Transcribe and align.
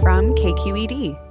from 0.00 0.34
KQED. 0.34 1.22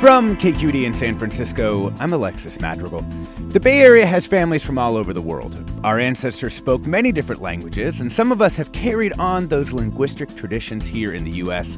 From 0.00 0.36
KQED 0.36 0.84
in 0.84 0.94
San 0.94 1.18
Francisco, 1.18 1.92
I'm 1.98 2.12
Alexis 2.12 2.60
Madrigal. 2.60 3.04
The 3.48 3.60
Bay 3.60 3.80
Area 3.80 4.06
has 4.06 4.26
families 4.26 4.62
from 4.62 4.78
all 4.78 4.96
over 4.96 5.12
the 5.12 5.20
world. 5.20 5.56
Our 5.82 5.98
ancestors 5.98 6.54
spoke 6.54 6.86
many 6.86 7.10
different 7.10 7.42
languages, 7.42 8.00
and 8.00 8.12
some 8.12 8.30
of 8.30 8.40
us 8.40 8.56
have 8.56 8.72
carried 8.72 9.12
on 9.18 9.48
those 9.48 9.72
linguistic 9.72 10.34
traditions 10.36 10.86
here 10.86 11.12
in 11.12 11.24
the 11.24 11.32
U.S. 11.32 11.76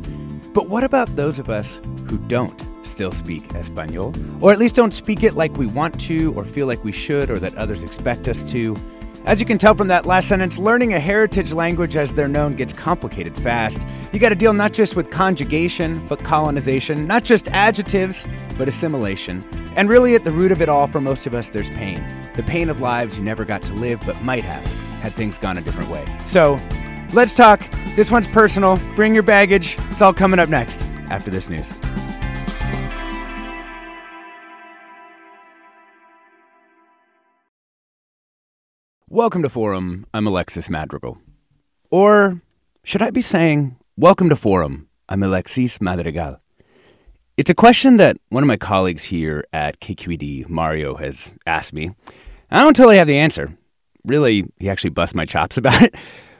But 0.58 0.68
what 0.68 0.82
about 0.82 1.14
those 1.14 1.38
of 1.38 1.48
us 1.48 1.80
who 2.08 2.18
don't? 2.26 2.60
still 2.82 3.12
speak 3.12 3.54
Espanol, 3.54 4.12
or 4.40 4.50
at 4.50 4.58
least 4.58 4.74
don't 4.74 4.92
speak 4.92 5.22
it 5.22 5.34
like 5.34 5.56
we 5.56 5.66
want 5.66 6.00
to, 6.00 6.34
or 6.34 6.42
feel 6.42 6.66
like 6.66 6.82
we 6.82 6.90
should, 6.90 7.30
or 7.30 7.38
that 7.38 7.54
others 7.54 7.84
expect 7.84 8.26
us 8.26 8.42
to. 8.50 8.76
As 9.24 9.38
you 9.38 9.46
can 9.46 9.56
tell 9.56 9.76
from 9.76 9.86
that 9.86 10.04
last 10.04 10.26
sentence, 10.26 10.58
learning 10.58 10.94
a 10.94 10.98
heritage 10.98 11.52
language 11.52 11.94
as 11.94 12.12
they're 12.12 12.26
known 12.26 12.56
gets 12.56 12.72
complicated 12.72 13.36
fast. 13.36 13.86
You 14.12 14.18
got 14.18 14.30
to 14.30 14.34
deal 14.34 14.52
not 14.52 14.72
just 14.72 14.96
with 14.96 15.10
conjugation, 15.10 16.04
but 16.08 16.24
colonization, 16.24 17.06
not 17.06 17.22
just 17.22 17.46
adjectives, 17.50 18.26
but 18.56 18.66
assimilation. 18.66 19.44
And 19.76 19.88
really, 19.88 20.16
at 20.16 20.24
the 20.24 20.32
root 20.32 20.50
of 20.50 20.60
it 20.60 20.68
all, 20.68 20.88
for 20.88 21.00
most 21.00 21.24
of 21.24 21.34
us, 21.34 21.50
there's 21.50 21.70
pain. 21.70 22.04
The 22.34 22.42
pain 22.42 22.68
of 22.68 22.80
lives 22.80 23.18
you 23.18 23.22
never 23.22 23.44
got 23.44 23.62
to 23.64 23.74
live, 23.74 24.02
but 24.04 24.20
might 24.22 24.42
have, 24.42 24.64
had 25.02 25.12
things 25.12 25.38
gone 25.38 25.56
a 25.56 25.60
different 25.60 25.88
way. 25.88 26.04
So, 26.24 26.58
let's 27.12 27.36
talk. 27.36 27.64
This 27.96 28.10
one's 28.10 28.28
personal. 28.28 28.78
Bring 28.94 29.14
your 29.14 29.22
baggage. 29.22 29.76
It's 29.90 30.02
all 30.02 30.14
coming 30.14 30.38
up 30.38 30.48
next 30.48 30.82
after 31.10 31.30
this 31.30 31.48
news. 31.48 31.74
Welcome 39.10 39.42
to 39.42 39.48
Forum. 39.48 40.06
I'm 40.12 40.26
Alexis 40.26 40.68
Madrigal. 40.68 41.18
Or 41.90 42.42
should 42.84 43.02
I 43.02 43.10
be 43.10 43.22
saying, 43.22 43.76
Welcome 43.96 44.28
to 44.28 44.36
Forum. 44.36 44.88
I'm 45.08 45.24
Alexis 45.24 45.80
Madrigal. 45.80 46.40
It's 47.36 47.50
a 47.50 47.54
question 47.54 47.96
that 47.96 48.16
one 48.28 48.44
of 48.44 48.46
my 48.46 48.56
colleagues 48.56 49.04
here 49.04 49.44
at 49.52 49.80
KQED, 49.80 50.48
Mario, 50.48 50.94
has 50.94 51.34
asked 51.46 51.72
me. 51.72 51.90
I 52.48 52.62
don't 52.62 52.76
totally 52.76 52.98
have 52.98 53.08
the 53.08 53.18
answer. 53.18 53.58
Really, 54.04 54.44
he 54.58 54.70
actually 54.70 54.90
busts 54.90 55.16
my 55.16 55.24
chops 55.24 55.56
about 55.58 55.82
it. 55.82 55.96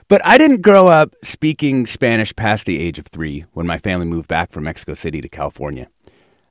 But 0.09 0.25
I 0.25 0.39
didn't 0.39 0.63
grow 0.63 0.87
up 0.87 1.13
speaking 1.23 1.85
Spanish 1.85 2.35
past 2.35 2.65
the 2.65 2.79
age 2.79 2.97
of 2.97 3.05
three 3.05 3.45
when 3.53 3.67
my 3.67 3.77
family 3.77 4.07
moved 4.07 4.27
back 4.27 4.51
from 4.51 4.63
Mexico 4.63 4.95
City 4.95 5.21
to 5.21 5.29
California. 5.29 5.87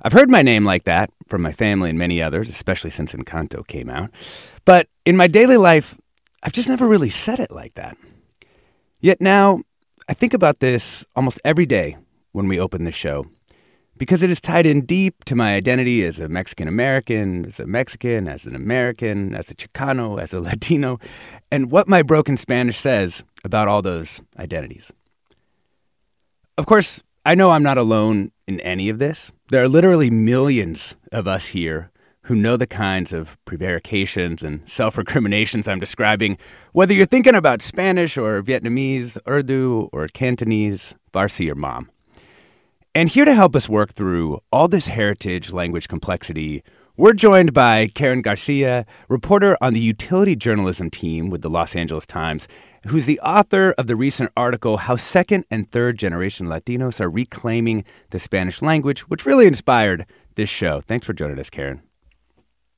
I've 0.00 0.12
heard 0.12 0.30
my 0.30 0.42
name 0.42 0.64
like 0.64 0.84
that 0.84 1.10
from 1.26 1.42
my 1.42 1.50
family 1.50 1.90
and 1.90 1.98
many 1.98 2.22
others, 2.22 2.48
especially 2.48 2.90
since 2.90 3.14
Encanto 3.14 3.66
came 3.66 3.90
out. 3.90 4.10
But 4.64 4.86
in 5.04 5.16
my 5.16 5.26
daily 5.26 5.56
life, 5.56 5.98
I've 6.40 6.52
just 6.52 6.68
never 6.68 6.86
really 6.86 7.10
said 7.10 7.40
it 7.40 7.50
like 7.50 7.74
that. 7.74 7.98
Yet 9.00 9.20
now, 9.20 9.62
I 10.08 10.14
think 10.14 10.34
about 10.34 10.60
this 10.60 11.04
almost 11.16 11.40
every 11.44 11.66
day 11.66 11.96
when 12.30 12.46
we 12.46 12.60
open 12.60 12.84
the 12.84 12.92
show 12.92 13.26
because 13.98 14.22
it 14.22 14.30
is 14.30 14.40
tied 14.40 14.66
in 14.66 14.86
deep 14.86 15.24
to 15.24 15.34
my 15.34 15.54
identity 15.54 16.04
as 16.04 16.18
a 16.18 16.28
Mexican 16.28 16.68
American, 16.68 17.44
as 17.44 17.60
a 17.60 17.66
Mexican, 17.66 18.28
as 18.28 18.46
an 18.46 18.54
American, 18.54 19.34
as 19.34 19.50
a 19.50 19.54
Chicano, 19.54 20.20
as 20.20 20.32
a 20.32 20.40
Latino, 20.48 20.98
and 21.50 21.70
what 21.70 21.88
my 21.88 22.02
broken 22.02 22.36
Spanish 22.36 22.78
says 22.78 23.24
about 23.44 23.68
all 23.68 23.82
those 23.82 24.22
identities. 24.38 24.92
Of 26.56 26.66
course, 26.66 27.02
I 27.24 27.34
know 27.34 27.50
I'm 27.50 27.62
not 27.62 27.78
alone 27.78 28.32
in 28.46 28.60
any 28.60 28.88
of 28.88 28.98
this. 28.98 29.30
There 29.50 29.62
are 29.62 29.68
literally 29.68 30.10
millions 30.10 30.94
of 31.12 31.28
us 31.28 31.46
here 31.48 31.90
who 32.22 32.34
know 32.34 32.56
the 32.56 32.66
kinds 32.66 33.12
of 33.12 33.38
prevarications 33.44 34.42
and 34.42 34.68
self 34.68 34.98
recriminations 34.98 35.66
I'm 35.66 35.80
describing, 35.80 36.36
whether 36.72 36.92
you're 36.92 37.06
thinking 37.06 37.34
about 37.34 37.62
Spanish 37.62 38.16
or 38.18 38.42
Vietnamese, 38.42 39.16
Urdu 39.26 39.88
or 39.92 40.08
Cantonese, 40.08 40.94
Farsi 41.12 41.50
or 41.50 41.54
Hmong. 41.54 41.88
And 42.94 43.08
here 43.08 43.24
to 43.24 43.34
help 43.34 43.54
us 43.54 43.68
work 43.68 43.92
through 43.92 44.40
all 44.50 44.66
this 44.66 44.88
heritage 44.88 45.52
language 45.52 45.88
complexity, 45.88 46.62
we're 46.96 47.12
joined 47.12 47.52
by 47.52 47.88
Karen 47.94 48.22
Garcia, 48.22 48.86
reporter 49.08 49.56
on 49.60 49.72
the 49.72 49.80
utility 49.80 50.34
journalism 50.34 50.90
team 50.90 51.30
with 51.30 51.42
the 51.42 51.50
Los 51.50 51.76
Angeles 51.76 52.06
Times, 52.06 52.48
who's 52.88 53.06
the 53.06 53.20
author 53.20 53.72
of 53.78 53.86
the 53.86 53.94
recent 53.94 54.32
article 54.36 54.78
How 54.78 54.96
Second 54.96 55.44
and 55.50 55.70
Third 55.70 55.98
Generation 55.98 56.46
Latinos 56.46 57.00
Are 57.00 57.10
Reclaiming 57.10 57.84
the 58.10 58.18
Spanish 58.18 58.62
Language, 58.62 59.08
which 59.08 59.26
really 59.26 59.46
inspired 59.46 60.06
this 60.34 60.48
show. 60.48 60.80
Thanks 60.80 61.06
for 61.06 61.12
joining 61.12 61.38
us, 61.38 61.50
Karen. 61.50 61.82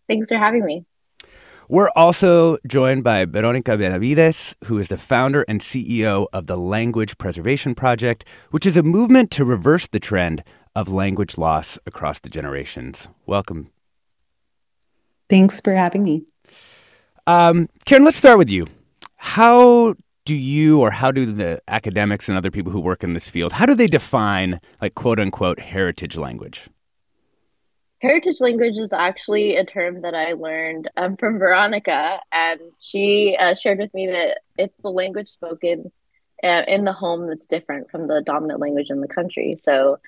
Thanks 0.07 0.29
for 0.29 0.37
having 0.37 0.65
me. 0.65 0.85
We're 1.71 1.91
also 1.95 2.59
joined 2.67 3.05
by 3.05 3.25
Veronica 3.27 3.79
Benavides, 3.79 4.57
who 4.65 4.79
is 4.79 4.89
the 4.89 4.99
founder 4.99 5.45
and 5.47 5.61
CEO 5.61 6.27
of 6.33 6.49
the 6.49 6.57
Language 6.57 7.17
Preservation 7.17 7.77
Project, 7.77 8.25
which 8.51 8.67
is 8.67 8.77
a 8.77 8.83
movement 8.83 9.31
to 9.31 9.45
reverse 9.45 9.87
the 9.87 10.01
trend 10.01 10.43
of 10.75 10.89
language 10.89 11.39
loss 11.39 11.79
across 11.87 12.19
the 12.19 12.29
generations. 12.29 13.07
Welcome. 13.25 13.71
Thanks 15.29 15.61
for 15.61 15.73
having 15.73 16.03
me. 16.03 16.25
Um, 17.29 17.69
Karen, 17.85 18.05
let's 18.05 18.17
start 18.17 18.39
with 18.39 18.51
you. 18.51 18.67
How 19.15 19.95
do 20.25 20.35
you 20.35 20.81
or 20.81 20.91
how 20.91 21.13
do 21.13 21.25
the 21.25 21.63
academics 21.69 22.29
and 22.29 22.37
other 22.37 22.51
people 22.51 22.73
who 22.73 22.81
work 22.81 23.05
in 23.05 23.15
this 23.15 23.29
field, 23.29 23.53
how 23.53 23.67
do 23.67 23.77
they 23.77 23.87
define 23.87 24.61
like 24.83 24.97
quote 24.97 25.21
unquote 25.21 25.61
heritage 25.61 26.17
language? 26.17 26.69
Heritage 28.01 28.41
language 28.41 28.79
is 28.79 28.95
actually 28.95 29.57
a 29.57 29.65
term 29.65 30.03
that 30.03 30.15
I 30.15 30.33
learned 30.33 30.91
um, 30.97 31.17
from 31.17 31.39
Veronica, 31.39 32.19
and 32.33 32.61
she 32.79 33.37
uh, 33.39 33.55
shared 33.55 33.79
with 33.79 33.93
me 33.93 34.07
that 34.07 34.41
it's 34.57 34.81
the 34.81 34.91
language 34.91 35.29
spoken 35.29 35.93
uh, 36.43 36.63
in 36.67 36.85
the 36.85 36.95
home 36.95 37.27
that's 37.27 37.47
different 37.47 37.91
from 37.91 38.09
the 38.09 38.23
dominant 38.23 38.59
language 38.59 38.89
in 38.89 39.03
the 39.03 39.09
country. 39.09 39.55
So, 39.59 39.99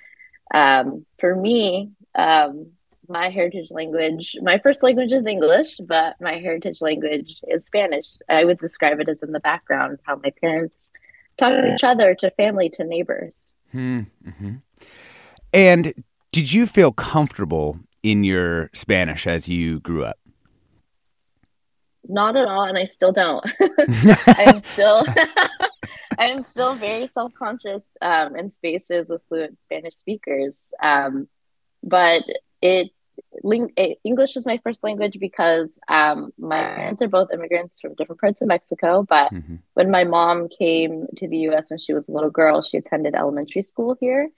um, 0.54 1.04
for 1.18 1.36
me, 1.36 1.90
um, 2.14 2.68
my 3.08 3.28
heritage 3.28 3.70
language, 3.70 4.36
my 4.40 4.58
first 4.58 4.82
language 4.82 5.12
is 5.12 5.26
English, 5.26 5.76
but 5.84 6.18
my 6.18 6.38
heritage 6.38 6.80
language 6.80 7.42
is 7.48 7.66
Spanish. 7.66 8.16
I 8.26 8.46
would 8.46 8.58
describe 8.58 9.00
it 9.00 9.08
as 9.10 9.22
in 9.22 9.32
the 9.32 9.40
background, 9.40 9.98
how 10.04 10.16
my 10.16 10.32
parents 10.40 10.90
talk 11.36 11.52
to 11.52 11.74
each 11.74 11.84
other, 11.84 12.14
to 12.14 12.30
family, 12.30 12.70
to 12.70 12.84
neighbors. 12.84 13.52
Hmm, 13.70 14.00
mm-hmm. 14.26 14.54
And 15.52 15.92
did 16.32 16.52
you 16.52 16.66
feel 16.66 16.92
comfortable 16.92 17.78
in 18.02 18.24
your 18.24 18.70
Spanish 18.72 19.26
as 19.26 19.48
you 19.48 19.78
grew 19.80 20.04
up? 20.04 20.18
Not 22.08 22.36
at 22.36 22.48
all, 22.48 22.64
and 22.64 22.76
I 22.76 22.84
still 22.84 23.12
don't. 23.12 23.44
I'm 24.26 24.60
still, 24.60 25.04
I'm 26.18 26.42
still 26.42 26.74
very 26.74 27.06
self-conscious 27.06 27.96
um, 28.00 28.34
in 28.34 28.50
spaces 28.50 29.08
with 29.08 29.22
fluent 29.28 29.60
Spanish 29.60 29.94
speakers. 29.94 30.72
Um, 30.82 31.28
but 31.82 32.22
it's 32.60 33.20
ling- 33.44 33.74
English 34.02 34.36
is 34.36 34.46
my 34.46 34.58
first 34.64 34.82
language 34.82 35.18
because 35.20 35.78
um, 35.88 36.32
my 36.38 36.60
parents 36.60 37.02
are 37.02 37.08
both 37.08 37.32
immigrants 37.32 37.80
from 37.80 37.94
different 37.94 38.20
parts 38.20 38.42
of 38.42 38.48
Mexico. 38.48 39.04
But 39.08 39.32
mm-hmm. 39.32 39.56
when 39.74 39.90
my 39.90 40.02
mom 40.02 40.48
came 40.48 41.06
to 41.18 41.28
the 41.28 41.38
U.S. 41.38 41.70
when 41.70 41.78
she 41.78 41.92
was 41.92 42.08
a 42.08 42.12
little 42.12 42.30
girl, 42.30 42.62
she 42.62 42.78
attended 42.78 43.14
elementary 43.14 43.62
school 43.62 43.96
here 44.00 44.30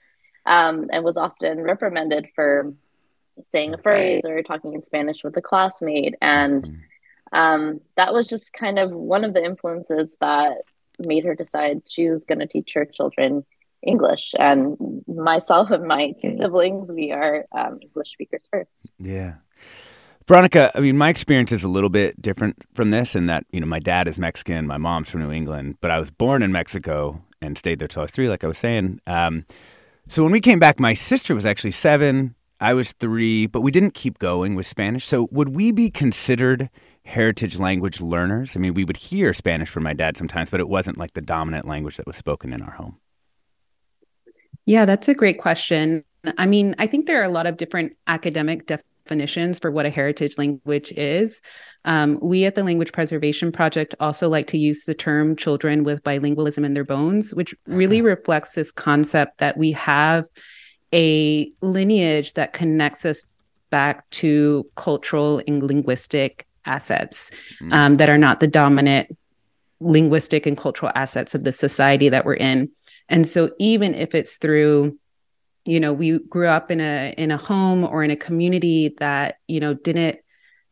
um, 0.45 0.89
and 0.91 1.03
was 1.03 1.17
often 1.17 1.61
reprimanded 1.61 2.29
for 2.35 2.73
saying 3.43 3.73
a 3.73 3.77
phrase 3.77 4.23
or 4.25 4.41
talking 4.43 4.73
in 4.73 4.83
Spanish 4.83 5.23
with 5.23 5.35
a 5.37 5.41
classmate. 5.41 6.15
And 6.21 6.83
um, 7.33 7.81
that 7.97 8.13
was 8.13 8.27
just 8.27 8.53
kind 8.53 8.79
of 8.79 8.91
one 8.91 9.23
of 9.23 9.33
the 9.33 9.43
influences 9.43 10.17
that 10.21 10.57
made 10.99 11.25
her 11.25 11.35
decide 11.35 11.81
she 11.87 12.09
was 12.09 12.23
going 12.23 12.39
to 12.39 12.47
teach 12.47 12.71
her 12.75 12.85
children 12.85 13.45
English. 13.81 14.33
And 14.39 15.03
myself 15.07 15.71
and 15.71 15.85
my 15.85 16.13
two 16.21 16.37
siblings, 16.37 16.89
we 16.89 17.11
are 17.11 17.45
um, 17.51 17.79
English 17.81 18.11
speakers 18.11 18.43
first. 18.51 18.75
Yeah. 18.99 19.35
Veronica, 20.27 20.71
I 20.73 20.79
mean, 20.79 20.97
my 20.97 21.09
experience 21.09 21.51
is 21.51 21.63
a 21.63 21.67
little 21.67 21.89
bit 21.89 22.19
different 22.19 22.65
from 22.73 22.89
this 22.89 23.15
in 23.15 23.27
that, 23.27 23.45
you 23.51 23.59
know, 23.59 23.67
my 23.67 23.79
dad 23.79 24.07
is 24.07 24.17
Mexican, 24.17 24.65
my 24.65 24.77
mom's 24.77 25.09
from 25.09 25.21
New 25.21 25.31
England, 25.31 25.77
but 25.81 25.91
I 25.91 25.99
was 25.99 26.09
born 26.09 26.41
in 26.41 26.51
Mexico 26.51 27.21
and 27.41 27.55
stayed 27.57 27.77
there 27.77 27.87
till 27.87 28.01
I 28.01 28.05
was 28.05 28.11
three, 28.11 28.27
like 28.27 28.43
I 28.43 28.47
was 28.47 28.57
saying. 28.57 29.01
Um, 29.05 29.45
so 30.07 30.23
when 30.23 30.31
we 30.31 30.41
came 30.41 30.59
back, 30.59 30.79
my 30.79 30.93
sister 30.93 31.35
was 31.35 31.45
actually 31.45 31.71
seven. 31.71 32.35
I 32.59 32.73
was 32.73 32.93
three, 32.93 33.47
but 33.47 33.61
we 33.61 33.71
didn't 33.71 33.93
keep 33.93 34.19
going 34.19 34.55
with 34.55 34.65
Spanish. 34.65 35.05
So 35.05 35.27
would 35.31 35.49
we 35.49 35.71
be 35.71 35.89
considered 35.89 36.69
heritage 37.03 37.59
language 37.59 38.01
learners? 38.01 38.55
I 38.55 38.59
mean, 38.59 38.73
we 38.73 38.85
would 38.85 38.97
hear 38.97 39.33
Spanish 39.33 39.69
from 39.69 39.83
my 39.83 39.93
dad 39.93 40.17
sometimes, 40.17 40.49
but 40.49 40.59
it 40.59 40.69
wasn't 40.69 40.97
like 40.97 41.13
the 41.13 41.21
dominant 41.21 41.67
language 41.67 41.97
that 41.97 42.07
was 42.07 42.15
spoken 42.15 42.53
in 42.53 42.61
our 42.61 42.71
home. 42.71 42.97
Yeah, 44.65 44.85
that's 44.85 45.07
a 45.07 45.13
great 45.13 45.39
question. 45.39 46.03
I 46.37 46.45
mean, 46.45 46.75
I 46.79 46.87
think 46.87 47.05
there 47.05 47.21
are 47.21 47.25
a 47.25 47.29
lot 47.29 47.45
of 47.45 47.57
different 47.57 47.95
academic 48.07 48.65
definitions 48.65 48.94
for 49.07 49.71
what 49.71 49.85
a 49.85 49.89
heritage 49.89 50.37
language 50.37 50.91
is. 50.93 51.41
Um, 51.85 52.19
we 52.21 52.45
at 52.45 52.55
the 52.55 52.63
Language 52.63 52.91
Preservation 52.91 53.51
Project 53.51 53.95
also 53.99 54.27
like 54.27 54.47
to 54.47 54.57
use 54.57 54.85
the 54.85 54.93
term 54.93 55.35
children 55.35 55.83
with 55.83 56.03
bilingualism 56.03 56.65
in 56.65 56.73
their 56.73 56.83
bones, 56.83 57.33
which 57.33 57.53
really 57.67 58.01
reflects 58.01 58.53
this 58.53 58.71
concept 58.71 59.37
that 59.37 59.57
we 59.57 59.71
have 59.73 60.25
a 60.93 61.51
lineage 61.61 62.33
that 62.33 62.53
connects 62.53 63.05
us 63.05 63.23
back 63.69 64.09
to 64.09 64.65
cultural 64.75 65.41
and 65.47 65.63
linguistic 65.63 66.47
assets 66.65 67.31
mm. 67.61 67.71
um, 67.73 67.95
that 67.95 68.09
are 68.09 68.17
not 68.17 68.39
the 68.39 68.47
dominant 68.47 69.15
linguistic 69.79 70.45
and 70.45 70.57
cultural 70.57 70.91
assets 70.95 71.35
of 71.35 71.43
the 71.43 71.51
society 71.51 72.09
that 72.09 72.25
we're 72.25 72.35
in. 72.35 72.69
And 73.09 73.27
so 73.27 73.51
even 73.59 73.93
if 73.93 74.15
it's 74.15 74.37
through 74.37 74.97
you 75.65 75.79
know 75.79 75.91
we 75.91 76.19
grew 76.19 76.47
up 76.47 76.71
in 76.71 76.79
a 76.79 77.13
in 77.17 77.31
a 77.31 77.37
home 77.37 77.83
or 77.83 78.03
in 78.03 78.11
a 78.11 78.15
community 78.15 78.95
that 78.99 79.39
you 79.47 79.59
know 79.59 79.73
didn't 79.73 80.19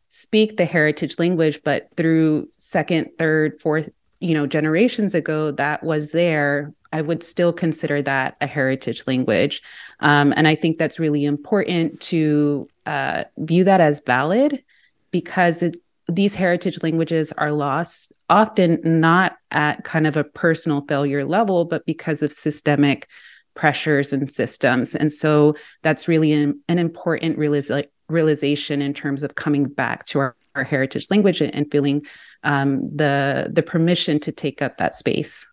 speak 0.08 0.56
the 0.56 0.64
heritage 0.64 1.18
language 1.18 1.60
but 1.64 1.88
through 1.96 2.48
second 2.52 3.10
third 3.18 3.60
fourth 3.60 3.90
you 4.20 4.32
know 4.32 4.46
generations 4.46 5.14
ago 5.14 5.50
that 5.50 5.82
was 5.82 6.12
there 6.12 6.72
i 6.92 7.02
would 7.02 7.22
still 7.22 7.52
consider 7.52 8.00
that 8.00 8.36
a 8.40 8.46
heritage 8.46 9.02
language. 9.06 9.60
Um, 10.00 10.32
and 10.36 10.46
i 10.46 10.54
think 10.54 10.78
that's 10.78 11.00
really 11.00 11.24
important 11.24 12.00
to 12.02 12.68
uh, 12.86 13.24
view 13.38 13.64
that 13.64 13.80
as 13.80 14.00
valid 14.00 14.62
because 15.10 15.62
it, 15.62 15.78
these 16.08 16.34
heritage 16.34 16.82
languages 16.82 17.32
are 17.32 17.52
lost 17.52 18.12
often 18.28 18.78
not 18.84 19.36
at 19.50 19.84
kind 19.84 20.06
of 20.06 20.16
a 20.16 20.24
personal 20.24 20.82
failure 20.82 21.24
level 21.24 21.64
but 21.64 21.84
because 21.86 22.22
of 22.22 22.32
systemic 22.32 23.08
pressures 23.54 24.12
and 24.12 24.30
systems. 24.30 24.94
And 24.94 25.12
so 25.12 25.54
that's 25.82 26.08
really 26.08 26.32
an, 26.32 26.60
an 26.68 26.78
important 26.78 27.38
realiza- 27.38 27.88
realization 28.08 28.82
in 28.82 28.94
terms 28.94 29.22
of 29.22 29.34
coming 29.34 29.64
back 29.64 30.06
to 30.06 30.18
our, 30.18 30.36
our 30.54 30.64
heritage 30.64 31.08
language 31.10 31.40
and, 31.40 31.54
and 31.54 31.70
feeling 31.70 32.02
um, 32.42 32.94
the 32.94 33.50
the 33.50 33.62
permission 33.62 34.20
to 34.20 34.30
take 34.32 34.60
up 34.62 34.78
that 34.78 34.94
space. 34.94 35.46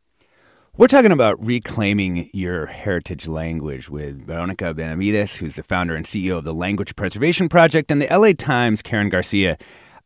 We're 0.78 0.88
talking 0.88 1.12
about 1.12 1.44
reclaiming 1.44 2.30
your 2.34 2.66
heritage 2.66 3.28
language 3.28 3.90
with 3.90 4.26
Veronica 4.26 4.74
Benavides, 4.74 5.36
who's 5.38 5.56
the 5.56 5.64
founder 5.64 5.96
and 5.96 6.06
CEO 6.06 6.38
of 6.38 6.44
the 6.46 6.54
Language 6.54 6.96
Preservation 6.96 7.50
Project, 7.50 7.92
and 7.92 8.02
the 8.02 8.08
LA 8.08 8.32
Times, 8.32 8.82
Karen 8.82 9.10
Garcia. 9.10 9.58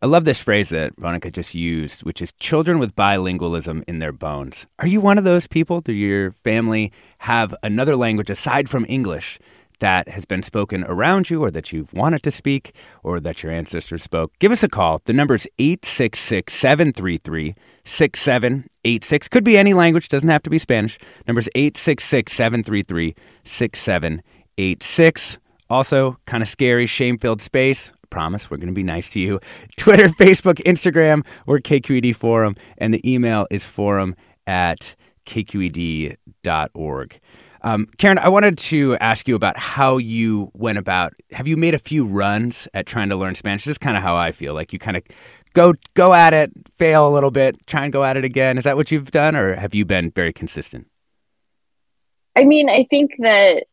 I 0.02 0.08
love 0.08 0.26
this 0.26 0.44
phrase 0.44 0.70
that 0.70 0.94
Veronica 0.98 1.32
just 1.32 1.56
used, 1.56 2.04
which 2.04 2.22
is 2.22 2.34
children 2.34 2.80
with 2.80 2.96
bilingualism 2.96 3.84
in 3.88 4.00
their 4.00 4.12
bones. 4.12 4.68
Are 4.80 4.88
you 4.88 5.00
one 5.00 5.18
of 5.18 5.24
those 5.24 5.48
people? 5.48 5.80
Do 5.82 5.94
your 5.94 6.32
family 6.32 6.92
have 7.20 7.56
another 7.64 7.96
language 7.96 8.30
aside 8.30 8.70
from 8.70 8.86
English 8.90 9.40
that 9.80 10.10
has 10.10 10.26
been 10.26 10.44
spoken 10.44 10.84
around 10.84 11.30
you 11.30 11.42
or 11.44 11.50
that 11.52 11.72
you've 11.72 11.94
wanted 11.94 12.24
to 12.24 12.32
speak 12.32 12.76
or 13.04 13.22
that 13.22 13.42
your 13.42 13.54
ancestors 13.54 14.04
spoke? 14.04 14.34
Give 14.40 14.52
us 14.52 14.64
a 14.64 14.70
call. 14.70 15.00
The 15.06 15.14
number 15.14 15.36
is 15.36 15.48
866 15.60 16.54
733 16.54 17.56
6786. 17.86 19.28
Could 19.30 19.44
be 19.46 19.58
any 19.58 19.74
language, 19.74 20.10
doesn't 20.10 20.28
have 20.30 20.44
to 20.44 20.50
be 20.50 20.60
Spanish. 20.60 21.00
Number 21.26 21.40
is 21.40 21.50
866 21.56 22.34
733 22.34 23.16
6786. 23.46 25.38
Also, 25.68 26.18
kind 26.26 26.44
of 26.44 26.48
scary, 26.48 26.86
shame 26.86 27.18
filled 27.18 27.42
space 27.42 27.92
promise 28.10 28.50
we're 28.50 28.58
going 28.58 28.68
to 28.68 28.74
be 28.74 28.84
nice 28.84 29.10
to 29.10 29.20
you. 29.20 29.40
Twitter, 29.78 30.10
Facebook, 30.10 30.62
Instagram, 30.64 31.26
or 31.46 31.60
KQED 31.60 32.16
Forum. 32.16 32.56
And 32.78 32.94
the 32.94 33.10
email 33.10 33.48
is 33.50 33.66
forum 33.66 34.16
at 34.48 34.96
kqed.org. 35.26 37.20
Um, 37.62 37.88
Karen, 37.98 38.20
I 38.20 38.30
wanted 38.30 38.60
to 38.60 38.96
ask 38.98 39.28
you 39.28 39.34
about 39.36 39.58
how 39.58 39.98
you 39.98 40.52
went 40.54 40.78
about. 40.78 41.14
Have 41.32 41.48
you 41.48 41.58
made 41.58 41.74
a 41.74 41.80
few 41.80 42.06
runs 42.06 42.68
at 42.76 42.86
trying 42.86 43.10
to 43.10 43.16
learn 43.16 43.34
Spanish? 43.34 43.66
This 43.66 43.72
is 43.72 43.78
kind 43.80 43.98
of 43.98 44.04
how 44.04 44.16
I 44.16 44.32
feel. 44.32 44.54
Like 44.54 44.72
you 44.72 44.78
kind 44.78 44.96
of 44.96 45.04
go 45.54 45.74
go 45.96 46.14
at 46.14 46.32
it, 46.32 46.52
fail 46.78 47.08
a 47.08 47.10
little 47.10 47.32
bit, 47.32 47.66
try 47.66 47.84
and 47.84 47.92
go 47.92 48.04
at 48.04 48.18
it 48.18 48.24
again. 48.24 48.60
Is 48.60 48.66
that 48.66 48.76
what 48.76 48.92
you've 48.92 49.10
done, 49.10 49.36
or 49.36 49.56
have 49.56 49.74
you 49.74 49.84
been 49.84 50.12
very 50.12 50.32
consistent? 50.32 50.88
I 52.36 52.44
mean, 52.44 52.70
I 52.70 52.86
think 52.88 53.16
that 53.18 53.66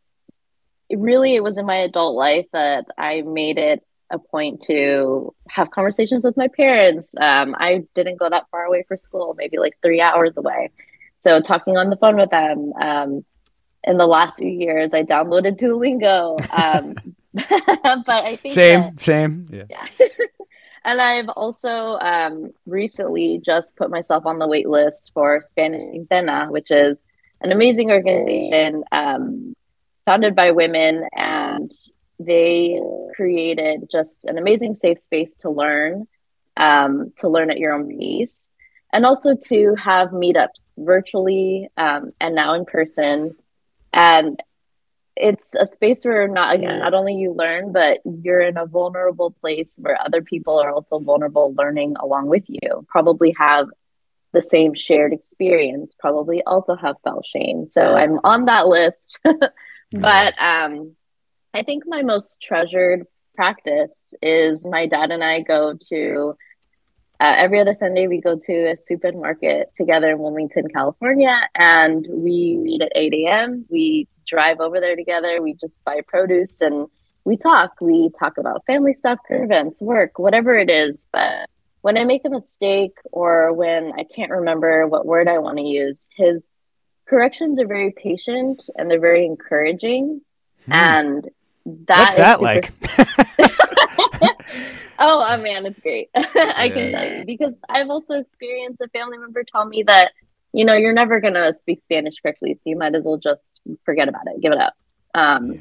really 0.91 1.35
it 1.35 1.43
was 1.43 1.59
in 1.59 1.67
my 1.67 1.77
adult 1.77 2.15
life 2.17 2.47
that 2.55 2.87
I 2.97 3.21
made 3.21 3.59
it 3.59 3.85
a 4.13 4.19
point 4.19 4.63
to 4.65 5.35
have 5.49 5.71
conversations 5.71 6.25
with 6.25 6.37
my 6.37 6.49
parents. 6.49 7.15
Um, 7.19 7.57
I 7.59 7.85
didn't 7.95 8.17
go 8.17 8.29
that 8.29 8.47
far 8.51 8.65
away 8.65 8.85
for 8.87 8.97
school, 8.97 9.35
maybe 9.37 9.59
like 9.59 9.77
three 9.83 10.01
hours 10.01 10.37
away. 10.37 10.71
So 11.21 11.41
talking 11.41 11.77
on 11.77 11.91
the 11.91 11.97
phone 11.97 12.17
with 12.17 12.31
them. 12.31 12.73
Um, 12.81 13.25
in 13.85 13.97
the 13.97 14.07
last 14.07 14.39
few 14.39 14.49
years, 14.49 14.95
I 14.95 15.03
downloaded 15.03 15.59
Duolingo. 15.59 16.39
Um, 16.53 16.95
but 17.33 18.25
I 18.25 18.37
think 18.37 18.55
same, 18.55 18.81
that, 18.81 19.01
same, 19.01 19.49
yeah. 19.51 19.65
yeah. 19.71 20.07
and 20.85 21.01
I've 21.01 21.29
also 21.31 21.99
um, 21.99 22.53
recently 22.67 23.41
just 23.45 23.77
put 23.77 23.91
myself 23.91 24.27
on 24.27 24.39
the 24.39 24.47
wait 24.47 24.69
list 24.69 25.11
for 25.15 25.41
Spanish 25.43 25.83
Sin 25.83 26.07
Pena, 26.09 26.47
which 26.51 26.71
is 26.71 27.03
an 27.41 27.51
amazing 27.51 27.91
organization 27.91 28.85
um, 28.93 29.57
founded 30.05 30.37
by 30.37 30.51
women 30.53 31.09
and 31.17 31.73
they 32.25 32.81
created 33.15 33.89
just 33.91 34.25
an 34.25 34.39
amazing 34.39 34.75
safe 34.75 34.99
space 34.99 35.35
to 35.37 35.51
learn, 35.51 36.07
um, 36.57 37.13
to 37.19 37.29
learn 37.29 37.51
at 37.51 37.59
your 37.59 37.73
own 37.73 37.89
pace, 37.89 38.51
and 38.93 39.07
also 39.07 39.35
to 39.49 39.75
have 39.75 40.11
meetups 40.11 40.79
virtually 40.79 41.69
um, 41.77 42.13
and 42.21 42.35
now 42.35 42.55
in 42.55 42.65
person. 42.65 43.37
And 43.93 44.43
it's 45.17 45.55
a 45.55 45.67
space 45.67 46.05
where 46.05 46.27
not 46.27 46.55
again 46.55 46.79
not 46.79 46.95
only 46.95 47.15
you 47.15 47.33
learn, 47.33 47.73
but 47.73 48.01
you're 48.05 48.41
in 48.41 48.57
a 48.57 48.67
vulnerable 48.67 49.31
place 49.31 49.77
where 49.79 50.01
other 50.01 50.23
people 50.23 50.59
are 50.59 50.73
also 50.73 50.99
vulnerable, 50.99 51.55
learning 51.57 51.97
along 52.01 52.27
with 52.27 52.45
you. 52.49 52.87
Probably 52.89 53.35
have 53.39 53.69
the 54.33 54.43
same 54.43 54.75
shared 54.75 55.13
experience. 55.13 55.95
Probably 55.99 56.43
also 56.45 56.77
have 56.77 56.97
felt 57.05 57.27
shame. 57.27 57.67
So 57.67 57.95
I'm 57.95 58.19
on 58.25 58.47
that 58.47 58.67
list. 58.67 59.19
but 59.93 60.43
um 60.43 60.97
I 61.55 61.63
think 61.63 61.85
my 61.87 62.03
most 62.03 62.41
treasured 62.41 63.07
practice 63.35 64.15
is 64.23 64.67
my 64.67 64.87
dad 64.87 65.11
and 65.11 65.23
I 65.23 65.41
go 65.41 65.75
to 65.89 66.35
uh, 67.21 67.35
every 67.37 67.61
other 67.61 67.75
Sunday 67.75 68.09
we 68.09 68.21
go 68.21 68.37
to 68.37 68.73
a 68.73 68.77
supermarket 68.77 69.73
together 69.77 70.11
in 70.11 70.19
Wilmington, 70.19 70.67
California, 70.69 71.49
and 71.55 72.05
we 72.09 72.57
meet 72.57 72.83
at 72.83 72.91
8 72.97 73.15
a.m. 73.15 73.65
We 73.71 74.09
drive 74.27 74.61
over 74.61 74.81
there 74.81 74.97
together. 74.97 75.41
We 75.41 75.55
just 75.55 75.85
buy 75.85 76.01
produce 76.07 76.61
and 76.61 76.89
we 77.25 77.37
talk. 77.37 77.81
We 77.81 78.11
talk 78.19 78.39
about 78.39 78.67
family 78.67 78.95
stuff, 78.95 79.21
current 79.29 79.45
events, 79.45 79.81
work, 79.81 80.19
whatever 80.19 80.57
it 80.57 80.69
is. 80.69 81.07
But 81.13 81.49
when 81.83 81.97
I 81.97 82.05
make 82.05 82.25
a 82.25 82.31
mistake 82.31 82.97
or 83.13 83.53
when 83.53 83.93
I 83.97 84.05
can't 84.05 84.33
remember 84.33 84.89
what 84.89 85.07
word 85.07 85.29
I 85.29 85.39
want 85.39 85.59
to 85.59 85.65
use, 85.65 86.09
his 86.17 86.51
corrections 87.07 87.61
are 87.61 87.69
very 87.69 87.93
patient 87.93 88.65
and 88.77 88.91
they're 88.91 88.99
very 88.99 89.27
encouraging. 89.27 90.23
Hmm. 90.67 90.73
And 90.73 91.31
that 91.67 91.99
What's 91.99 92.17
that 92.17 92.39
super... 92.39 92.45
like? 92.45 92.73
oh, 94.99 95.25
oh 95.29 95.37
man, 95.39 95.67
it's 95.67 95.81
great. 95.81 96.11
I 96.15 96.65
yeah. 96.65 96.69
can 96.69 96.93
tell 96.93 97.19
you 97.19 97.25
because 97.25 97.55
I've 97.69 97.91
also 97.91 98.15
experienced 98.15 98.81
a 98.81 98.89
family 98.89 99.19
member 99.19 99.45
tell 99.45 99.65
me 99.65 99.85
that 99.85 100.13
you 100.53 100.65
know 100.65 100.75
you're 100.75 100.93
never 100.93 101.21
gonna 101.21 101.55
speak 101.55 101.83
Spanish 101.85 102.15
correctly, 102.23 102.55
so 102.55 102.71
you 102.71 102.77
might 102.77 102.95
as 102.95 103.05
well 103.05 103.19
just 103.19 103.61
forget 103.85 104.09
about 104.09 104.23
it, 104.27 104.41
give 104.41 104.53
it 104.53 104.59
up. 104.59 104.75
Um, 105.15 105.53
yeah. 105.53 105.61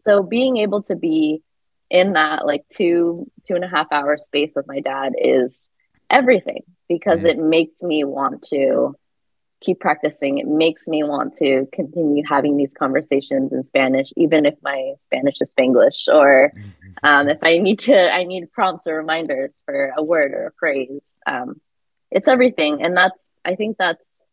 So 0.00 0.22
being 0.22 0.56
able 0.58 0.82
to 0.84 0.96
be 0.96 1.42
in 1.90 2.14
that 2.14 2.46
like 2.46 2.64
two 2.68 3.30
two 3.46 3.54
and 3.54 3.64
a 3.64 3.68
half 3.68 3.86
hour 3.92 4.16
space 4.16 4.52
with 4.56 4.66
my 4.66 4.80
dad 4.80 5.12
is 5.18 5.70
everything 6.10 6.62
because 6.88 7.22
yeah. 7.22 7.30
it 7.30 7.38
makes 7.38 7.82
me 7.82 8.04
want 8.04 8.42
to 8.42 8.94
keep 9.62 9.80
practicing. 9.80 10.38
It 10.38 10.46
makes 10.46 10.86
me 10.88 11.02
want 11.02 11.36
to 11.38 11.66
continue 11.72 12.22
having 12.28 12.56
these 12.56 12.74
conversations 12.74 13.52
in 13.52 13.64
Spanish, 13.64 14.08
even 14.16 14.44
if 14.44 14.54
my 14.62 14.92
Spanish 14.98 15.40
is 15.40 15.54
Spanglish, 15.54 16.08
or 16.08 16.52
mm-hmm. 16.54 16.90
um, 17.02 17.28
if 17.28 17.38
I 17.42 17.58
need 17.58 17.78
to, 17.80 18.12
I 18.12 18.24
need 18.24 18.52
prompts 18.52 18.86
or 18.86 18.96
reminders 18.96 19.60
for 19.64 19.92
a 19.96 20.02
word 20.02 20.32
or 20.32 20.48
a 20.48 20.52
phrase. 20.58 21.18
Um, 21.26 21.60
it's 22.10 22.28
everything, 22.28 22.82
and 22.82 22.96
that's 22.96 23.40
I 23.44 23.54
think 23.54 23.76
that's 23.78 24.24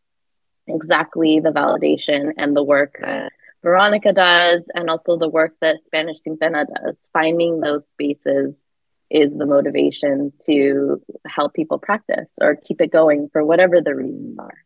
exactly 0.67 1.39
the 1.39 1.51
validation 1.51 2.33
and 2.37 2.55
the 2.55 2.63
work 2.63 2.97
that 3.01 3.31
Veronica 3.63 4.13
does, 4.13 4.63
and 4.73 4.89
also 4.89 5.17
the 5.17 5.29
work 5.29 5.53
that 5.61 5.83
Spanish 5.83 6.21
Sin 6.21 6.37
Pena 6.37 6.65
does. 6.65 7.09
Finding 7.13 7.59
those 7.59 7.87
spaces 7.87 8.65
is 9.09 9.35
the 9.35 9.45
motivation 9.45 10.31
to 10.45 11.01
help 11.25 11.53
people 11.53 11.79
practice 11.79 12.31
or 12.41 12.55
keep 12.55 12.79
it 12.79 12.91
going 12.91 13.29
for 13.31 13.43
whatever 13.43 13.81
the 13.81 13.95
reasons 13.95 14.37
are. 14.37 14.57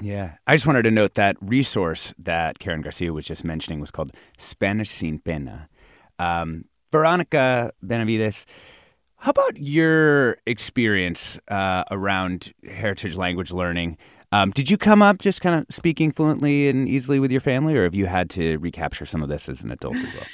Yeah. 0.00 0.34
I 0.46 0.54
just 0.54 0.66
wanted 0.66 0.82
to 0.82 0.90
note 0.90 1.14
that 1.14 1.36
resource 1.40 2.14
that 2.18 2.58
Karen 2.58 2.82
Garcia 2.82 3.12
was 3.12 3.24
just 3.24 3.44
mentioning 3.44 3.80
was 3.80 3.90
called 3.90 4.12
Spanish 4.36 4.90
Sin 4.90 5.18
Pena. 5.18 5.68
Um, 6.18 6.66
Veronica 6.90 7.72
Benavides, 7.82 8.46
how 9.16 9.30
about 9.30 9.58
your 9.58 10.38
experience 10.46 11.38
uh, 11.48 11.84
around 11.90 12.52
heritage 12.64 13.16
language 13.16 13.50
learning? 13.50 13.98
Um, 14.30 14.50
did 14.50 14.70
you 14.70 14.76
come 14.76 15.02
up 15.02 15.18
just 15.18 15.40
kind 15.40 15.58
of 15.58 15.74
speaking 15.74 16.12
fluently 16.12 16.68
and 16.68 16.88
easily 16.88 17.18
with 17.18 17.32
your 17.32 17.40
family, 17.40 17.74
or 17.76 17.84
have 17.84 17.94
you 17.94 18.06
had 18.06 18.30
to 18.30 18.58
recapture 18.58 19.06
some 19.06 19.22
of 19.22 19.28
this 19.28 19.48
as 19.48 19.62
an 19.62 19.70
adult 19.70 19.96
as 19.96 20.14
well? 20.14 20.26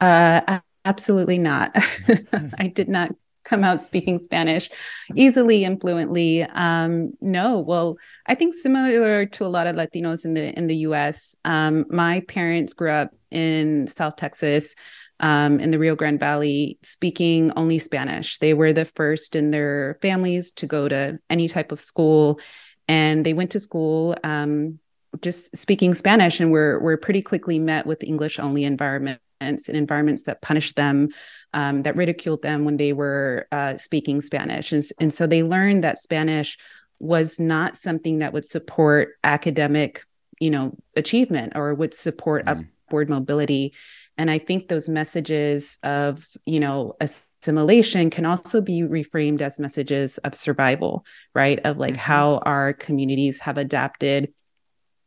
Uh, 0.00 0.60
absolutely 0.84 1.38
not. 1.38 1.70
I 2.58 2.68
did 2.68 2.88
not 2.88 3.14
come 3.44 3.62
out 3.62 3.82
speaking 3.82 4.18
Spanish 4.18 4.70
easily 5.14 5.64
and 5.64 5.80
fluently. 5.80 6.42
Um, 6.42 7.12
no, 7.20 7.60
well, 7.60 7.96
I 8.26 8.34
think 8.34 8.54
similar 8.54 9.26
to 9.26 9.44
a 9.44 9.48
lot 9.48 9.66
of 9.66 9.76
Latinos 9.76 10.24
in 10.24 10.34
the 10.34 10.56
in 10.56 10.66
the 10.66 10.76
U.S. 10.88 11.36
Um, 11.44 11.84
my 11.90 12.20
parents 12.20 12.72
grew 12.72 12.90
up 12.90 13.14
in 13.30 13.86
South 13.86 14.16
Texas. 14.16 14.74
Um, 15.20 15.60
in 15.60 15.70
the 15.70 15.78
Rio 15.78 15.94
Grande 15.94 16.18
Valley, 16.18 16.76
speaking 16.82 17.52
only 17.54 17.78
Spanish. 17.78 18.38
They 18.40 18.52
were 18.52 18.72
the 18.72 18.84
first 18.84 19.36
in 19.36 19.52
their 19.52 19.96
families 20.02 20.50
to 20.52 20.66
go 20.66 20.88
to 20.88 21.20
any 21.30 21.48
type 21.48 21.70
of 21.70 21.80
school, 21.80 22.40
and 22.88 23.24
they 23.24 23.32
went 23.32 23.52
to 23.52 23.60
school 23.60 24.16
um, 24.24 24.80
just 25.22 25.56
speaking 25.56 25.94
Spanish, 25.94 26.40
and 26.40 26.50
were 26.50 26.80
were 26.80 26.96
pretty 26.96 27.22
quickly 27.22 27.60
met 27.60 27.86
with 27.86 28.02
English 28.02 28.40
only 28.40 28.64
environment 28.64 29.20
and 29.44 29.76
environments 29.76 30.24
that 30.24 30.42
punished 30.42 30.76
them, 30.76 31.08
um, 31.52 31.82
that 31.82 31.96
ridiculed 31.96 32.42
them 32.42 32.64
when 32.64 32.76
they 32.76 32.92
were 32.92 33.46
uh, 33.52 33.76
speaking 33.76 34.20
Spanish. 34.20 34.72
And, 34.72 34.84
and 35.00 35.12
so 35.12 35.26
they 35.26 35.42
learned 35.42 35.84
that 35.84 35.98
Spanish 35.98 36.58
was 36.98 37.38
not 37.38 37.76
something 37.76 38.18
that 38.18 38.32
would 38.32 38.46
support 38.46 39.10
academic, 39.22 40.04
you 40.40 40.50
know, 40.50 40.76
achievement 40.96 41.52
or 41.54 41.74
would 41.74 41.94
support 41.94 42.46
mm. 42.46 42.66
upward 42.88 43.08
mobility. 43.08 43.72
And 44.16 44.30
I 44.30 44.38
think 44.38 44.68
those 44.68 44.88
messages 44.88 45.78
of, 45.82 46.26
you 46.46 46.60
know, 46.60 46.94
assimilation 47.00 48.10
can 48.10 48.24
also 48.24 48.60
be 48.60 48.82
reframed 48.82 49.42
as 49.42 49.58
messages 49.58 50.18
of 50.18 50.34
survival, 50.34 51.04
right? 51.34 51.58
Of 51.64 51.78
like 51.78 51.94
mm-hmm. 51.94 52.00
how 52.00 52.38
our 52.44 52.72
communities 52.72 53.40
have 53.40 53.58
adapted 53.58 54.32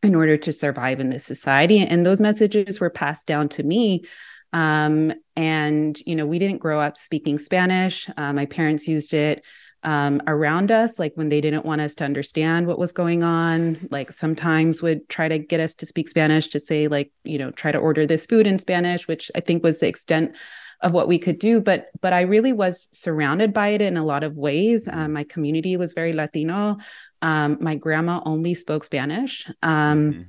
in 0.07 0.15
order 0.15 0.37
to 0.37 0.51
survive 0.51 0.99
in 0.99 1.09
this 1.09 1.25
society. 1.25 1.79
And 1.79 2.05
those 2.05 2.21
messages 2.21 2.79
were 2.79 2.89
passed 2.89 3.27
down 3.27 3.49
to 3.49 3.63
me. 3.63 4.05
Um, 4.53 5.13
and, 5.35 5.99
you 6.05 6.15
know, 6.15 6.25
we 6.25 6.39
didn't 6.39 6.59
grow 6.59 6.79
up 6.79 6.97
speaking 6.97 7.37
Spanish. 7.37 8.09
Uh, 8.17 8.33
my 8.33 8.45
parents 8.45 8.87
used 8.87 9.13
it 9.13 9.43
um, 9.83 10.21
around 10.25 10.71
us, 10.71 10.97
like 10.97 11.13
when 11.15 11.29
they 11.29 11.41
didn't 11.41 11.65
want 11.65 11.81
us 11.81 11.95
to 11.95 12.03
understand 12.03 12.65
what 12.65 12.79
was 12.79 12.91
going 12.91 13.23
on, 13.23 13.87
like 13.91 14.11
sometimes 14.11 14.81
would 14.81 15.07
try 15.07 15.27
to 15.27 15.37
get 15.37 15.59
us 15.59 15.75
to 15.75 15.85
speak 15.85 16.09
Spanish 16.09 16.47
to 16.47 16.59
say, 16.59 16.87
like, 16.87 17.11
you 17.23 17.37
know, 17.37 17.51
try 17.51 17.71
to 17.71 17.77
order 17.77 18.05
this 18.05 18.25
food 18.25 18.47
in 18.47 18.57
Spanish, 18.57 19.07
which 19.07 19.29
I 19.35 19.41
think 19.41 19.63
was 19.63 19.79
the 19.79 19.87
extent 19.87 20.35
of 20.81 20.91
what 20.91 21.07
we 21.07 21.17
could 21.17 21.39
do 21.39 21.59
but 21.59 21.89
but 22.01 22.13
i 22.13 22.21
really 22.21 22.53
was 22.53 22.87
surrounded 22.91 23.53
by 23.53 23.69
it 23.69 23.81
in 23.81 23.97
a 23.97 24.05
lot 24.05 24.23
of 24.23 24.35
ways 24.35 24.87
um, 24.87 25.13
my 25.13 25.23
community 25.23 25.75
was 25.75 25.93
very 25.93 26.13
latino 26.13 26.77
um, 27.21 27.57
my 27.59 27.75
grandma 27.75 28.21
only 28.25 28.53
spoke 28.53 28.83
Spanish. 28.83 29.47
Um, 29.63 30.11
mm-hmm. 30.13 30.21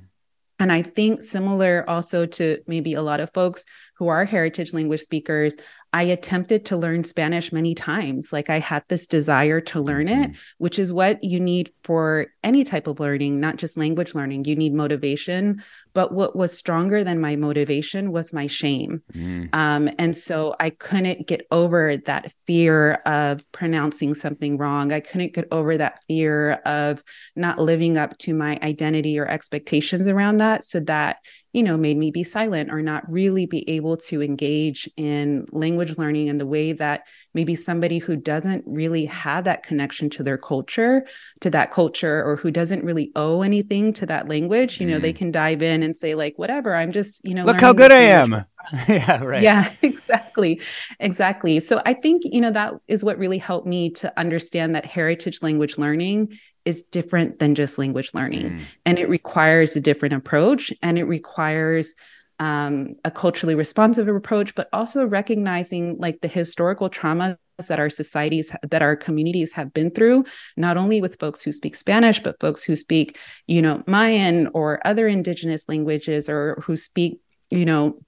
And 0.61 0.73
I 0.73 0.81
think 0.81 1.21
similar 1.21 1.85
also 1.87 2.25
to 2.25 2.61
maybe 2.67 2.93
a 2.93 3.01
lot 3.01 3.21
of 3.21 3.31
folks 3.33 3.63
who 3.95 4.09
are 4.09 4.25
heritage 4.25 4.73
language 4.73 4.99
speakers, 4.99 5.55
I 5.93 6.03
attempted 6.03 6.65
to 6.65 6.77
learn 6.77 7.05
Spanish 7.05 7.53
many 7.53 7.75
times. 7.75 8.33
Like 8.33 8.49
I 8.49 8.59
had 8.59 8.83
this 8.89 9.07
desire 9.07 9.61
to 9.61 9.79
learn 9.79 10.07
mm-hmm. 10.07 10.31
it, 10.31 10.37
which 10.57 10.77
is 10.77 10.91
what 10.91 11.23
you 11.23 11.39
need 11.39 11.71
for 11.85 12.27
any 12.43 12.65
type 12.65 12.87
of 12.87 12.99
learning, 12.99 13.39
not 13.39 13.55
just 13.55 13.77
language 13.77 14.13
learning. 14.15 14.45
You 14.45 14.57
need 14.57 14.73
motivation. 14.73 15.63
But 15.99 16.13
what 16.13 16.33
was 16.33 16.57
stronger 16.57 17.03
than 17.03 17.19
my 17.19 17.35
motivation 17.35 18.13
was 18.13 18.31
my 18.31 18.47
shame. 18.47 19.01
Mm. 19.13 19.53
Um, 19.53 19.89
and 19.99 20.15
so 20.15 20.55
I 20.57 20.69
couldn't 20.69 21.27
get 21.27 21.45
over 21.51 21.97
that 21.97 22.31
fear 22.47 23.01
of 23.05 23.43
pronouncing 23.51 24.13
something 24.13 24.55
wrong. 24.55 24.93
I 24.93 25.01
couldn't 25.01 25.33
get 25.33 25.49
over 25.51 25.75
that 25.75 26.01
fear 26.07 26.53
of 26.65 27.03
not 27.35 27.59
living 27.59 27.97
up 27.97 28.17
to 28.19 28.33
my 28.33 28.57
identity 28.63 29.19
or 29.19 29.27
expectations 29.27 30.07
around 30.07 30.37
that. 30.37 30.63
So 30.63 30.79
that 30.79 31.17
you 31.51 31.63
know, 31.63 31.77
made 31.77 31.97
me 31.97 32.11
be 32.11 32.23
silent 32.23 32.71
or 32.71 32.81
not 32.81 33.09
really 33.11 33.45
be 33.45 33.67
able 33.69 33.97
to 33.97 34.21
engage 34.21 34.89
in 34.97 35.47
language 35.51 35.97
learning 35.97 36.27
in 36.27 36.37
the 36.37 36.45
way 36.45 36.73
that 36.73 37.07
maybe 37.33 37.55
somebody 37.55 37.97
who 37.97 38.15
doesn't 38.15 38.63
really 38.67 39.05
have 39.05 39.45
that 39.45 39.63
connection 39.63 40.09
to 40.11 40.23
their 40.23 40.37
culture, 40.37 41.05
to 41.41 41.49
that 41.49 41.71
culture, 41.71 42.23
or 42.23 42.35
who 42.35 42.51
doesn't 42.51 42.83
really 42.83 43.11
owe 43.15 43.41
anything 43.41 43.93
to 43.93 44.05
that 44.05 44.27
language, 44.27 44.79
you 44.79 44.87
know, 44.87 44.99
they 44.99 45.13
mm. 45.13 45.17
can 45.17 45.31
dive 45.31 45.61
in 45.61 45.81
and 45.81 45.97
say, 45.97 46.15
like, 46.15 46.37
whatever, 46.37 46.75
I'm 46.75 46.91
just, 46.91 47.25
you 47.25 47.33
know, 47.33 47.45
look 47.45 47.61
how 47.61 47.73
good 47.73 47.91
I 47.91 48.01
am. 48.01 48.45
yeah, 48.87 49.23
right. 49.23 49.41
Yeah, 49.41 49.71
exactly. 49.81 50.61
Exactly. 50.99 51.59
So 51.59 51.81
I 51.85 51.93
think, 51.93 52.23
you 52.25 52.41
know, 52.41 52.51
that 52.51 52.73
is 52.87 53.03
what 53.03 53.17
really 53.17 53.37
helped 53.37 53.67
me 53.67 53.89
to 53.91 54.19
understand 54.19 54.75
that 54.75 54.85
heritage 54.85 55.41
language 55.41 55.77
learning 55.77 56.37
is 56.69 56.83
different 56.83 57.39
than 57.39 57.55
just 57.55 57.79
language 57.79 58.11
learning. 58.13 58.51
Mm. 58.51 58.61
And 58.85 58.99
it 58.99 59.09
requires 59.09 59.75
a 59.75 59.81
different 59.81 60.13
approach 60.13 60.71
and 60.83 60.99
it 60.99 61.05
requires 61.05 61.95
um, 62.37 62.93
a 63.03 63.09
culturally 63.11 63.55
responsive 63.55 64.07
approach, 64.07 64.53
but 64.53 64.69
also 64.71 65.05
recognizing 65.05 65.97
like 65.97 66.21
the 66.21 66.27
historical 66.27 66.89
traumas 66.89 67.37
that 67.67 67.79
our 67.79 67.89
societies 67.89 68.53
that 68.61 68.81
our 68.81 68.95
communities 68.95 69.51
have 69.51 69.73
been 69.73 69.91
through 69.91 70.23
not 70.55 70.77
only 70.77 71.01
with 71.01 71.19
folks 71.19 71.43
who 71.43 71.51
speak 71.51 71.75
spanish 71.75 72.21
but 72.21 72.39
folks 72.39 72.63
who 72.63 72.73
speak 72.73 73.17
you 73.47 73.61
know 73.61 73.83
mayan 73.85 74.47
or 74.53 74.79
other 74.87 75.09
indigenous 75.09 75.67
languages 75.67 76.29
or 76.29 76.63
who 76.65 76.77
speak 76.77 77.19
you 77.49 77.65
know 77.65 77.99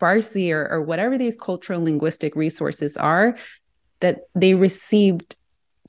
farsi 0.00 0.50
or, 0.50 0.66
or 0.70 0.80
whatever 0.80 1.18
these 1.18 1.36
cultural 1.36 1.84
linguistic 1.84 2.34
resources 2.34 2.96
are 2.96 3.36
that 4.00 4.20
they 4.34 4.54
received 4.54 5.36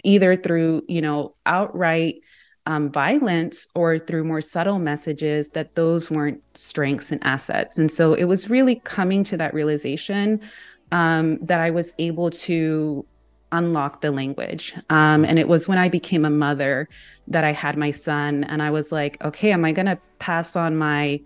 either 0.03 0.35
through, 0.35 0.83
you 0.87 1.01
know, 1.01 1.35
outright 1.45 2.21
um, 2.65 2.91
violence 2.91 3.67
or 3.73 3.97
through 3.97 4.23
more 4.23 4.41
subtle 4.41 4.79
messages 4.79 5.49
that 5.49 5.75
those 5.75 6.11
weren't 6.11 6.41
strengths 6.53 7.11
and 7.11 7.23
assets. 7.23 7.77
And 7.77 7.91
so 7.91 8.13
it 8.13 8.25
was 8.25 8.49
really 8.49 8.75
coming 8.83 9.23
to 9.25 9.37
that 9.37 9.53
realization 9.53 10.41
um, 10.91 11.39
that 11.41 11.59
I 11.59 11.71
was 11.71 11.93
able 11.97 12.29
to 12.31 13.05
unlock 13.51 14.01
the 14.01 14.11
language. 14.11 14.73
Um, 14.89 15.25
and 15.25 15.39
it 15.39 15.47
was 15.47 15.67
when 15.67 15.77
I 15.77 15.89
became 15.89 16.25
a 16.25 16.29
mother 16.29 16.87
that 17.27 17.43
I 17.43 17.51
had 17.51 17.77
my 17.77 17.91
son, 17.91 18.43
and 18.43 18.61
I 18.61 18.69
was 18.69 18.91
like, 18.91 19.23
okay, 19.23 19.51
am 19.51 19.65
I 19.65 19.71
going 19.71 19.85
to 19.87 19.97
pass 20.19 20.55
on 20.55 20.77
my 20.77 21.19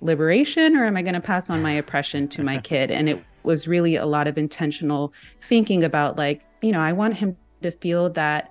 liberation 0.00 0.76
or 0.76 0.86
am 0.86 0.96
I 0.96 1.02
going 1.02 1.14
to 1.14 1.20
pass 1.20 1.50
on 1.50 1.62
my 1.62 1.72
oppression 1.72 2.28
to 2.28 2.42
my 2.42 2.58
kid? 2.62 2.90
And 2.90 3.08
it 3.08 3.22
was 3.42 3.68
really 3.68 3.96
a 3.96 4.06
lot 4.06 4.26
of 4.26 4.38
intentional 4.38 5.12
thinking 5.42 5.84
about, 5.84 6.16
like, 6.16 6.42
you 6.62 6.72
know, 6.72 6.80
I 6.80 6.92
want 6.92 7.14
him 7.14 7.36
to 7.62 7.70
feel 7.70 8.10
that 8.10 8.50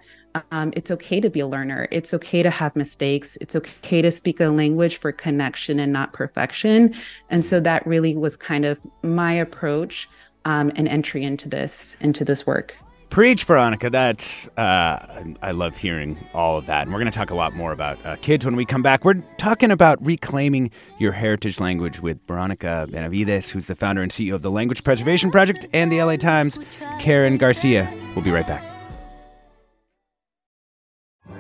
um, 0.51 0.73
it's 0.75 0.91
okay 0.91 1.19
to 1.21 1.29
be 1.29 1.39
a 1.39 1.47
learner. 1.47 1.87
It's 1.91 2.13
okay 2.13 2.43
to 2.43 2.49
have 2.49 2.75
mistakes. 2.75 3.37
It's 3.41 3.55
okay 3.55 4.01
to 4.01 4.11
speak 4.11 4.39
a 4.39 4.47
language 4.47 4.97
for 4.97 5.11
connection 5.11 5.79
and 5.79 5.93
not 5.93 6.13
perfection. 6.13 6.93
And 7.29 7.43
so 7.43 7.59
that 7.61 7.85
really 7.87 8.15
was 8.15 8.35
kind 8.35 8.65
of 8.65 8.79
my 9.01 9.33
approach 9.33 10.09
um, 10.43 10.71
and 10.75 10.87
entry 10.87 11.23
into 11.23 11.49
this 11.49 11.97
into 12.01 12.23
this 12.23 12.45
work. 12.45 12.75
Preach, 13.09 13.45
Veronica. 13.45 13.89
That's 13.89 14.47
uh, 14.57 15.23
I 15.41 15.51
love 15.51 15.77
hearing 15.77 16.17
all 16.33 16.57
of 16.57 16.65
that, 16.65 16.81
and 16.81 16.91
we're 16.91 16.99
going 16.99 17.11
to 17.11 17.17
talk 17.17 17.29
a 17.29 17.35
lot 17.35 17.55
more 17.55 17.71
about 17.71 18.03
uh, 18.05 18.17
kids 18.17 18.43
when 18.43 18.55
we 18.55 18.65
come 18.65 18.81
back. 18.81 19.05
We're 19.05 19.21
talking 19.37 19.71
about 19.71 20.03
reclaiming 20.05 20.69
your 20.99 21.13
heritage 21.13 21.59
language 21.59 22.01
with 22.01 22.19
Veronica 22.27 22.87
Benavides, 22.89 23.51
who's 23.51 23.67
the 23.67 23.75
founder 23.75 24.01
and 24.01 24.11
CEO 24.11 24.35
of 24.35 24.41
the 24.41 24.51
Language 24.51 24.83
Preservation 24.83 25.31
Project 25.31 25.65
and 25.71 25.91
the 25.91 26.03
LA 26.03 26.17
Times. 26.17 26.59
Karen 26.99 27.37
Garcia. 27.37 27.93
We'll 28.15 28.25
be 28.25 28.31
right 28.31 28.47
back. 28.47 28.74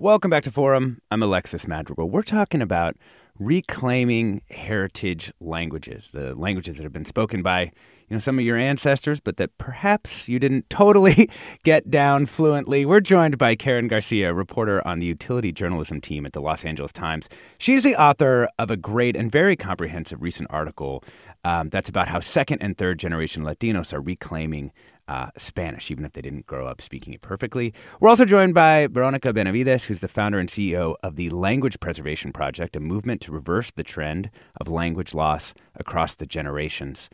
Welcome 0.00 0.30
back 0.30 0.44
to 0.44 0.52
Forum. 0.52 1.02
I'm 1.10 1.24
Alexis 1.24 1.66
Madrigal. 1.66 2.08
We're 2.08 2.22
talking 2.22 2.62
about 2.62 2.94
reclaiming 3.36 4.42
heritage 4.48 5.32
languages, 5.40 6.10
the 6.12 6.36
languages 6.36 6.76
that 6.76 6.84
have 6.84 6.92
been 6.92 7.04
spoken 7.04 7.42
by, 7.42 7.62
you 7.62 8.14
know, 8.14 8.20
some 8.20 8.38
of 8.38 8.44
your 8.44 8.56
ancestors, 8.56 9.18
but 9.18 9.38
that 9.38 9.58
perhaps 9.58 10.28
you 10.28 10.38
didn't 10.38 10.70
totally 10.70 11.28
get 11.64 11.90
down 11.90 12.26
fluently. 12.26 12.86
We're 12.86 13.00
joined 13.00 13.38
by 13.38 13.56
Karen 13.56 13.88
Garcia, 13.88 14.32
reporter 14.32 14.86
on 14.86 15.00
the 15.00 15.06
utility 15.06 15.50
journalism 15.50 16.00
team 16.00 16.24
at 16.24 16.32
the 16.32 16.40
Los 16.40 16.64
Angeles 16.64 16.92
Times. 16.92 17.28
She's 17.58 17.82
the 17.82 17.96
author 17.96 18.48
of 18.56 18.70
a 18.70 18.76
great 18.76 19.16
and 19.16 19.32
very 19.32 19.56
comprehensive 19.56 20.22
recent 20.22 20.48
article 20.52 21.02
um, 21.42 21.70
that's 21.70 21.88
about 21.88 22.06
how 22.06 22.20
second 22.20 22.62
and 22.62 22.78
third 22.78 23.00
generation 23.00 23.44
Latinos 23.44 23.92
are 23.92 24.00
reclaiming 24.00 24.70
uh, 25.08 25.30
Spanish, 25.36 25.90
even 25.90 26.04
if 26.04 26.12
they 26.12 26.20
didn't 26.20 26.46
grow 26.46 26.66
up 26.66 26.80
speaking 26.80 27.14
it 27.14 27.22
perfectly. 27.22 27.72
We're 27.98 28.10
also 28.10 28.24
joined 28.24 28.54
by 28.54 28.86
Veronica 28.86 29.32
Benavides, 29.32 29.84
who's 29.84 30.00
the 30.00 30.08
founder 30.08 30.38
and 30.38 30.48
CEO 30.48 30.94
of 31.02 31.16
the 31.16 31.30
Language 31.30 31.80
Preservation 31.80 32.32
Project, 32.32 32.76
a 32.76 32.80
movement 32.80 33.20
to 33.22 33.32
reverse 33.32 33.70
the 33.70 33.82
trend 33.82 34.30
of 34.60 34.68
language 34.68 35.14
loss 35.14 35.54
across 35.74 36.14
the 36.14 36.26
generations. 36.26 37.08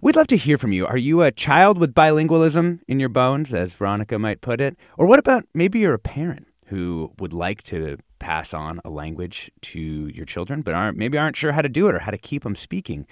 We'd 0.00 0.16
love 0.16 0.26
to 0.28 0.36
hear 0.36 0.58
from 0.58 0.72
you. 0.72 0.86
Are 0.86 0.96
you 0.96 1.22
a 1.22 1.32
child 1.32 1.78
with 1.78 1.94
bilingualism 1.94 2.80
in 2.86 3.00
your 3.00 3.08
bones, 3.08 3.52
as 3.54 3.72
Veronica 3.72 4.18
might 4.18 4.40
put 4.40 4.60
it? 4.60 4.76
Or 4.96 5.06
what 5.06 5.18
about 5.18 5.44
maybe 5.54 5.78
you're 5.78 5.94
a 5.94 5.98
parent 5.98 6.46
who 6.66 7.12
would 7.18 7.32
like 7.32 7.62
to 7.64 7.98
pass 8.18 8.54
on 8.54 8.80
a 8.84 8.90
language 8.90 9.50
to 9.62 9.80
your 9.80 10.24
children, 10.24 10.62
but 10.62 10.74
aren't 10.74 10.96
maybe 10.96 11.18
aren't 11.18 11.36
sure 11.36 11.52
how 11.52 11.62
to 11.62 11.68
do 11.68 11.88
it 11.88 11.94
or 11.94 12.00
how 12.00 12.10
to 12.10 12.18
keep 12.18 12.42
them 12.42 12.54
speaking? 12.54 13.06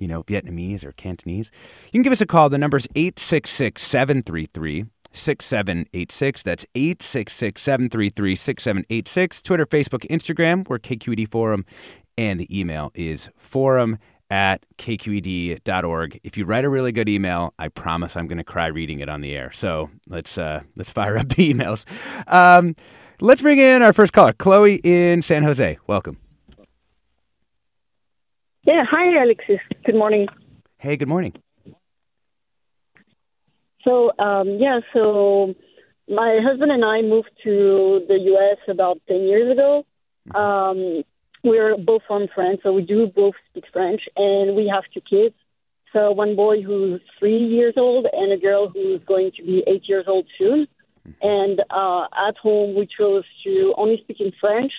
you 0.00 0.08
know, 0.08 0.24
Vietnamese 0.24 0.82
or 0.82 0.92
Cantonese, 0.92 1.52
you 1.86 1.92
can 1.92 2.02
give 2.02 2.12
us 2.12 2.20
a 2.20 2.26
call. 2.26 2.48
The 2.48 2.58
number 2.58 2.78
is 2.78 2.88
866 2.96 3.80
733 3.80 4.86
6786. 5.12 6.42
That's 6.42 6.66
866 6.74 7.62
733 7.62 8.34
6786. 8.34 9.42
Twitter, 9.42 9.66
Facebook, 9.66 10.08
Instagram, 10.08 10.68
we're 10.68 10.78
KQED 10.78 11.28
Forum. 11.28 11.64
And 12.18 12.40
the 12.40 12.58
email 12.58 12.90
is 12.94 13.30
forum 13.36 13.98
at 14.30 14.64
kqed.org. 14.78 16.20
If 16.22 16.36
you 16.36 16.44
write 16.44 16.64
a 16.64 16.68
really 16.68 16.92
good 16.92 17.08
email, 17.08 17.54
I 17.58 17.68
promise 17.68 18.16
I'm 18.16 18.26
going 18.26 18.38
to 18.38 18.44
cry 18.44 18.66
reading 18.66 19.00
it 19.00 19.08
on 19.08 19.20
the 19.20 19.34
air. 19.34 19.50
So 19.52 19.90
let's 20.08 20.38
uh, 20.38 20.62
let's 20.76 20.90
fire 20.90 21.16
up 21.18 21.28
the 21.30 21.52
emails. 21.52 21.84
Um, 22.26 22.74
let's 23.20 23.42
bring 23.42 23.58
in 23.58 23.82
our 23.82 23.92
first 23.92 24.12
caller, 24.12 24.32
Chloe 24.32 24.80
in 24.82 25.22
San 25.22 25.42
Jose. 25.42 25.78
Welcome. 25.86 26.18
Yeah, 28.64 28.84
hi, 28.88 29.22
Alexis. 29.22 29.60
Good 29.84 29.94
morning. 29.94 30.28
Hey, 30.78 30.96
good 30.96 31.08
morning. 31.08 31.34
So, 33.84 34.12
um, 34.18 34.58
yeah, 34.58 34.80
so 34.92 35.54
my 36.08 36.40
husband 36.42 36.70
and 36.70 36.84
I 36.84 37.02
moved 37.02 37.30
to 37.44 38.04
the 38.08 38.18
U.S. 38.18 38.58
about 38.68 38.98
10 39.08 39.20
years 39.22 39.50
ago. 39.52 39.84
Um, 40.34 41.02
we're 41.42 41.76
both 41.78 42.02
from 42.06 42.28
France, 42.34 42.60
so 42.62 42.72
we 42.72 42.82
do 42.82 43.06
both 43.06 43.34
speak 43.50 43.64
French, 43.72 44.02
and 44.16 44.54
we 44.54 44.70
have 44.72 44.84
two 44.92 45.00
kids. 45.00 45.34
So, 45.92 46.12
one 46.12 46.36
boy 46.36 46.62
who's 46.62 47.00
three 47.18 47.38
years 47.38 47.74
old 47.76 48.06
and 48.12 48.32
a 48.32 48.36
girl 48.36 48.68
who's 48.68 49.00
going 49.06 49.32
to 49.38 49.42
be 49.42 49.64
eight 49.66 49.88
years 49.88 50.04
old 50.06 50.26
soon. 50.38 50.68
And 51.22 51.60
uh, 51.70 52.06
at 52.28 52.36
home, 52.36 52.74
we 52.74 52.86
chose 52.86 53.24
to 53.44 53.74
only 53.76 54.00
speak 54.02 54.20
in 54.20 54.32
French 54.40 54.72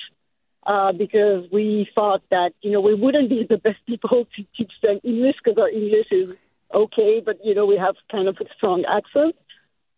uh, 0.65 0.91
because 0.91 1.45
we 1.51 1.89
thought 1.95 2.21
that 2.29 2.53
you 2.61 2.71
know 2.71 2.81
we 2.81 2.93
wouldn't 2.93 3.29
be 3.29 3.45
the 3.49 3.57
best 3.57 3.77
people 3.87 4.25
to 4.35 4.45
teach 4.55 4.71
them 4.81 4.99
English 5.03 5.35
because 5.43 5.57
our 5.57 5.69
English 5.69 6.11
is 6.11 6.35
okay, 6.73 7.21
but 7.23 7.43
you 7.43 7.55
know 7.55 7.65
we 7.65 7.77
have 7.77 7.95
kind 8.11 8.27
of 8.27 8.37
a 8.39 8.45
strong 8.55 8.85
accent, 8.85 9.35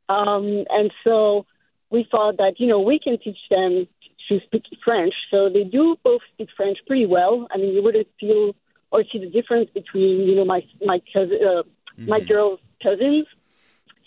um, 0.09 0.65
and 0.69 0.91
so 1.03 1.45
we 1.89 2.07
thought 2.09 2.37
that 2.37 2.59
you 2.59 2.67
know 2.67 2.79
we 2.79 2.99
can 2.99 3.17
teach 3.19 3.39
them 3.49 3.87
to 4.29 4.39
speak 4.45 4.63
French. 4.83 5.13
So 5.29 5.49
they 5.49 5.63
do 5.63 5.97
both 6.03 6.21
speak 6.33 6.49
French 6.55 6.77
pretty 6.87 7.05
well. 7.05 7.47
I 7.51 7.57
mean, 7.57 7.73
you 7.73 7.83
wouldn't 7.83 8.07
feel 8.19 8.55
or 8.91 9.03
see 9.11 9.19
the 9.19 9.29
difference 9.29 9.69
between 9.73 10.27
you 10.27 10.35
know 10.35 10.45
my 10.45 10.61
my 10.85 11.01
cousin, 11.11 11.39
uh, 11.41 11.63
mm-hmm. 11.63 12.09
my 12.09 12.19
girls' 12.21 12.59
cousins. 12.81 13.25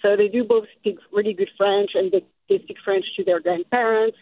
So 0.07 0.14
they 0.16 0.29
do 0.29 0.45
both 0.45 0.66
speak 0.79 0.99
really 1.12 1.35
good 1.35 1.51
French, 1.59 1.90
and 1.95 2.12
they, 2.12 2.25
they 2.49 2.62
speak 2.62 2.77
French 2.85 3.05
to 3.16 3.25
their 3.25 3.40
grandparents 3.40 4.16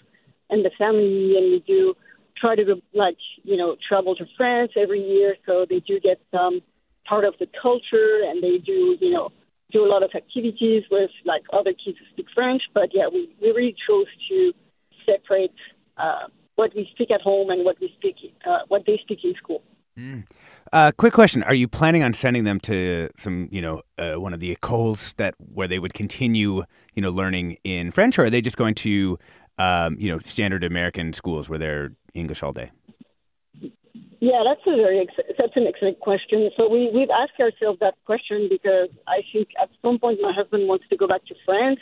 and 0.48 0.64
the 0.64 0.70
family, 0.78 1.36
and 1.36 1.52
we 1.52 1.62
do 1.66 1.94
try 2.38 2.54
to 2.56 2.80
like 2.94 3.18
you 3.42 3.58
know 3.58 3.76
travel 3.86 4.16
to 4.16 4.24
France 4.34 4.72
every 4.80 5.02
year, 5.02 5.36
so 5.44 5.66
they 5.68 5.80
do 5.80 6.00
get 6.00 6.18
some 6.32 6.62
part 7.04 7.26
of 7.26 7.34
the 7.38 7.46
culture, 7.60 8.22
and 8.24 8.42
they 8.42 8.56
do 8.56 8.96
you 8.98 9.10
know 9.10 9.28
do 9.72 9.84
a 9.84 9.88
lot 9.88 10.02
of 10.02 10.10
activities 10.14 10.84
with 10.90 11.10
like 11.26 11.42
other 11.52 11.74
kids 11.74 11.98
who 11.98 12.06
speak 12.12 12.28
French. 12.34 12.62
But 12.72 12.94
yeah, 12.94 13.08
we 13.12 13.28
we 13.42 13.50
really 13.50 13.76
chose 13.86 14.06
to 14.30 14.54
separate 15.04 15.52
uh, 15.98 16.28
what 16.54 16.74
we 16.74 16.88
speak 16.94 17.10
at 17.10 17.20
home 17.20 17.50
and 17.50 17.62
what 17.62 17.78
we 17.78 17.92
speak 17.98 18.16
uh, 18.46 18.60
what 18.68 18.84
they 18.86 18.98
speak 19.04 19.18
in 19.22 19.34
school. 19.34 19.62
Mm. 19.98 20.24
Uh, 20.72 20.90
quick 20.96 21.12
question: 21.12 21.42
Are 21.44 21.54
you 21.54 21.68
planning 21.68 22.02
on 22.02 22.12
sending 22.14 22.44
them 22.44 22.58
to 22.60 23.08
some, 23.16 23.48
you 23.52 23.62
know, 23.62 23.82
uh, 23.96 24.14
one 24.14 24.34
of 24.34 24.40
the 24.40 24.54
écoles 24.54 25.14
that 25.16 25.34
where 25.38 25.68
they 25.68 25.78
would 25.78 25.94
continue, 25.94 26.64
you 26.94 27.02
know, 27.02 27.10
learning 27.10 27.58
in 27.62 27.92
French, 27.92 28.18
or 28.18 28.24
are 28.24 28.30
they 28.30 28.40
just 28.40 28.56
going 28.56 28.74
to, 28.76 29.18
um, 29.58 29.96
you 30.00 30.10
know, 30.10 30.18
standard 30.18 30.64
American 30.64 31.12
schools 31.12 31.48
where 31.48 31.58
they're 31.58 31.92
English 32.12 32.42
all 32.42 32.52
day? 32.52 32.72
Yeah, 34.20 34.42
that's 34.42 34.66
a 34.66 34.74
very 34.74 35.06
that's 35.38 35.54
an 35.54 35.66
excellent 35.68 36.00
question. 36.00 36.50
So 36.56 36.68
we 36.68 36.90
we've 36.92 37.10
asked 37.10 37.38
ourselves 37.38 37.78
that 37.80 37.94
question 38.04 38.48
because 38.50 38.88
I 39.06 39.22
think 39.32 39.48
at 39.62 39.68
some 39.80 39.98
point 40.00 40.18
my 40.20 40.32
husband 40.32 40.66
wants 40.66 40.86
to 40.88 40.96
go 40.96 41.06
back 41.06 41.24
to 41.26 41.34
France, 41.44 41.78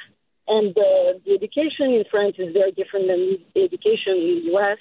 and 0.48 0.77
uh, 0.77 1.16
the 1.25 1.33
education 1.33 1.94
in 1.94 2.05
France 2.11 2.37
is 2.38 2.53
very 2.53 2.72
different 2.72 3.07
than 3.07 3.38
the 3.55 3.62
education 3.62 4.20
in 4.20 4.35
the 4.37 4.51
U.S. 4.53 4.79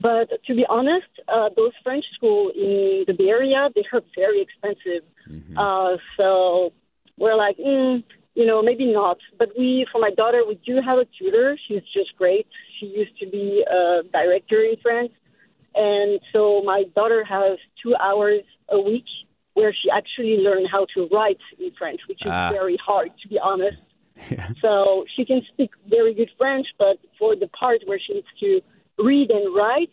But 0.00 0.28
to 0.46 0.54
be 0.54 0.66
honest, 0.68 1.08
uh, 1.28 1.48
those 1.56 1.72
French 1.82 2.04
schools 2.14 2.52
in 2.54 3.04
the 3.06 3.14
Bay 3.14 3.28
Area 3.28 3.68
they 3.74 3.84
are 3.92 4.02
very 4.14 4.42
expensive. 4.42 5.02
Mm-hmm. 5.28 5.58
Uh, 5.58 5.96
so 6.16 6.72
we're 7.16 7.36
like, 7.36 7.56
mm, 7.56 8.04
you 8.34 8.44
know, 8.46 8.62
maybe 8.62 8.92
not. 8.92 9.18
But 9.38 9.50
we, 9.58 9.86
for 9.90 9.98
my 10.00 10.10
daughter, 10.10 10.42
we 10.46 10.60
do 10.66 10.80
have 10.84 10.98
a 10.98 11.06
tutor. 11.18 11.58
She's 11.66 11.82
just 11.94 12.14
great. 12.16 12.46
She 12.78 12.86
used 12.86 13.18
to 13.20 13.26
be 13.26 13.64
a 13.68 14.02
director 14.12 14.62
in 14.62 14.76
France. 14.82 15.12
And 15.74 16.20
so 16.32 16.62
my 16.62 16.84
daughter 16.94 17.24
has 17.24 17.58
two 17.82 17.94
hours 17.96 18.42
a 18.68 18.78
week 18.78 19.04
where 19.54 19.72
she 19.72 19.90
actually 19.90 20.36
learned 20.36 20.68
how 20.70 20.86
to 20.94 21.08
write 21.10 21.40
in 21.58 21.70
French, 21.78 22.00
which 22.08 22.20
is 22.24 22.30
ah. 22.30 22.50
very 22.52 22.78
hard, 22.84 23.10
to 23.22 23.28
be 23.28 23.38
honest. 23.38 23.78
Yeah. 24.30 24.48
So 24.62 25.04
she 25.14 25.26
can 25.26 25.42
speak 25.52 25.72
very 25.90 26.14
good 26.14 26.30
French, 26.38 26.66
but 26.78 26.96
for 27.18 27.36
the 27.36 27.48
part 27.48 27.82
where 27.84 28.00
she 28.00 28.14
needs 28.14 28.26
to 28.40 28.62
read 28.98 29.30
and 29.30 29.54
write, 29.54 29.90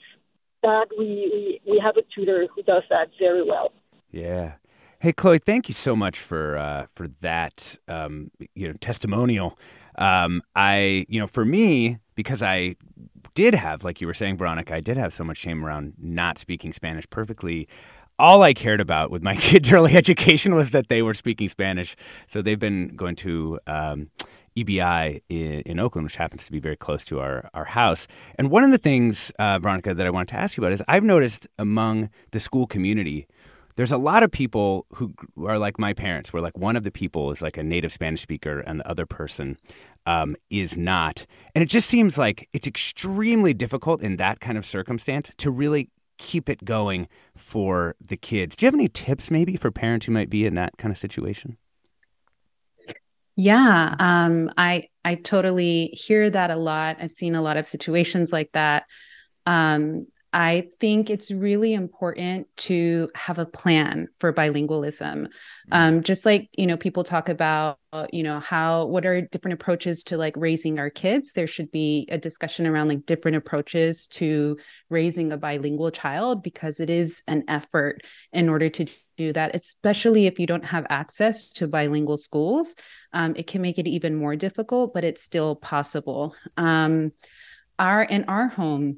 that 0.63 0.87
we, 0.97 1.59
we, 1.65 1.71
we 1.71 1.79
have 1.83 1.97
a 1.97 2.03
tutor 2.15 2.47
who 2.55 2.63
does 2.63 2.83
that 2.89 3.09
very 3.19 3.43
well. 3.43 3.71
Yeah. 4.11 4.53
Hey, 4.99 5.11
Chloe, 5.11 5.37
thank 5.37 5.67
you 5.67 5.75
so 5.75 5.97
much 5.97 6.17
for 6.17 6.57
uh, 6.57 6.85
for 6.95 7.09
that 7.19 7.77
um, 7.89 8.31
you 8.55 8.69
know 8.69 8.73
testimonial. 8.79 9.59
Um, 9.97 10.41
I 10.55 11.05
you 11.09 11.19
know 11.19 11.27
for 11.27 11.43
me 11.43 11.99
because 12.15 12.41
I 12.41 12.77
did 13.33 13.53
have 13.53 13.83
like 13.83 13.99
you 13.99 14.07
were 14.07 14.13
saying, 14.13 14.37
Veronica, 14.37 14.75
I 14.75 14.79
did 14.79 14.95
have 14.95 15.13
so 15.13 15.25
much 15.25 15.37
shame 15.37 15.65
around 15.65 15.95
not 15.97 16.37
speaking 16.37 16.71
Spanish 16.71 17.09
perfectly. 17.09 17.67
All 18.17 18.43
I 18.43 18.53
cared 18.53 18.79
about 18.79 19.11
with 19.11 19.21
my 19.21 19.35
kids' 19.49 19.73
early 19.73 19.93
education 19.93 20.55
was 20.55 20.71
that 20.71 20.87
they 20.87 21.01
were 21.01 21.13
speaking 21.13 21.49
Spanish. 21.49 21.97
So 22.27 22.41
they've 22.41 22.57
been 22.57 22.95
going 22.95 23.17
to 23.17 23.59
um, 23.67 24.09
EBI 24.57 25.21
in, 25.29 25.61
in, 25.61 25.79
Oakland, 25.79 26.05
which 26.05 26.15
happens 26.15 26.45
to 26.45 26.51
be 26.51 26.59
very 26.59 26.75
close 26.75 27.03
to 27.05 27.19
our, 27.19 27.49
our 27.53 27.65
house. 27.65 28.07
And 28.35 28.49
one 28.49 28.63
of 28.63 28.71
the 28.71 28.77
things, 28.77 29.31
uh, 29.39 29.59
Veronica, 29.59 29.93
that 29.93 30.05
I 30.05 30.09
wanted 30.09 30.29
to 30.29 30.35
ask 30.35 30.57
you 30.57 30.63
about 30.63 30.73
is 30.73 30.83
I've 30.87 31.03
noticed 31.03 31.47
among 31.57 32.09
the 32.31 32.39
school 32.39 32.67
community 32.67 33.27
there's 33.75 33.91
a 33.91 33.97
lot 33.97 34.23
of 34.23 34.31
people 34.31 34.85
who 34.93 35.13
are 35.45 35.57
like 35.57 35.79
my 35.79 35.93
parents, 35.93 36.31
where 36.31 36.41
like 36.41 36.57
one 36.57 36.75
of 36.75 36.83
the 36.83 36.91
people 36.91 37.31
is 37.31 37.41
like 37.41 37.57
a 37.57 37.63
native 37.63 37.91
Spanish 37.91 38.21
speaker 38.21 38.59
and 38.59 38.79
the 38.79 38.87
other 38.87 39.05
person 39.05 39.57
um, 40.05 40.35
is 40.49 40.77
not. 40.77 41.25
And 41.55 41.63
it 41.63 41.69
just 41.69 41.89
seems 41.89 42.17
like 42.17 42.47
it's 42.53 42.67
extremely 42.67 43.53
difficult 43.53 44.01
in 44.01 44.17
that 44.17 44.39
kind 44.39 44.57
of 44.57 44.65
circumstance 44.65 45.31
to 45.37 45.49
really 45.49 45.89
keep 46.17 46.49
it 46.49 46.63
going 46.63 47.07
for 47.35 47.95
the 47.99 48.17
kids. 48.17 48.55
Do 48.55 48.65
you 48.65 48.67
have 48.67 48.75
any 48.75 48.89
tips 48.89 49.31
maybe 49.31 49.55
for 49.55 49.71
parents 49.71 50.05
who 50.05 50.11
might 50.11 50.29
be 50.29 50.45
in 50.45 50.53
that 50.55 50.77
kind 50.77 50.91
of 50.91 50.97
situation? 50.97 51.57
Yeah, 53.35 53.95
um, 53.99 54.51
I 54.57 54.89
I 55.03 55.15
totally 55.15 55.87
hear 55.87 56.29
that 56.29 56.51
a 56.51 56.55
lot. 56.55 56.97
I've 56.99 57.11
seen 57.11 57.35
a 57.35 57.41
lot 57.41 57.57
of 57.57 57.65
situations 57.65 58.31
like 58.31 58.51
that. 58.53 58.85
Um, 59.45 60.07
I 60.35 60.69
think 60.79 61.11
it's 61.11 61.29
really 61.29 61.75
important 61.75 62.47
to 62.57 63.09
have 63.13 63.37
a 63.37 63.45
plan 63.45 64.07
for 64.19 64.33
bilingualism. 64.33 65.27
Mm-hmm. 65.27 65.71
Um, 65.71 66.03
just 66.03 66.25
like, 66.25 66.49
you 66.57 66.65
know, 66.65 66.75
people 66.75 67.03
talk 67.03 67.29
about, 67.29 67.77
you 68.11 68.23
know, 68.23 68.39
how, 68.39 68.85
what 68.85 69.05
are 69.05 69.21
different 69.21 69.53
approaches 69.53 70.01
to 70.05 70.17
like 70.17 70.35
raising 70.35 70.79
our 70.79 70.89
kids? 70.89 71.33
There 71.33 71.45
should 71.45 71.69
be 71.71 72.07
a 72.11 72.17
discussion 72.17 72.65
around 72.65 72.87
like 72.87 73.05
different 73.05 73.37
approaches 73.37 74.07
to 74.07 74.57
raising 74.89 75.31
a 75.31 75.37
bilingual 75.37 75.91
child 75.91 76.41
because 76.41 76.79
it 76.79 76.89
is 76.89 77.21
an 77.27 77.43
effort 77.47 78.01
in 78.31 78.49
order 78.49 78.69
to 78.69 78.87
do 79.17 79.33
that, 79.33 79.55
especially 79.55 80.27
if 80.27 80.39
you 80.39 80.47
don't 80.47 80.65
have 80.65 80.85
access 80.89 81.49
to 81.53 81.67
bilingual 81.67 82.17
schools. 82.17 82.75
Um, 83.13 83.33
it 83.35 83.47
can 83.47 83.61
make 83.61 83.77
it 83.77 83.87
even 83.87 84.15
more 84.15 84.35
difficult, 84.35 84.93
but 84.93 85.03
it's 85.03 85.21
still 85.21 85.55
possible. 85.55 86.35
Um, 86.57 87.11
our 87.79 88.03
in 88.03 88.25
our 88.25 88.47
home, 88.47 88.97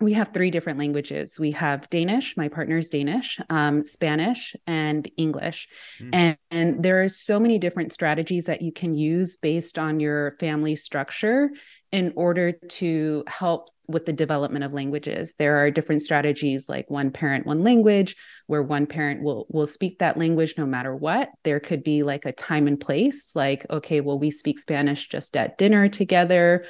we 0.00 0.14
have 0.14 0.32
three 0.32 0.50
different 0.50 0.78
languages. 0.78 1.38
We 1.38 1.50
have 1.52 1.88
Danish, 1.90 2.36
my 2.36 2.48
partner's 2.48 2.88
Danish, 2.88 3.38
um, 3.50 3.84
Spanish, 3.84 4.56
and 4.66 5.08
English. 5.18 5.68
Mm. 6.00 6.08
And, 6.12 6.38
and 6.50 6.82
there 6.82 7.02
are 7.02 7.08
so 7.08 7.38
many 7.38 7.58
different 7.58 7.92
strategies 7.92 8.46
that 8.46 8.62
you 8.62 8.72
can 8.72 8.94
use 8.94 9.36
based 9.36 9.78
on 9.78 10.00
your 10.00 10.36
family 10.40 10.74
structure 10.74 11.50
in 11.92 12.12
order 12.16 12.52
to 12.52 13.24
help 13.26 13.70
with 13.88 14.06
the 14.06 14.12
development 14.12 14.64
of 14.64 14.72
languages. 14.72 15.34
There 15.38 15.56
are 15.56 15.70
different 15.70 16.02
strategies 16.02 16.68
like 16.68 16.88
one 16.88 17.10
parent 17.10 17.46
one 17.46 17.64
language 17.64 18.16
where 18.46 18.62
one 18.62 18.86
parent 18.86 19.22
will 19.22 19.46
will 19.50 19.66
speak 19.66 19.98
that 19.98 20.16
language 20.16 20.54
no 20.56 20.66
matter 20.66 20.94
what. 20.94 21.30
There 21.42 21.60
could 21.60 21.82
be 21.82 22.02
like 22.02 22.24
a 22.24 22.32
time 22.32 22.66
and 22.66 22.78
place 22.78 23.32
like 23.34 23.66
okay 23.68 24.00
well 24.00 24.18
we 24.18 24.30
speak 24.30 24.60
spanish 24.60 25.08
just 25.08 25.36
at 25.36 25.58
dinner 25.58 25.88
together. 25.88 26.64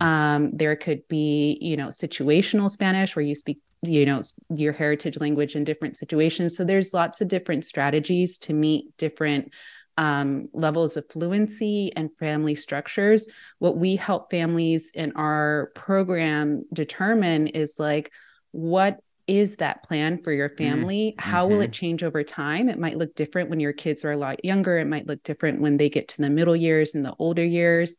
Um, 0.00 0.50
there 0.52 0.76
could 0.76 1.08
be 1.08 1.58
you 1.60 1.76
know 1.76 1.88
situational 1.88 2.70
spanish 2.70 3.16
where 3.16 3.24
you 3.24 3.34
speak 3.34 3.58
you 3.82 4.04
know 4.04 4.20
your 4.50 4.72
heritage 4.72 5.18
language 5.18 5.56
in 5.56 5.64
different 5.64 5.96
situations. 5.96 6.56
So 6.56 6.64
there's 6.64 6.92
lots 6.92 7.20
of 7.20 7.28
different 7.28 7.64
strategies 7.64 8.38
to 8.38 8.52
meet 8.52 8.96
different 8.98 9.52
um, 9.96 10.48
levels 10.52 10.96
of 10.96 11.08
fluency 11.08 11.92
and 11.96 12.10
family 12.18 12.54
structures. 12.54 13.28
What 13.58 13.76
we 13.76 13.96
help 13.96 14.30
families 14.30 14.90
in 14.94 15.12
our 15.12 15.72
program 15.74 16.64
determine 16.72 17.48
is 17.48 17.78
like, 17.78 18.12
what 18.52 19.00
is 19.26 19.56
that 19.56 19.82
plan 19.82 20.22
for 20.22 20.32
your 20.32 20.48
mm-hmm. 20.48 20.56
family? 20.56 21.14
Mm-hmm. 21.18 21.30
How 21.30 21.46
will 21.46 21.60
it 21.60 21.72
change 21.72 22.02
over 22.02 22.22
time? 22.22 22.68
It 22.68 22.78
might 22.78 22.96
look 22.96 23.14
different 23.14 23.50
when 23.50 23.60
your 23.60 23.72
kids 23.72 24.04
are 24.04 24.12
a 24.12 24.16
lot 24.16 24.44
younger. 24.44 24.78
It 24.78 24.86
might 24.86 25.06
look 25.06 25.22
different 25.22 25.60
when 25.60 25.76
they 25.76 25.88
get 25.88 26.08
to 26.08 26.22
the 26.22 26.30
middle 26.30 26.56
years 26.56 26.94
and 26.94 27.04
the 27.04 27.14
older 27.18 27.44
years. 27.44 27.96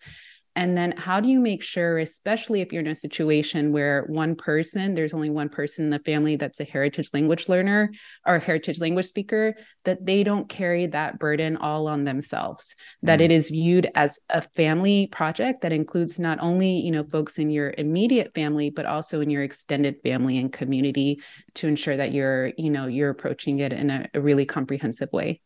And 0.57 0.75
then 0.75 0.93
how 0.97 1.19
do 1.19 1.29
you 1.29 1.39
make 1.39 1.61
sure, 1.61 1.99
especially 1.99 2.61
if 2.61 2.73
you're 2.73 2.81
in 2.81 2.87
a 2.87 2.95
situation 2.95 3.71
where 3.71 4.05
one 4.07 4.35
person, 4.35 4.95
there's 4.95 5.13
only 5.13 5.29
one 5.29 5.49
person 5.49 5.85
in 5.85 5.91
the 5.91 5.99
family 5.99 6.35
that's 6.35 6.59
a 6.59 6.63
heritage 6.63 7.11
language 7.13 7.47
learner 7.47 7.91
or 8.25 8.39
heritage 8.39 8.79
language 8.79 9.05
speaker, 9.05 9.53
that 9.85 10.03
they 10.03 10.23
don't 10.23 10.49
carry 10.49 10.87
that 10.87 11.19
burden 11.19 11.57
all 11.57 11.87
on 11.87 12.05
themselves, 12.05 12.75
that 13.03 13.19
mm. 13.19 13.25
it 13.25 13.31
is 13.31 13.51
viewed 13.51 13.91
as 13.93 14.19
a 14.31 14.41
family 14.41 15.05
project 15.11 15.61
that 15.61 15.71
includes 15.71 16.17
not 16.17 16.39
only, 16.41 16.79
you 16.79 16.89
know, 16.89 17.03
folks 17.03 17.37
in 17.37 17.51
your 17.51 17.71
immediate 17.77 18.33
family, 18.33 18.71
but 18.71 18.87
also 18.87 19.21
in 19.21 19.29
your 19.29 19.43
extended 19.43 20.01
family 20.01 20.39
and 20.39 20.51
community 20.51 21.21
to 21.53 21.67
ensure 21.67 21.97
that 21.97 22.13
you're, 22.13 22.47
you 22.57 22.71
know, 22.71 22.87
you're 22.87 23.11
approaching 23.11 23.59
it 23.59 23.71
in 23.71 23.91
a, 23.91 24.09
a 24.15 24.19
really 24.19 24.45
comprehensive 24.45 25.09
way. 25.13 25.39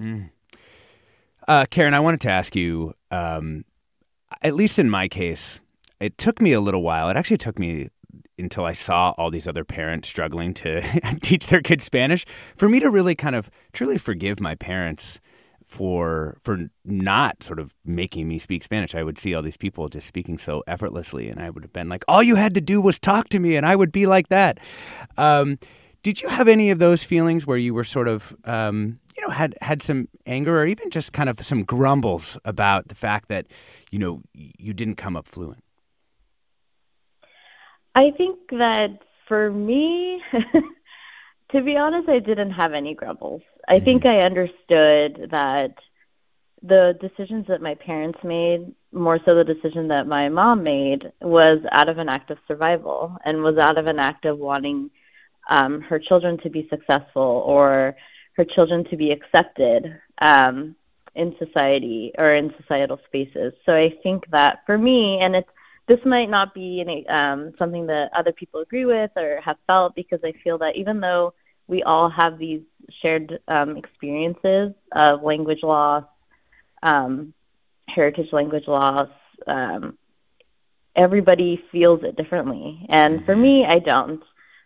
Mm. 0.00 0.30
Uh, 1.46 1.66
Karen, 1.68 1.92
I 1.92 2.00
wanted 2.00 2.22
to 2.22 2.30
ask 2.30 2.56
you, 2.56 2.94
um, 3.10 3.66
at 4.44 4.54
least 4.54 4.78
in 4.78 4.90
my 4.90 5.08
case, 5.08 5.60
it 5.98 6.18
took 6.18 6.40
me 6.40 6.52
a 6.52 6.60
little 6.60 6.82
while. 6.82 7.08
It 7.08 7.16
actually 7.16 7.38
took 7.38 7.58
me 7.58 7.88
until 8.38 8.64
I 8.64 8.74
saw 8.74 9.14
all 9.16 9.30
these 9.30 9.48
other 9.48 9.64
parents 9.64 10.08
struggling 10.08 10.52
to 10.54 10.82
teach 11.22 11.46
their 11.46 11.62
kids 11.62 11.84
Spanish 11.84 12.24
for 12.54 12.68
me 12.68 12.78
to 12.80 12.90
really 12.90 13.14
kind 13.14 13.34
of 13.34 13.50
truly 13.72 13.96
forgive 13.96 14.40
my 14.40 14.54
parents 14.54 15.20
for 15.64 16.36
for 16.42 16.68
not 16.84 17.42
sort 17.42 17.58
of 17.58 17.74
making 17.84 18.28
me 18.28 18.38
speak 18.38 18.62
Spanish. 18.62 18.94
I 18.94 19.02
would 19.02 19.18
see 19.18 19.34
all 19.34 19.42
these 19.42 19.56
people 19.56 19.88
just 19.88 20.06
speaking 20.06 20.36
so 20.36 20.62
effortlessly, 20.66 21.30
and 21.30 21.40
I 21.40 21.48
would 21.48 21.64
have 21.64 21.72
been 21.72 21.88
like, 21.88 22.04
"All 22.06 22.22
you 22.22 22.36
had 22.36 22.54
to 22.54 22.60
do 22.60 22.80
was 22.82 22.98
talk 22.98 23.30
to 23.30 23.38
me," 23.38 23.56
and 23.56 23.64
I 23.64 23.74
would 23.74 23.90
be 23.90 24.06
like 24.06 24.28
that. 24.28 24.60
Um, 25.16 25.58
did 26.04 26.20
you 26.20 26.28
have 26.28 26.46
any 26.46 26.70
of 26.70 26.78
those 26.78 27.02
feelings 27.02 27.46
where 27.46 27.56
you 27.56 27.74
were 27.74 27.82
sort 27.82 28.06
of 28.06 28.36
um, 28.44 29.00
you 29.16 29.22
know 29.26 29.30
had 29.30 29.56
had 29.60 29.82
some 29.82 30.06
anger 30.26 30.60
or 30.60 30.66
even 30.66 30.90
just 30.90 31.12
kind 31.12 31.28
of 31.28 31.40
some 31.40 31.64
grumbles 31.64 32.38
about 32.44 32.86
the 32.86 32.94
fact 32.94 33.28
that 33.28 33.46
you 33.90 33.98
know 33.98 34.22
you 34.32 34.72
didn't 34.72 34.96
come 34.96 35.16
up 35.16 35.26
fluent 35.26 35.64
i 37.96 38.12
think 38.16 38.38
that 38.50 38.90
for 39.26 39.50
me 39.50 40.22
to 41.50 41.62
be 41.62 41.76
honest 41.76 42.08
i 42.08 42.18
didn't 42.20 42.52
have 42.52 42.72
any 42.72 42.94
grumbles 42.94 43.42
i 43.68 43.74
mm-hmm. 43.74 43.84
think 43.84 44.06
i 44.06 44.20
understood 44.20 45.28
that 45.30 45.74
the 46.62 46.96
decisions 47.00 47.46
that 47.46 47.60
my 47.60 47.74
parents 47.74 48.18
made 48.24 48.74
more 48.92 49.18
so 49.24 49.34
the 49.34 49.44
decision 49.44 49.88
that 49.88 50.06
my 50.06 50.28
mom 50.28 50.62
made 50.62 51.12
was 51.20 51.58
out 51.72 51.88
of 51.88 51.98
an 51.98 52.08
act 52.08 52.30
of 52.30 52.38
survival 52.48 53.16
and 53.24 53.42
was 53.42 53.58
out 53.58 53.76
of 53.76 53.86
an 53.86 53.98
act 53.98 54.24
of 54.24 54.38
wanting 54.38 54.90
um, 55.48 55.80
her 55.82 55.98
children 55.98 56.38
to 56.38 56.50
be 56.50 56.66
successful 56.68 57.42
or 57.46 57.96
her 58.36 58.44
children 58.44 58.84
to 58.84 58.96
be 58.96 59.10
accepted 59.10 60.00
um, 60.20 60.74
in 61.14 61.34
society 61.38 62.12
or 62.18 62.34
in 62.34 62.52
societal 62.60 63.00
spaces. 63.06 63.52
So 63.64 63.74
I 63.74 63.94
think 64.02 64.28
that 64.30 64.60
for 64.66 64.76
me, 64.76 65.20
and 65.20 65.36
it's 65.36 65.48
this 65.86 66.00
might 66.04 66.30
not 66.30 66.54
be 66.54 66.80
any, 66.80 67.06
um, 67.08 67.52
something 67.58 67.86
that 67.88 68.10
other 68.14 68.32
people 68.32 68.60
agree 68.60 68.86
with 68.86 69.10
or 69.16 69.40
have 69.42 69.58
felt 69.66 69.94
because 69.94 70.20
I 70.24 70.32
feel 70.42 70.56
that 70.58 70.76
even 70.76 70.98
though 71.00 71.34
we 71.66 71.82
all 71.82 72.08
have 72.08 72.38
these 72.38 72.62
shared 73.02 73.38
um, 73.48 73.76
experiences 73.76 74.72
of 74.92 75.22
language 75.22 75.62
loss, 75.62 76.04
um, 76.82 77.34
heritage 77.86 78.32
language 78.32 78.66
loss, 78.66 79.10
um, 79.46 79.98
everybody 80.96 81.62
feels 81.70 82.02
it 82.02 82.16
differently. 82.16 82.86
And 82.88 83.24
for 83.24 83.32
mm-hmm. 83.32 83.42
me, 83.42 83.66
I 83.66 83.78
don't. 83.78 84.22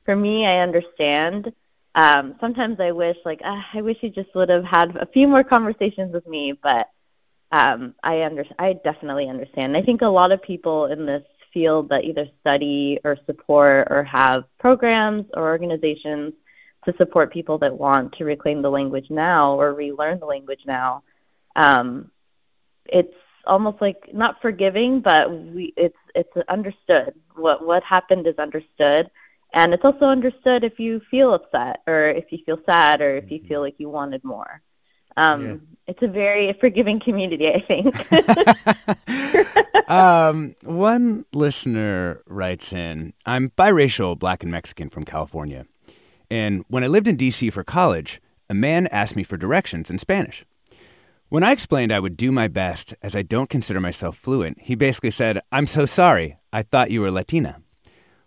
For 0.09 0.17
me, 0.17 0.47
I 0.47 0.61
understand 0.61 1.53
um, 1.95 2.37
sometimes 2.41 2.81
I 2.81 2.93
wish 2.93 3.19
like 3.27 3.43
uh, 3.45 3.61
I 3.75 3.83
wish 3.83 3.99
he 4.01 4.09
just 4.09 4.35
would 4.35 4.49
have 4.49 4.65
had 4.65 4.97
a 4.97 5.05
few 5.05 5.29
more 5.29 5.45
conversations 5.45 6.15
with 6.15 6.27
me, 6.27 6.59
but 6.63 6.89
um, 7.53 7.95
I 8.03 8.23
under 8.23 8.47
I 8.59 8.73
definitely 8.73 9.29
understand. 9.29 9.77
I 9.77 9.83
think 9.83 10.01
a 10.01 10.07
lot 10.07 10.33
of 10.33 10.41
people 10.41 10.87
in 10.87 11.05
this 11.05 11.25
field 11.53 11.91
that 11.91 12.05
either 12.05 12.27
study 12.41 12.99
or 13.05 13.19
support 13.27 13.89
or 13.91 14.03
have 14.05 14.45
programs 14.59 15.27
or 15.35 15.43
organizations 15.43 16.33
to 16.87 16.95
support 16.97 17.31
people 17.31 17.59
that 17.59 17.77
want 17.77 18.15
to 18.15 18.25
reclaim 18.25 18.63
the 18.63 18.71
language 18.71 19.11
now 19.11 19.61
or 19.61 19.75
relearn 19.75 20.21
the 20.21 20.25
language 20.25 20.63
now. 20.65 21.03
Um, 21.55 22.11
it's 22.87 23.13
almost 23.47 23.83
like 23.83 24.15
not 24.15 24.41
forgiving, 24.41 25.03
but 25.03 25.31
we 25.31 25.75
it's 25.77 25.99
it's 26.15 26.35
understood. 26.49 27.13
What 27.35 27.67
what 27.67 27.83
happened 27.83 28.27
is 28.27 28.39
understood 28.39 29.11
and 29.55 29.73
it's 29.73 29.85
also 29.85 30.07
understood 30.07 30.65
if 30.65 30.79
you 30.79 31.01
feel 31.11 31.35
upset 31.35 31.81
or 31.87 32.11
if 32.11 32.27
you 32.31 32.39
feel 32.45 32.59
sad 32.67 33.01
or 33.01 33.17
if 33.17 33.31
you 33.31 33.41
feel 33.49 33.61
like 33.61 33.75
you 33.79 33.89
wanted 33.89 34.23
more. 34.23 34.61
Um, 35.17 35.47
yeah. 35.47 35.57
It's 35.89 36.03
a 36.03 36.07
very 36.07 36.57
forgiving 36.61 37.01
community, 37.01 37.49
I 37.49 37.61
think. 37.67 37.95
um, 39.91 40.55
one 40.63 41.25
listener 41.33 42.21
writes 42.27 42.73
in 42.73 43.15
I'm 43.27 43.51
biracial, 43.51 44.19
black 44.19 44.43
and 44.43 44.53
Mexican 44.53 44.91
from 44.91 45.05
California. 45.05 45.67
And 46.31 46.65
when 46.69 46.85
I 46.85 46.89
lived 46.89 47.09
in 47.09 47.17
D.C. 47.17 47.51
for 47.51 47.65
college, 47.65 48.21
a 48.51 48.55
man 48.55 48.87
asked 48.89 49.17
me 49.17 49.23
for 49.23 49.37
directions 49.37 49.91
in 49.91 49.99
Spanish. 49.99 50.45
When 51.31 51.43
I 51.43 51.53
explained 51.53 51.93
I 51.93 52.01
would 52.01 52.17
do 52.17 52.31
my 52.31 52.49
best 52.49 52.95
as 53.03 53.17
I 53.17 53.23
don't 53.23 53.51
consider 53.51 53.81
myself 53.81 54.17
fluent, 54.17 54.61
he 54.61 54.75
basically 54.75 55.11
said, 55.11 55.41
I'm 55.51 55.67
so 55.67 55.85
sorry. 55.85 56.39
I 56.53 56.63
thought 56.63 56.91
you 56.91 57.01
were 57.01 57.11
Latina. 57.11 57.61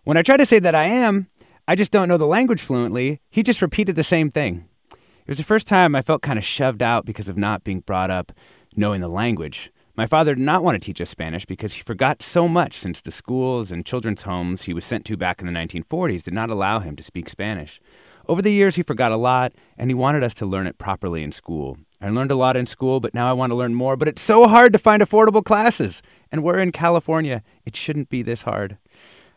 When 0.04 0.18
I 0.18 0.24
try 0.24 0.36
to 0.36 0.48
say 0.48 0.58
that 0.58 0.74
I 0.74 0.86
am, 0.86 1.28
I 1.68 1.76
just 1.76 1.92
don't 1.92 2.10
know 2.10 2.18
the 2.18 2.26
language 2.26 2.62
fluently, 2.62 3.22
he 3.30 3.44
just 3.44 3.62
repeated 3.62 3.96
the 3.96 4.04
same 4.04 4.32
thing. 4.32 4.68
It 4.92 5.28
was 5.28 5.38
the 5.38 5.44
first 5.44 5.68
time 5.68 5.94
I 5.94 6.02
felt 6.02 6.24
kind 6.24 6.40
of 6.40 6.44
shoved 6.44 6.82
out 6.82 7.06
because 7.06 7.30
of 7.30 7.38
not 7.38 7.64
being 7.64 7.82
brought 7.82 8.10
up 8.10 8.32
knowing 8.76 9.02
the 9.02 9.08
language. 9.08 9.72
My 9.96 10.08
father 10.08 10.34
did 10.34 10.44
not 10.44 10.64
want 10.64 10.82
to 10.82 10.84
teach 10.84 11.00
us 11.02 11.12
Spanish 11.12 11.46
because 11.46 11.74
he 11.74 11.84
forgot 11.84 12.24
so 12.24 12.48
much 12.48 12.80
since 12.80 13.00
the 13.00 13.12
schools 13.12 13.72
and 13.72 13.86
children's 13.86 14.24
homes 14.24 14.64
he 14.64 14.74
was 14.74 14.86
sent 14.86 15.06
to 15.06 15.18
back 15.18 15.40
in 15.40 15.46
the 15.46 15.54
1940s 15.54 16.24
did 16.24 16.34
not 16.34 16.50
allow 16.50 16.80
him 16.80 16.96
to 16.96 17.04
speak 17.04 17.30
Spanish. 17.30 17.80
Over 18.28 18.42
the 18.42 18.52
years, 18.52 18.78
he 18.78 18.84
forgot 18.84 19.12
a 19.12 19.18
lot, 19.18 19.54
and 19.78 19.92
he 19.92 19.96
wanted 19.96 20.24
us 20.24 20.34
to 20.36 20.48
learn 20.48 20.66
it 20.66 20.80
properly 20.80 21.22
in 21.22 21.32
school. 21.32 21.78
I 22.02 22.10
learned 22.10 22.32
a 22.32 22.36
lot 22.36 22.58
in 22.58 22.66
school, 22.66 23.00
but 23.00 23.14
now 23.14 23.30
I 23.30 23.34
want 23.34 23.52
to 23.52 23.56
learn 23.56 23.76
more. 23.76 23.96
But 23.96 24.08
it's 24.08 24.22
so 24.22 24.48
hard 24.48 24.74
to 24.74 24.80
find 24.80 25.04
affordable 25.04 25.44
classes. 25.44 26.02
And 26.32 26.44
we're 26.44 26.60
in 26.60 26.72
California. 26.72 27.44
It 27.66 27.76
shouldn't 27.76 28.10
be 28.10 28.24
this 28.24 28.44
hard. 28.44 28.78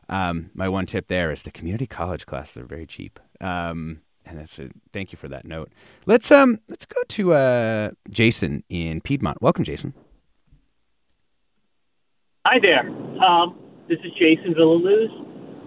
Um, 0.09 0.51
my 0.55 0.69
one 0.69 0.87
tip 0.87 1.09
there 1.09 1.31
is 1.31 1.43
the 1.43 1.51
community 1.51 1.87
college 1.87 2.27
classes 2.27 2.57
are 2.57 2.67
very 2.67 2.87
cheap. 2.87 3.19
Um, 3.41 4.01
and 4.27 4.39
that's 4.39 4.59
a, 4.59 4.71
thank 4.93 5.13
you 5.13 5.19
for 5.19 5.29
that 5.29 5.45
note. 5.45 5.71
Let's 6.07 6.31
um 6.31 6.61
let's 6.69 6.87
go 6.87 7.01
to 7.09 7.33
uh, 7.35 7.91
Jason 8.11 8.65
in 8.69 9.01
Piedmont. 9.01 9.43
Welcome, 9.43 9.65
Jason. 9.65 9.95
Hi 12.47 12.59
there. 12.61 12.89
Um, 13.25 13.59
this 13.89 13.99
is 14.05 14.13
Jason 14.19 14.55
Villaluz. 14.55 15.09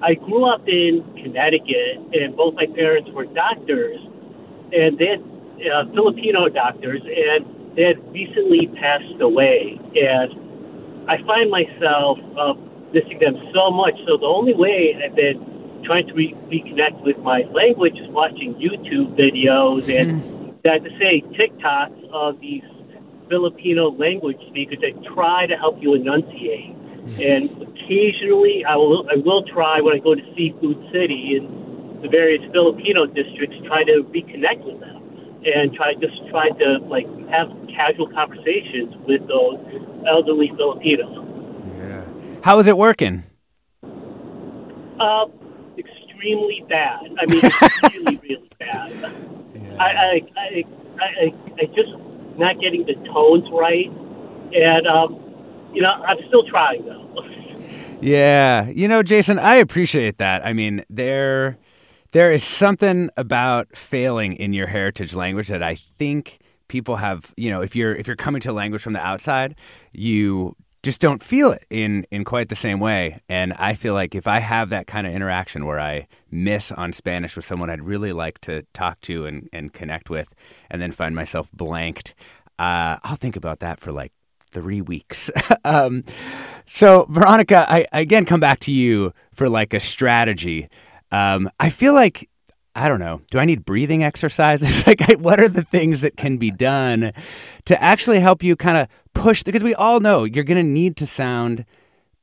I 0.02 0.14
grew 0.14 0.46
up 0.46 0.62
in 0.68 1.04
Connecticut, 1.24 1.98
and 2.14 2.36
both 2.36 2.54
my 2.54 2.68
parents 2.68 3.10
were 3.12 3.26
doctors, 3.26 3.98
and 4.72 4.98
they 4.98 5.08
had 5.08 5.22
uh, 5.22 5.92
Filipino 5.94 6.50
doctors, 6.50 7.02
and 7.02 7.76
they 7.76 7.84
had 7.84 8.14
recently 8.14 8.68
passed 8.80 9.22
away. 9.22 9.80
And 9.96 11.10
I 11.10 11.18
find 11.26 11.50
myself 11.50 12.20
uh, 12.38 12.54
missing 12.94 13.20
them 13.20 13.36
so 13.54 13.72
much. 13.72 13.96
So 14.08 14.18
the 14.18 14.26
only 14.26 14.54
way 14.54 14.96
I've 15.04 15.16
been 15.16 15.82
trying 15.84 16.08
to 16.08 16.14
re- 16.14 16.36
reconnect 16.52 17.04
with 17.04 17.18
my 17.20 17.44
language 17.54 17.98
is 17.98 18.08
watching 18.10 18.56
YouTube 18.56 19.16
videos 19.16 19.88
and, 19.88 20.22
mm. 20.22 20.62
that 20.64 20.84
to 20.84 20.90
say, 21.00 21.24
TikToks 21.36 22.10
of 22.12 22.40
these 22.40 22.64
Filipino 23.30 23.92
language 23.92 24.40
speakers 24.50 24.80
that 24.82 25.04
try 25.14 25.46
to 25.46 25.56
help 25.56 25.82
you 25.82 25.94
enunciate. 25.94 26.76
And 27.22 27.50
occasionally, 27.64 28.66
I 28.68 28.76
will 28.76 29.08
I 29.10 29.16
will 29.16 29.44
try 29.44 29.80
when 29.80 29.96
I 29.96 30.00
go 30.00 30.14
to 30.14 30.22
Seafood 30.36 30.78
City 30.92 31.38
in 31.40 32.02
the 32.02 32.10
various 32.10 32.44
Filipino 32.52 33.06
districts, 33.06 33.56
try 33.66 33.84
to 33.86 34.04
reconnect 34.12 34.66
with 34.66 34.80
them 34.82 34.98
and 35.46 35.74
try 35.74 35.94
just 35.94 36.20
try 36.30 36.50
to 36.50 36.80
like 36.90 37.08
have 37.30 37.48
casual 37.72 38.08
conversations 38.12 38.94
with 39.08 39.26
those 39.28 39.56
elderly 40.08 40.52
Filipinos. 40.58 41.27
Yeah. 42.38 42.46
How 42.46 42.60
is 42.60 42.68
it 42.68 42.78
working? 42.78 43.24
Uh, 45.00 45.26
extremely 45.78 46.66
bad. 46.70 47.02
I 47.20 47.26
mean, 47.26 47.42
really, 47.94 48.18
really 48.18 48.52
bad. 48.60 48.92
Yeah. 49.56 49.76
I, 49.80 49.86
I, 49.86 50.22
I, 50.38 50.64
I, 51.00 51.34
I 51.62 51.66
just 51.76 51.90
not 52.38 52.60
getting 52.60 52.86
the 52.86 52.94
tones 53.14 53.48
right, 53.52 53.90
and 54.54 54.88
um, 54.88 55.20
you 55.74 55.82
know, 55.82 55.90
I'm 55.90 56.18
still 56.28 56.48
trying 56.48 56.86
though. 56.86 57.26
yeah, 58.02 58.68
you 58.70 58.88
know, 58.88 59.04
Jason, 59.04 59.40
I 59.40 59.56
appreciate 59.56 60.18
that. 60.18 60.46
I 60.46 60.54
mean, 60.54 60.84
there, 60.90 61.58
there 62.12 62.32
is 62.32 62.44
something 62.44 63.10
about 63.18 63.76
failing 63.76 64.34
in 64.34 64.54
your 64.54 64.68
heritage 64.68 65.14
language 65.14 65.48
that 65.50 65.64
I 65.64 65.76
think 65.76 66.40
people 66.68 66.98
have. 66.98 67.34
You 67.38 67.50
know, 67.50 67.62
if 67.62 67.76
you're 67.76 67.96
if 67.96 68.08
you're 68.08 68.16
coming 68.16 68.42
to 68.42 68.54
language 68.54 68.82
from 68.82 68.94
the 68.94 69.06
outside, 69.06 69.56
you 69.92 70.56
just 70.88 71.02
don't 71.02 71.22
feel 71.22 71.52
it 71.52 71.66
in 71.70 72.06
in 72.12 72.24
quite 72.24 72.48
the 72.48 72.56
same 72.56 72.80
way. 72.80 73.20
And 73.28 73.52
I 73.60 73.74
feel 73.74 73.94
like 73.94 74.16
if 74.16 74.26
I 74.26 74.40
have 74.40 74.70
that 74.70 74.88
kind 74.88 75.06
of 75.06 75.12
interaction 75.12 75.66
where 75.66 75.82
I 75.82 76.08
miss 76.32 76.72
on 76.72 76.94
Spanish 76.94 77.36
with 77.36 77.44
someone 77.44 77.70
I'd 77.70 77.82
really 77.82 78.14
like 78.14 78.40
to 78.48 78.64
talk 78.72 79.02
to 79.02 79.26
and, 79.26 79.50
and 79.52 79.74
connect 79.74 80.10
with, 80.10 80.34
and 80.70 80.82
then 80.82 80.94
find 80.94 81.14
myself 81.14 81.52
blanked, 81.52 82.16
uh, 82.58 82.96
I'll 83.04 83.18
think 83.18 83.36
about 83.36 83.60
that 83.60 83.82
for 83.82 83.92
like 83.92 84.14
three 84.40 84.80
weeks. 84.80 85.30
um, 85.66 86.06
so, 86.66 87.06
Veronica, 87.10 87.66
I, 87.70 87.86
I, 87.92 88.00
again 88.00 88.24
come 88.24 88.40
back 88.40 88.62
to 88.62 88.72
you 88.72 89.12
for 89.34 89.50
like 89.50 89.74
a 89.74 89.82
strategy. 89.82 90.70
Um, 91.12 91.50
I 91.60 91.70
feel 91.70 91.96
like 91.96 92.30
I 92.78 92.90
don't 92.90 93.00
know. 93.00 93.22
Do 93.32 93.40
I 93.40 93.46
need 93.46 93.66
breathing 93.66 94.04
exercises? 94.04 94.86
like, 94.88 95.02
what 95.14 95.40
are 95.40 95.48
the 95.48 95.64
things 95.64 96.02
that 96.02 96.16
can 96.16 96.38
be 96.38 96.52
done 96.52 97.12
to 97.66 97.84
actually 97.84 98.20
help 98.20 98.44
you 98.44 98.56
kind 98.56 98.78
of 98.78 98.88
push? 99.16 99.42
Because 99.42 99.64
we 99.64 99.74
all 99.74 100.00
know 100.00 100.26
you're 100.26 100.44
going 100.44 100.64
to 100.64 100.72
need 100.72 100.96
to 100.98 101.08
sound 101.08 101.66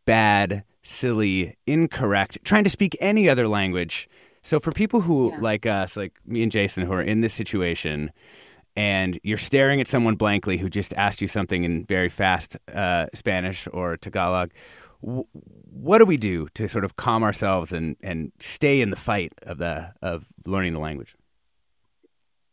bad, 0.05 0.63
silly, 0.85 1.57
incorrect, 1.67 2.39
trying 2.45 2.63
to 2.63 2.71
speak 2.71 2.97
any 3.01 3.29
other 3.29 3.49
language. 3.49 4.09
So, 4.45 4.61
for 4.61 4.71
people 4.71 5.01
who 5.01 5.33
yeah. 5.33 5.39
like 5.41 5.67
us, 5.67 5.97
like 5.97 6.13
me 6.25 6.45
and 6.45 6.53
Jason, 6.53 6.87
who 6.87 6.93
are 6.93 7.03
in 7.03 7.21
this 7.21 7.35
situation, 7.35 8.13
and 8.77 9.19
you're 9.25 9.39
staring 9.39 9.81
at 9.81 9.89
someone 9.89 10.15
blankly 10.15 10.59
who 10.59 10.69
just 10.69 10.93
asked 10.95 11.21
you 11.21 11.27
something 11.27 11.65
in 11.65 11.85
very 11.85 12.09
fast 12.09 12.57
uh, 12.73 13.07
Spanish 13.13 13.67
or 13.73 13.97
Tagalog, 13.97 14.53
what 15.05 15.99
do 15.99 16.05
we 16.05 16.17
do 16.17 16.49
to 16.55 16.69
sort 16.69 16.85
of 16.85 16.97
calm 16.97 17.23
ourselves 17.23 17.73
and, 17.73 17.97
and 18.03 18.33
stay 18.39 18.81
in 18.81 18.91
the 18.91 18.97
fight 18.97 19.33
of 19.43 19.59
the 19.59 19.93
of 20.01 20.27
learning 20.47 20.73
the 20.73 20.79
language? 20.79 21.15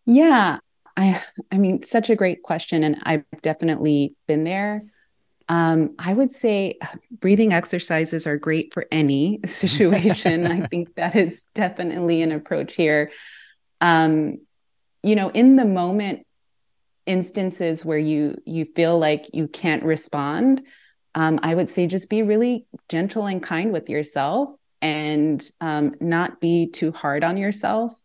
Yeah, 0.06 0.60
I 0.98 1.22
I 1.52 1.58
mean, 1.58 1.82
such 1.82 2.10
a 2.10 2.16
great 2.16 2.44
question, 2.44 2.84
and 2.84 2.98
I've 3.04 3.24
definitely 3.42 4.16
been 4.28 4.44
there. 4.44 4.84
Um, 5.48 5.96
I 6.00 6.14
would 6.14 6.32
say 6.32 6.78
uh, 6.82 6.88
breathing 7.20 7.54
exercises 7.54 8.26
are 8.26 8.38
great 8.38 8.74
for 8.74 8.86
any 8.92 9.40
situation. 9.46 10.48
I 10.48 10.62
think 10.68 10.96
that 10.96 11.16
is 11.16 11.46
definitely 11.54 12.22
an 12.22 12.32
approach 12.32 12.76
here. 12.76 13.12
Um, 13.80 14.40
you 15.04 15.16
know 15.16 15.30
in 15.30 15.56
the 15.56 15.66
moment 15.66 16.26
instances 17.06 17.84
where 17.84 17.98
you 17.98 18.36
you 18.46 18.66
feel 18.76 18.98
like 19.00 19.26
you 19.34 19.48
can't 19.48 19.84
respond 19.84 20.62
um, 21.16 21.40
i 21.44 21.54
would 21.54 21.70
say 21.70 21.88
just 21.88 22.10
be 22.10 22.24
really 22.24 22.66
gentle 22.90 23.26
and 23.26 23.44
kind 23.44 23.72
with 23.72 23.90
yourself 23.90 24.50
and 24.82 25.48
um, 25.62 25.96
not 26.00 26.42
be 26.42 26.68
too 26.68 26.92
hard 26.92 27.24
on 27.24 27.38
yourself. 27.38 27.98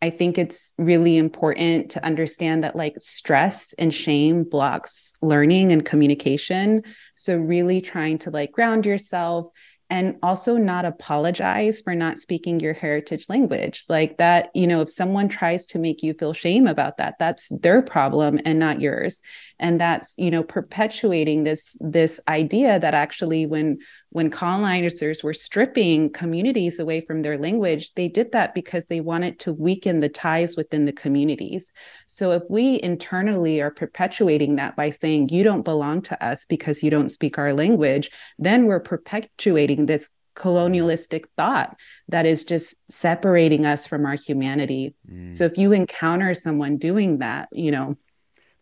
I 0.00 0.10
think 0.10 0.36
it's 0.36 0.72
really 0.78 1.16
important 1.16 1.92
to 1.92 2.04
understand 2.04 2.64
that 2.64 2.74
like 2.74 2.94
stress 2.98 3.72
and 3.74 3.94
shame 3.94 4.44
blocks 4.44 5.12
learning 5.22 5.70
and 5.70 5.84
communication. 5.84 6.82
So 7.14 7.36
really 7.36 7.80
trying 7.80 8.18
to 8.18 8.30
like 8.30 8.52
ground 8.52 8.84
yourself 8.84 9.52
and 9.92 10.16
also 10.22 10.56
not 10.56 10.86
apologize 10.86 11.82
for 11.82 11.94
not 11.94 12.18
speaking 12.18 12.58
your 12.60 12.72
heritage 12.72 13.26
language. 13.28 13.84
Like 13.90 14.16
that 14.16 14.48
you 14.54 14.66
know 14.66 14.80
if 14.80 14.88
someone 14.88 15.28
tries 15.28 15.66
to 15.66 15.78
make 15.78 16.02
you 16.02 16.14
feel 16.14 16.32
shame 16.32 16.66
about 16.66 16.96
that 16.96 17.16
that's 17.18 17.50
their 17.60 17.82
problem 17.82 18.40
and 18.46 18.58
not 18.58 18.80
yours. 18.80 19.20
And 19.58 19.78
that's 19.78 20.14
you 20.16 20.30
know 20.30 20.42
perpetuating 20.42 21.44
this 21.44 21.76
this 21.78 22.20
idea 22.26 22.80
that 22.80 22.94
actually 22.94 23.44
when 23.44 23.80
when 24.12 24.30
colonizers 24.30 25.22
were 25.22 25.32
stripping 25.32 26.10
communities 26.10 26.78
away 26.78 27.00
from 27.00 27.22
their 27.22 27.38
language, 27.38 27.94
they 27.94 28.08
did 28.08 28.32
that 28.32 28.54
because 28.54 28.84
they 28.84 29.00
wanted 29.00 29.38
to 29.40 29.54
weaken 29.54 30.00
the 30.00 30.08
ties 30.10 30.54
within 30.54 30.84
the 30.84 30.92
communities. 30.92 31.72
So 32.06 32.32
if 32.32 32.42
we 32.50 32.80
internally 32.82 33.62
are 33.62 33.70
perpetuating 33.70 34.56
that 34.56 34.76
by 34.76 34.90
saying, 34.90 35.30
you 35.30 35.42
don't 35.42 35.64
belong 35.64 36.02
to 36.02 36.24
us 36.24 36.44
because 36.44 36.82
you 36.82 36.90
don't 36.90 37.08
speak 37.08 37.38
our 37.38 37.54
language, 37.54 38.10
then 38.38 38.66
we're 38.66 38.80
perpetuating 38.80 39.86
this 39.86 40.10
colonialistic 40.34 41.26
thought 41.36 41.76
that 42.08 42.26
is 42.26 42.44
just 42.44 42.74
separating 42.90 43.64
us 43.64 43.86
from 43.86 44.04
our 44.04 44.14
humanity. 44.14 44.94
Mm. 45.10 45.32
So 45.32 45.44
if 45.44 45.56
you 45.56 45.72
encounter 45.72 46.34
someone 46.34 46.76
doing 46.76 47.18
that, 47.18 47.48
you 47.52 47.70
know, 47.70 47.96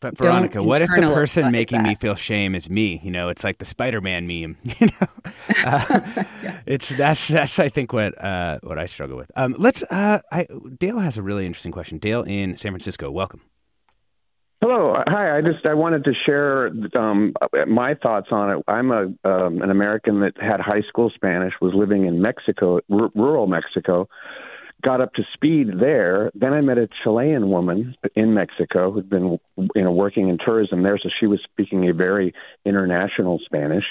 but 0.01 0.17
Veronica, 0.17 0.63
what 0.63 0.83
if 0.83 0.91
the 0.91 1.03
person 1.03 1.51
making 1.53 1.83
that. 1.83 1.89
me 1.89 1.95
feel 1.95 2.15
shame 2.15 2.55
is 2.55 2.71
me? 2.71 3.01
You 3.03 3.11
know, 3.11 3.29
it's 3.29 3.45
like 3.45 3.59
the 3.59 3.65
Spider-Man 3.65 4.27
meme. 4.27 4.57
You 4.81 4.87
know, 4.87 5.09
uh, 5.65 6.01
yeah. 6.43 6.61
it's 6.65 6.89
that's 6.91 7.29
that's 7.29 7.59
I 7.59 7.69
think 7.69 7.93
what 7.93 8.23
uh, 8.23 8.59
what 8.63 8.79
I 8.79 8.87
struggle 8.87 9.17
with. 9.17 9.31
Um, 9.37 9.55
let's. 9.59 9.83
Uh, 9.85 10.21
I, 10.33 10.47
Dale 10.79 11.01
has 11.01 11.19
a 11.19 11.23
really 11.23 11.45
interesting 11.45 11.73
question. 11.73 11.99
Dale 11.99 12.23
in 12.23 12.57
San 12.57 12.73
Francisco, 12.73 13.11
welcome. 13.11 13.43
Hello, 14.63 14.95
hi. 15.07 15.37
I 15.37 15.41
just 15.43 15.67
I 15.67 15.75
wanted 15.75 16.05
to 16.05 16.13
share 16.27 16.71
um, 16.95 17.35
my 17.67 17.95
thoughts 17.95 18.29
on 18.31 18.51
it. 18.51 18.65
I'm 18.69 18.91
a 18.91 19.05
um, 19.25 19.61
an 19.61 19.71
American 19.71 20.21
that 20.21 20.33
had 20.41 20.61
high 20.61 20.83
school 20.89 21.11
Spanish, 21.15 21.55
was 21.61 21.73
living 21.75 22.07
in 22.07 22.23
Mexico, 22.23 22.81
r- 22.91 23.11
rural 23.15 23.47
Mexico 23.47 24.09
got 24.83 25.01
up 25.01 25.15
to 25.15 25.23
speed 25.35 25.69
there. 25.81 26.31
Then 26.35 26.53
I 26.53 26.61
met 26.61 26.79
a 26.79 26.89
Chilean 27.03 27.51
woman 27.51 27.97
in 28.15 28.35
Mexico 28.35 28.91
who'd 28.91 29.11
been, 29.11 29.39
you 29.57 29.83
know, 29.83 29.93
working 29.93 30.29
in 30.29 30.39
tourism 30.39 30.83
there, 30.83 30.99
so 30.99 31.09
she 31.19 31.27
was 31.27 31.41
speaking 31.45 31.89
a 31.89 31.95
very 31.95 32.35
international 32.65 33.41
Spanish. 33.45 33.85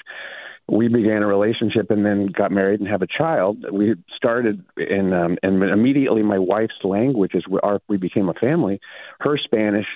We 0.68 0.88
began 0.88 1.24
a 1.24 1.28
relationship 1.28 1.90
and 1.90 2.06
then 2.06 2.28
got 2.28 2.52
married 2.52 2.80
and 2.80 2.88
have 2.90 3.02
a 3.02 3.08
child. 3.08 3.66
We 3.72 3.96
started 4.16 4.64
in, 4.78 5.14
um, 5.14 5.38
and 5.42 5.64
immediately 5.64 6.22
my 6.22 6.38
wife's 6.38 6.84
language 6.84 7.32
is 7.34 7.44
our, 7.64 7.82
we 7.88 7.98
became 7.98 8.30
a 8.30 8.36
family. 8.36 8.80
Her 9.20 9.38
Spanish 9.44 9.88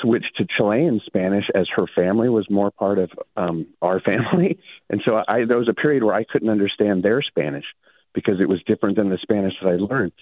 switched 0.00 0.36
to 0.36 0.46
Chilean 0.56 1.00
Spanish 1.04 1.46
as 1.54 1.66
her 1.74 1.86
family 1.94 2.28
was 2.28 2.48
more 2.48 2.70
part 2.70 2.98
of 2.98 3.10
um, 3.36 3.66
our 3.82 4.00
family, 4.10 4.58
and 4.88 5.02
so 5.04 5.22
I 5.26 5.44
there 5.46 5.58
was 5.58 5.68
a 5.68 5.74
period 5.74 6.04
where 6.04 6.14
I 6.14 6.24
couldn't 6.24 6.48
understand 6.48 7.02
their 7.02 7.22
Spanish 7.22 7.64
because 8.14 8.40
it 8.40 8.48
was 8.48 8.62
different 8.66 8.96
than 8.96 9.10
the 9.10 9.18
Spanish 9.22 9.54
that 9.62 9.68
I 9.68 9.76
learned. 9.76 10.12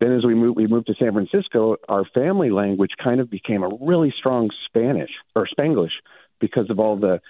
Then, 0.00 0.12
as 0.12 0.24
we 0.24 0.34
moved, 0.34 0.56
we 0.56 0.66
moved 0.66 0.86
to 0.86 0.94
San 0.98 1.12
Francisco. 1.12 1.76
Our 1.88 2.04
family 2.14 2.50
language 2.50 2.92
kind 3.02 3.20
of 3.20 3.30
became 3.30 3.62
a 3.62 3.70
really 3.80 4.12
strong 4.18 4.50
Spanish 4.66 5.10
or 5.36 5.46
Spanglish 5.46 5.92
because 6.40 6.70
of 6.70 6.78
all 6.78 6.96
the 6.96 7.20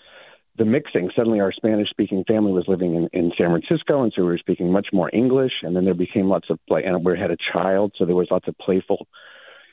the 0.56 0.64
mixing. 0.64 1.10
Suddenly, 1.16 1.40
our 1.40 1.52
Spanish-speaking 1.52 2.24
family 2.28 2.52
was 2.52 2.64
living 2.68 2.94
in, 2.94 3.08
in 3.12 3.32
San 3.38 3.48
Francisco, 3.50 4.02
and 4.02 4.12
so 4.14 4.22
we 4.22 4.28
were 4.28 4.38
speaking 4.38 4.70
much 4.70 4.88
more 4.92 5.10
English. 5.12 5.52
And 5.62 5.74
then 5.74 5.84
there 5.84 5.94
became 5.94 6.28
lots 6.28 6.50
of 6.50 6.58
play, 6.68 6.84
and 6.84 7.04
we 7.04 7.18
had 7.18 7.30
a 7.30 7.36
child, 7.52 7.92
so 7.96 8.04
there 8.04 8.16
was 8.16 8.28
lots 8.30 8.46
of 8.46 8.56
playful, 8.58 9.06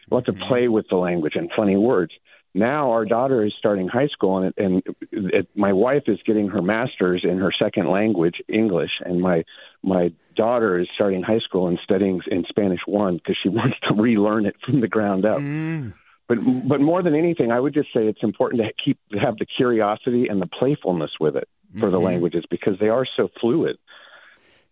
lots 0.09 0.27
of 0.27 0.35
mm-hmm. 0.35 0.47
play 0.47 0.67
with 0.67 0.85
the 0.89 0.95
language 0.95 1.33
and 1.35 1.51
funny 1.55 1.77
words 1.77 2.13
now 2.57 2.91
our 2.91 3.05
daughter 3.05 3.45
is 3.45 3.53
starting 3.57 3.87
high 3.87 4.07
school 4.07 4.37
and, 4.37 4.53
and 4.57 4.83
it, 5.11 5.47
my 5.55 5.73
wife 5.73 6.03
is 6.07 6.19
getting 6.25 6.47
her 6.49 6.61
master's 6.61 7.23
in 7.23 7.37
her 7.37 7.51
second 7.57 7.89
language 7.89 8.41
english 8.47 8.91
and 9.05 9.21
my 9.21 9.43
my 9.83 10.11
daughter 10.35 10.79
is 10.79 10.87
starting 10.95 11.21
high 11.21 11.39
school 11.39 11.67
and 11.67 11.79
studying 11.83 12.19
in 12.29 12.43
spanish 12.49 12.81
one 12.85 13.17
because 13.17 13.37
she 13.41 13.49
wants 13.59 13.77
to 13.87 13.93
relearn 13.93 14.45
it 14.45 14.55
from 14.65 14.81
the 14.81 14.87
ground 14.87 15.25
up 15.25 15.37
mm. 15.37 15.93
but 16.27 16.37
but 16.67 16.81
more 16.81 17.03
than 17.03 17.15
anything 17.15 17.51
i 17.51 17.59
would 17.59 17.73
just 17.73 17.89
say 17.93 18.07
it's 18.07 18.23
important 18.23 18.61
to 18.61 18.69
keep 18.83 18.99
have 19.21 19.37
the 19.37 19.45
curiosity 19.45 20.27
and 20.27 20.41
the 20.41 20.47
playfulness 20.47 21.11
with 21.19 21.35
it 21.35 21.47
for 21.73 21.87
mm-hmm. 21.87 21.91
the 21.91 21.99
languages 21.99 22.43
because 22.49 22.73
they 22.79 22.89
are 22.89 23.05
so 23.17 23.29
fluid 23.39 23.77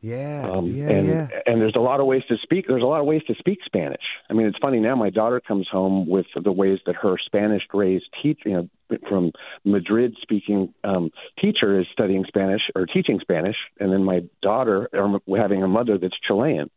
Yeah, 0.06 0.48
Um, 0.52 0.68
yeah, 0.68 0.90
and 0.90 1.08
yeah. 1.08 1.28
and 1.48 1.60
there's 1.60 1.76
a 1.76 1.82
lot 1.82 2.00
of 2.00 2.06
ways 2.06 2.22
to 2.30 2.38
speak. 2.44 2.68
There's 2.68 2.84
a 2.84 2.86
lot 2.86 3.00
of 3.00 3.08
ways 3.08 3.24
to 3.26 3.34
speak 3.34 3.60
Spanish. 3.66 4.04
I 4.30 4.34
mean, 4.34 4.46
it's 4.46 4.58
funny 4.60 4.80
now. 4.80 4.96
My 4.96 5.10
daughter 5.10 5.40
comes 5.40 5.68
home 5.68 6.08
with 6.08 6.28
the 6.36 6.52
ways 6.52 6.78
that 6.86 6.96
her 6.98 7.18
Spanish-raised 7.18 8.06
teach, 8.22 8.42
you 8.46 8.54
know, 8.54 8.98
from 9.10 9.32
Madrid 9.64 10.16
speaking 10.22 10.72
um, 10.84 11.10
teacher 11.42 11.80
is 11.80 11.88
studying 11.92 12.24
Spanish 12.28 12.62
or 12.76 12.86
teaching 12.86 13.20
Spanish, 13.20 13.56
and 13.80 13.92
then 13.92 14.04
my 14.04 14.24
daughter 14.44 14.90
are 14.94 15.20
having 15.36 15.64
a 15.64 15.68
mother 15.68 15.98
that's 15.98 16.20
Chilean, 16.28 16.70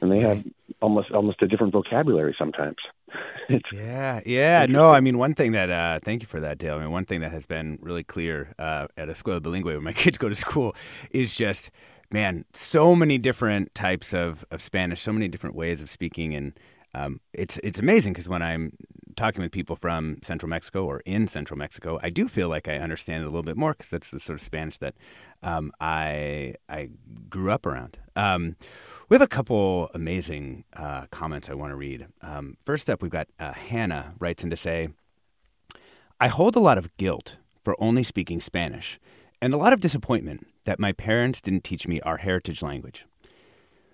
and 0.00 0.10
they 0.10 0.18
have 0.18 0.42
almost 0.82 1.12
almost 1.12 1.40
a 1.42 1.46
different 1.46 1.72
vocabulary 1.72 2.34
sometimes. 2.36 2.78
Yeah, 3.72 4.20
yeah. 4.26 4.66
No, 4.68 4.90
I 4.90 5.00
mean, 5.00 5.18
one 5.18 5.34
thing 5.34 5.52
that, 5.52 5.70
uh, 5.70 6.00
thank 6.02 6.20
you 6.20 6.26
for 6.26 6.40
that, 6.40 6.58
Dale. 6.58 6.74
I 6.74 6.80
mean, 6.80 6.90
one 6.90 7.04
thing 7.04 7.20
that 7.20 7.30
has 7.30 7.46
been 7.46 7.78
really 7.80 8.02
clear 8.02 8.52
uh, 8.58 8.88
at 8.96 9.08
a 9.08 9.12
Escuela 9.12 9.40
Bilingüe, 9.40 9.64
where 9.66 9.80
my 9.80 9.92
kids 10.04 10.18
go 10.18 10.28
to 10.28 10.34
school, 10.34 10.74
is 11.12 11.36
just, 11.36 11.70
man, 12.10 12.44
so 12.52 12.94
many 12.94 13.18
different 13.18 13.74
types 13.74 14.12
of, 14.12 14.44
of 14.50 14.62
Spanish, 14.62 15.00
so 15.00 15.12
many 15.12 15.28
different 15.28 15.56
ways 15.56 15.82
of 15.82 15.90
speaking. 15.90 16.34
And 16.34 16.58
um, 16.94 17.20
it's, 17.32 17.58
it's 17.62 17.78
amazing 17.78 18.12
because 18.12 18.28
when 18.28 18.42
I'm 18.42 18.72
talking 19.16 19.42
with 19.42 19.50
people 19.50 19.76
from 19.76 20.18
Central 20.22 20.48
Mexico 20.48 20.84
or 20.84 21.00
in 21.06 21.26
Central 21.26 21.58
Mexico, 21.58 21.98
I 22.02 22.10
do 22.10 22.28
feel 22.28 22.48
like 22.48 22.68
I 22.68 22.76
understand 22.76 23.22
it 23.22 23.26
a 23.26 23.30
little 23.30 23.42
bit 23.42 23.56
more 23.56 23.72
because 23.72 23.90
that's 23.90 24.10
the 24.10 24.20
sort 24.20 24.38
of 24.38 24.44
Spanish 24.44 24.78
that 24.78 24.94
um, 25.42 25.72
I, 25.80 26.54
I 26.68 26.90
grew 27.28 27.50
up 27.50 27.66
around. 27.66 27.98
Um, 28.14 28.56
we 29.08 29.14
have 29.14 29.22
a 29.22 29.28
couple 29.28 29.90
amazing 29.94 30.64
uh, 30.74 31.06
comments 31.10 31.48
I 31.48 31.54
want 31.54 31.72
to 31.72 31.76
read. 31.76 32.06
Um, 32.22 32.56
first 32.64 32.88
up, 32.88 33.02
we've 33.02 33.10
got 33.10 33.28
uh, 33.40 33.52
Hannah 33.52 34.14
writes 34.18 34.44
in 34.44 34.50
to 34.50 34.56
say, 34.56 34.88
I 36.20 36.28
hold 36.28 36.56
a 36.56 36.60
lot 36.60 36.78
of 36.78 36.96
guilt 36.96 37.36
for 37.62 37.74
only 37.78 38.02
speaking 38.02 38.40
Spanish 38.40 38.98
and 39.42 39.52
a 39.52 39.56
lot 39.56 39.72
of 39.72 39.80
disappointment 39.80 40.46
that 40.66 40.78
my 40.78 40.92
parents 40.92 41.40
didn't 41.40 41.64
teach 41.64 41.88
me 41.88 42.00
our 42.02 42.18
heritage 42.18 42.62
language. 42.62 43.06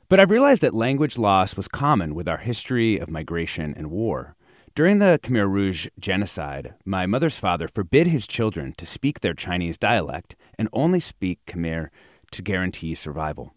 But 0.09 0.21
I've 0.21 0.31
realized 0.31 0.61
that 0.63 0.75
language 0.75 1.17
loss 1.17 1.57
was 1.57 1.69
common 1.69 2.15
with 2.15 2.29
our 2.29 2.37
history 2.39 2.99
of 2.99 3.09
migration 3.09 3.73
and 3.75 3.91
war. 3.91 4.37
During 4.75 4.99
the 4.99 5.19
Khmer 5.23 5.51
Rouge 5.51 5.87
genocide, 5.99 6.75
my 6.85 7.07
mother's 7.07 7.39
father 7.39 7.69
forbid 7.69 8.07
his 8.09 8.27
children 8.27 8.73
to 8.79 8.87
speak 8.87 9.21
their 9.21 9.35
Chinese 9.35 9.79
dialect 9.79 10.35
and 10.59 10.69
only 10.73 11.01
speak 11.01 11.41
Khmer 11.47 11.89
to 12.33 12.43
guarantee 12.43 12.95
survival. 12.95 13.55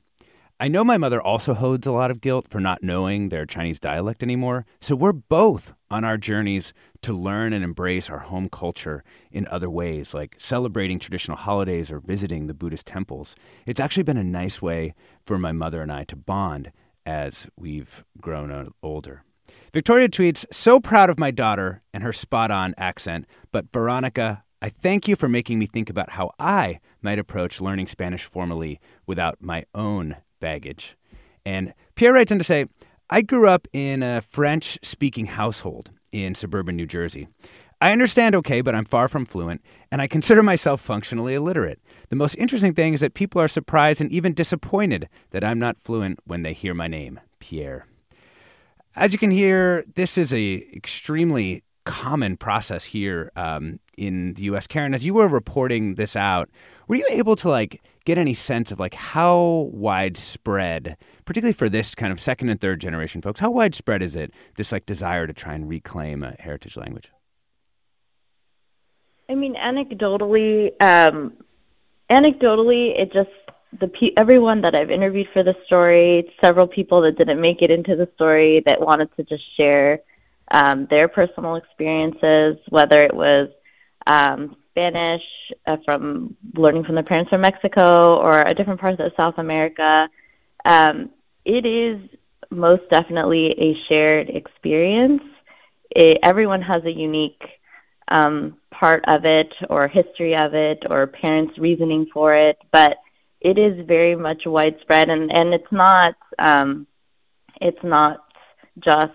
I 0.57 0.69
know 0.69 0.85
my 0.85 0.97
mother 0.97 1.21
also 1.21 1.53
holds 1.53 1.85
a 1.85 1.91
lot 1.91 2.11
of 2.11 2.21
guilt 2.21 2.47
for 2.49 2.61
not 2.61 2.81
knowing 2.81 3.27
their 3.27 3.45
Chinese 3.45 3.77
dialect 3.77 4.23
anymore, 4.23 4.65
so 4.79 4.95
we're 4.95 5.11
both 5.11 5.73
on 5.91 6.05
our 6.05 6.15
journeys 6.15 6.73
to 7.01 7.11
learn 7.11 7.51
and 7.51 7.61
embrace 7.61 8.09
our 8.09 8.19
home 8.19 8.47
culture 8.47 9.03
in 9.33 9.45
other 9.49 9.69
ways, 9.69 10.13
like 10.13 10.37
celebrating 10.37 10.97
traditional 10.97 11.35
holidays 11.35 11.91
or 11.91 11.99
visiting 11.99 12.47
the 12.47 12.53
Buddhist 12.53 12.85
temples. 12.85 13.35
It's 13.65 13.81
actually 13.81 14.03
been 14.03 14.15
a 14.15 14.23
nice 14.23 14.61
way 14.61 14.93
for 15.25 15.37
my 15.37 15.51
mother 15.51 15.81
and 15.81 15.91
I 15.91 16.05
to 16.05 16.15
bond 16.15 16.71
as 17.05 17.49
we've 17.57 18.05
grown 18.21 18.71
older. 18.81 19.23
Victoria 19.73 20.07
tweets, 20.07 20.45
So 20.53 20.79
proud 20.79 21.09
of 21.09 21.19
my 21.19 21.31
daughter 21.31 21.81
and 21.93 22.01
her 22.01 22.13
spot 22.13 22.49
on 22.49 22.73
accent, 22.77 23.25
but 23.51 23.73
Veronica, 23.73 24.45
I 24.61 24.69
thank 24.69 25.09
you 25.09 25.17
for 25.17 25.27
making 25.27 25.59
me 25.59 25.65
think 25.65 25.89
about 25.89 26.11
how 26.11 26.31
I 26.39 26.79
might 27.01 27.19
approach 27.19 27.59
learning 27.59 27.87
Spanish 27.87 28.23
formally 28.23 28.79
without 29.05 29.41
my 29.41 29.65
own 29.75 30.15
baggage. 30.45 30.95
And 31.43 31.73
Pierre 31.95 32.13
writes 32.13 32.31
in 32.31 32.38
to 32.38 32.43
say, 32.43 32.67
I 33.10 33.23
grew 33.23 33.47
up 33.49 33.67
in 33.73 34.03
a 34.03 34.21
French 34.21 34.77
speaking 34.84 35.25
household 35.25 35.89
in 36.12 36.36
suburban 36.36 36.75
New 36.75 36.86
Jersey. 36.86 37.27
I 37.81 37.91
understand 37.91 38.36
okay, 38.36 38.62
but 38.62 38.75
I'm 38.75 38.86
far 38.86 39.08
from 39.08 39.25
fluent, 39.25 39.62
and 39.91 40.03
I 40.03 40.08
consider 40.08 40.43
myself 40.43 40.81
functionally 40.81 41.34
illiterate. 41.34 41.79
The 42.10 42.15
most 42.15 42.36
interesting 42.36 42.75
thing 42.75 42.93
is 42.93 42.99
that 42.99 43.15
people 43.15 43.41
are 43.41 43.47
surprised 43.47 44.01
and 44.01 44.12
even 44.12 44.34
disappointed 44.34 45.10
that 45.31 45.43
I'm 45.43 45.58
not 45.58 45.79
fluent 45.79 46.19
when 46.25 46.43
they 46.43 46.53
hear 46.53 46.75
my 46.75 46.88
name, 46.88 47.19
Pierre. 47.39 47.88
As 48.95 49.12
you 49.13 49.17
can 49.17 49.31
hear, 49.31 49.84
this 49.95 50.15
is 50.15 50.31
a 50.31 50.65
extremely 50.73 51.63
common 51.86 52.38
process 52.38 52.86
here 52.86 53.31
um, 53.36 53.79
in 53.97 54.36
the 54.36 54.43
U.S. 54.43 54.67
Karen, 54.67 54.93
as 54.93 55.05
you 55.05 55.15
were 55.15 55.27
reporting 55.27 55.95
this 55.95 56.15
out, 56.15 56.49
were 56.88 56.97
you 56.97 57.08
able 57.10 57.36
to 57.38 57.49
like 57.49 57.81
get 58.05 58.17
any 58.17 58.33
sense 58.33 58.71
of 58.71 58.79
like 58.79 58.93
how 58.93 59.69
widespread, 59.73 60.95
particularly 61.25 61.53
for 61.53 61.69
this 61.69 61.95
kind 61.95 62.13
of 62.13 62.19
second 62.19 62.49
and 62.49 62.61
third 62.61 62.79
generation 62.79 63.21
folks, 63.21 63.39
how 63.39 63.51
widespread 63.51 64.01
is 64.01 64.15
it 64.15 64.31
this 64.55 64.71
like 64.71 64.85
desire 64.85 65.27
to 65.27 65.33
try 65.33 65.53
and 65.53 65.67
reclaim 65.67 66.23
a 66.23 66.35
heritage 66.39 66.77
language? 66.77 67.11
I 69.27 69.33
mean, 69.33 69.55
anecdotally, 69.55 70.71
um, 70.81 71.33
anecdotally, 72.09 72.99
it 72.99 73.11
just 73.11 73.29
the 73.79 74.13
everyone 74.15 74.61
that 74.61 74.75
I've 74.75 74.91
interviewed 74.91 75.27
for 75.33 75.43
the 75.43 75.55
story, 75.65 76.31
several 76.39 76.67
people 76.67 77.01
that 77.01 77.17
didn't 77.17 77.41
make 77.41 77.61
it 77.61 77.71
into 77.71 77.95
the 77.95 78.07
story 78.15 78.61
that 78.65 78.79
wanted 78.79 79.09
to 79.17 79.23
just 79.23 79.43
share 79.57 80.01
um, 80.51 80.85
their 80.89 81.07
personal 81.07 81.55
experiences, 81.55 82.57
whether 82.69 83.03
it 83.03 83.13
was 83.13 83.49
um, 84.07 84.55
Spanish 84.75 85.23
uh, 85.67 85.77
from 85.85 86.35
learning 86.53 86.83
from 86.83 86.95
their 86.95 87.03
parents 87.03 87.29
from 87.29 87.41
Mexico 87.41 88.17
or 88.17 88.41
a 88.41 88.53
different 88.53 88.79
parts 88.79 88.99
of 88.99 89.11
South 89.15 89.35
America. 89.38 90.09
Um, 90.65 91.11
it 91.45 91.65
is 91.65 91.97
most 92.51 92.83
definitely 92.89 93.51
a 93.51 93.77
shared 93.88 94.29
experience. 94.29 95.23
It, 95.91 96.19
everyone 96.23 96.61
has 96.61 96.83
a 96.83 96.91
unique 96.91 97.41
um, 98.09 98.57
part 98.69 99.05
of 99.07 99.23
it 99.23 99.53
or 99.69 99.88
history 99.88 100.35
of 100.35 100.53
it 100.53 100.83
or 100.89 101.07
parents' 101.07 101.57
reasoning 101.57 102.07
for 102.13 102.35
it, 102.35 102.57
but 102.73 102.97
it 103.39 103.57
is 103.57 103.85
very 103.88 104.15
much 104.15 104.43
widespread 104.45 105.09
and, 105.09 105.31
and 105.31 105.53
it's 105.53 105.71
not 105.71 106.15
um, 106.38 106.85
it's 107.61 107.83
not 107.83 108.25
just 108.79 109.13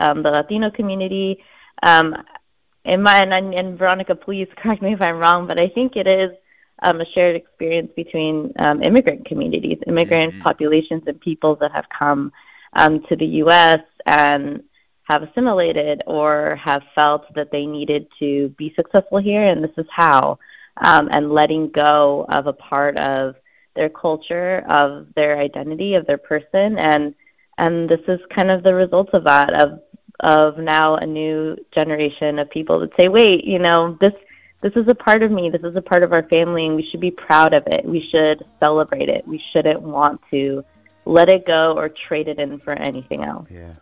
um, 0.00 0.22
the 0.22 0.30
Latino 0.30 0.70
community. 0.70 1.38
Um, 1.82 2.14
and, 2.84 3.02
my, 3.02 3.22
and, 3.22 3.54
and 3.54 3.78
Veronica, 3.78 4.14
please 4.14 4.48
correct 4.56 4.82
me 4.82 4.92
if 4.92 5.00
I'm 5.00 5.18
wrong, 5.18 5.46
but 5.46 5.58
I 5.58 5.68
think 5.68 5.96
it 5.96 6.06
is 6.06 6.30
um, 6.82 7.00
a 7.00 7.06
shared 7.14 7.36
experience 7.36 7.90
between 7.94 8.52
um, 8.58 8.82
immigrant 8.82 9.24
communities, 9.26 9.78
immigrant 9.86 10.34
Mhm. 10.34 10.42
populations, 10.42 11.02
and 11.06 11.20
peoples 11.20 11.58
that 11.60 11.72
have 11.72 11.86
come 11.96 12.32
um, 12.74 13.02
to 13.08 13.16
the 13.16 13.26
U.S. 13.44 13.80
and 14.06 14.62
have 15.04 15.22
assimilated 15.22 16.02
or 16.06 16.56
have 16.56 16.82
felt 16.94 17.32
that 17.34 17.50
they 17.52 17.66
needed 17.66 18.06
to 18.18 18.48
be 18.50 18.72
successful 18.74 19.18
here, 19.18 19.42
and 19.42 19.62
this 19.62 19.76
is 19.76 19.86
how. 19.90 20.38
Um, 20.78 21.10
and 21.12 21.32
letting 21.32 21.68
go 21.68 22.24
of 22.30 22.46
a 22.46 22.52
part 22.54 22.96
of 22.96 23.34
their 23.76 23.90
culture, 23.90 24.64
of 24.68 25.06
their 25.14 25.38
identity, 25.38 25.94
of 25.94 26.06
their 26.06 26.16
person, 26.18 26.78
and 26.78 27.14
and 27.58 27.88
this 27.88 28.00
is 28.08 28.18
kind 28.34 28.50
of 28.50 28.62
the 28.62 28.74
results 28.74 29.10
of 29.12 29.24
that 29.24 29.52
of 29.52 29.80
of 30.22 30.58
now 30.58 30.96
a 30.96 31.06
new 31.06 31.56
generation 31.74 32.38
of 32.38 32.48
people 32.50 32.78
that 32.80 32.90
say, 32.98 33.08
wait, 33.08 33.44
you 33.44 33.58
know, 33.58 33.96
this 34.00 34.12
this 34.62 34.72
is 34.76 34.86
a 34.88 34.94
part 34.94 35.24
of 35.24 35.32
me, 35.32 35.50
this 35.50 35.62
is 35.64 35.74
a 35.74 35.82
part 35.82 36.04
of 36.04 36.12
our 36.12 36.22
family, 36.28 36.66
and 36.66 36.76
we 36.76 36.86
should 36.88 37.00
be 37.00 37.10
proud 37.10 37.52
of 37.52 37.64
it. 37.66 37.84
We 37.84 38.06
should 38.12 38.44
celebrate 38.62 39.08
it. 39.08 39.26
We 39.26 39.42
shouldn't 39.52 39.82
want 39.82 40.20
to 40.30 40.64
let 41.04 41.28
it 41.28 41.44
go 41.46 41.76
or 41.76 41.88
trade 41.88 42.28
it 42.28 42.38
in 42.38 42.60
for 42.60 42.72
anything 42.72 43.24
else. 43.24 43.48
Yeah. 43.50 43.74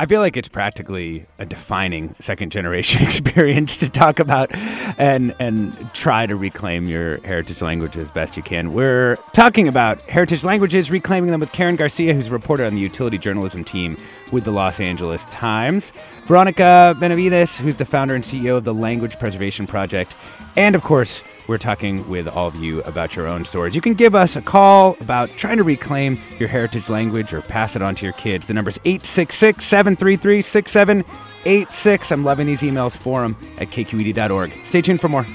I 0.00 0.06
feel 0.06 0.22
like 0.22 0.38
it's 0.38 0.48
practically 0.48 1.26
a 1.38 1.44
defining 1.44 2.16
second 2.20 2.52
generation 2.52 3.02
experience 3.06 3.76
to 3.80 3.90
talk 3.90 4.18
about 4.18 4.48
and 4.96 5.34
and 5.38 5.92
try 5.92 6.24
to 6.24 6.36
reclaim 6.36 6.88
your 6.88 7.20
heritage 7.20 7.60
language 7.60 7.98
as 7.98 8.10
best 8.10 8.34
you 8.34 8.42
can. 8.42 8.72
We're 8.72 9.16
talking 9.34 9.68
about 9.68 10.00
heritage 10.08 10.42
languages, 10.42 10.90
reclaiming 10.90 11.30
them 11.30 11.40
with 11.40 11.52
Karen 11.52 11.76
Garcia, 11.76 12.14
who's 12.14 12.28
a 12.28 12.32
reporter 12.32 12.64
on 12.64 12.74
the 12.74 12.80
utility 12.80 13.18
journalism 13.18 13.62
team 13.62 13.98
with 14.32 14.44
the 14.44 14.52
Los 14.52 14.80
Angeles 14.80 15.26
Times, 15.26 15.92
Veronica 16.24 16.96
Benavides, 16.98 17.58
who's 17.58 17.76
the 17.76 17.84
founder 17.84 18.14
and 18.14 18.24
CEO 18.24 18.56
of 18.56 18.64
the 18.64 18.72
Language 18.72 19.18
Preservation 19.18 19.66
Project, 19.66 20.16
and 20.56 20.74
of 20.74 20.82
course, 20.82 21.22
we're 21.46 21.58
talking 21.58 22.08
with 22.08 22.28
all 22.28 22.48
of 22.48 22.56
you 22.56 22.82
about 22.82 23.16
your 23.16 23.28
own 23.28 23.44
stories. 23.44 23.74
You 23.74 23.80
can 23.80 23.94
give 23.94 24.14
us 24.14 24.36
a 24.36 24.42
call 24.42 24.96
about 25.00 25.30
trying 25.36 25.56
to 25.58 25.64
reclaim 25.64 26.20
your 26.38 26.48
heritage 26.48 26.88
language 26.88 27.32
or 27.32 27.42
pass 27.42 27.76
it 27.76 27.82
on 27.82 27.94
to 27.96 28.06
your 28.06 28.12
kids. 28.14 28.46
The 28.46 28.54
number's 28.54 28.78
866 28.84 29.64
733 29.64 30.42
6786. 30.42 32.12
I'm 32.12 32.24
loving 32.24 32.46
these 32.46 32.60
emails. 32.62 32.96
Forum 32.96 33.36
at 33.58 33.68
kqed.org. 33.68 34.52
Stay 34.64 34.82
tuned 34.82 35.00
for 35.00 35.08
more. 35.08 35.26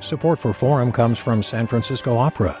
Support 0.00 0.38
for 0.38 0.52
Forum 0.52 0.92
comes 0.92 1.18
from 1.18 1.42
San 1.42 1.66
Francisco 1.66 2.18
Opera. 2.18 2.60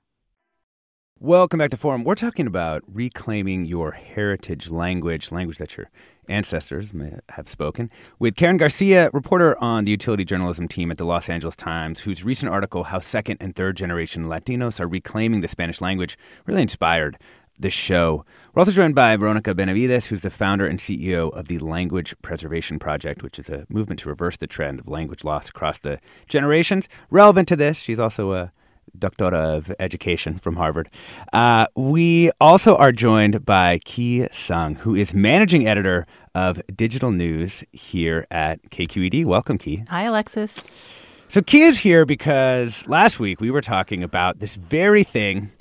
Welcome 1.23 1.59
back 1.59 1.69
to 1.69 1.77
Forum. 1.77 2.03
We're 2.03 2.15
talking 2.15 2.47
about 2.47 2.81
reclaiming 2.87 3.65
your 3.65 3.91
heritage 3.91 4.71
language, 4.71 5.31
language 5.31 5.59
that 5.59 5.77
your 5.77 5.91
ancestors 6.27 6.95
may 6.95 7.13
have 7.29 7.47
spoken, 7.47 7.91
with 8.17 8.35
Karen 8.35 8.57
Garcia, 8.57 9.11
reporter 9.13 9.55
on 9.61 9.85
the 9.85 9.91
utility 9.91 10.25
journalism 10.25 10.67
team 10.67 10.89
at 10.89 10.97
the 10.97 11.05
Los 11.05 11.29
Angeles 11.29 11.55
Times, 11.55 11.99
whose 11.99 12.23
recent 12.23 12.51
article, 12.51 12.85
How 12.85 12.97
Second 12.97 13.37
and 13.39 13.55
Third 13.55 13.77
Generation 13.77 14.25
Latinos 14.25 14.79
Are 14.79 14.87
Reclaiming 14.87 15.41
the 15.41 15.47
Spanish 15.47 15.79
Language, 15.79 16.17
really 16.47 16.63
inspired 16.63 17.19
this 17.59 17.71
show. 17.71 18.25
We're 18.55 18.61
also 18.61 18.71
joined 18.71 18.95
by 18.95 19.15
Veronica 19.15 19.53
Benavides, 19.53 20.07
who's 20.07 20.23
the 20.23 20.31
founder 20.31 20.65
and 20.65 20.79
CEO 20.79 21.31
of 21.33 21.47
the 21.49 21.59
Language 21.59 22.15
Preservation 22.23 22.79
Project, 22.79 23.21
which 23.21 23.37
is 23.37 23.47
a 23.47 23.67
movement 23.69 23.99
to 23.99 24.09
reverse 24.09 24.37
the 24.37 24.47
trend 24.47 24.79
of 24.79 24.87
language 24.87 25.23
loss 25.23 25.49
across 25.49 25.77
the 25.77 25.99
generations. 26.27 26.89
Relevant 27.11 27.47
to 27.49 27.55
this, 27.55 27.77
she's 27.77 27.99
also 27.99 28.33
a 28.33 28.51
doctora 28.97 29.57
of 29.57 29.71
education 29.79 30.37
from 30.37 30.55
Harvard. 30.55 30.89
Uh, 31.33 31.65
we 31.75 32.31
also 32.39 32.75
are 32.75 32.91
joined 32.91 33.45
by 33.45 33.79
Ki 33.85 34.27
Sung, 34.31 34.75
who 34.75 34.95
is 34.95 35.13
managing 35.13 35.67
editor 35.67 36.05
of 36.35 36.61
digital 36.75 37.11
news 37.11 37.63
here 37.71 38.25
at 38.31 38.61
KQED. 38.69 39.25
Welcome, 39.25 39.57
Ki. 39.57 39.83
Hi, 39.89 40.03
Alexis. 40.03 40.63
So, 41.27 41.41
Ki 41.41 41.61
is 41.61 41.79
here 41.79 42.05
because 42.05 42.87
last 42.87 43.19
week 43.19 43.39
we 43.39 43.51
were 43.51 43.61
talking 43.61 44.03
about 44.03 44.39
this 44.39 44.55
very 44.55 45.03
thing. 45.03 45.51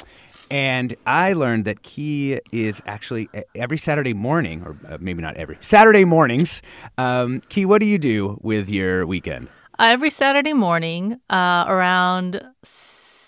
And 0.51 0.97
I 1.07 1.33
learned 1.33 1.65
that 1.67 1.85
Ki 1.85 2.41
is 2.51 2.83
actually 2.85 3.29
every 3.55 3.79
Saturday 3.79 4.15
morning, 4.15 4.65
or 4.65 4.77
uh, 4.89 4.99
maybe 5.01 5.23
not 5.23 5.37
every 5.37 5.59
Saturday 5.61 6.05
mornings. 6.05 6.61
Um, 6.99 7.41
Ki, 7.49 7.65
what 7.65 7.79
do 7.79 7.87
you 7.87 7.99
do 7.99 8.37
with 8.43 8.69
your 8.69 9.07
weekend? 9.07 9.49
Uh, 9.79 9.85
every 9.85 10.11
Saturday 10.11 10.53
morning, 10.53 11.21
uh, 11.31 11.67
around 11.69 12.43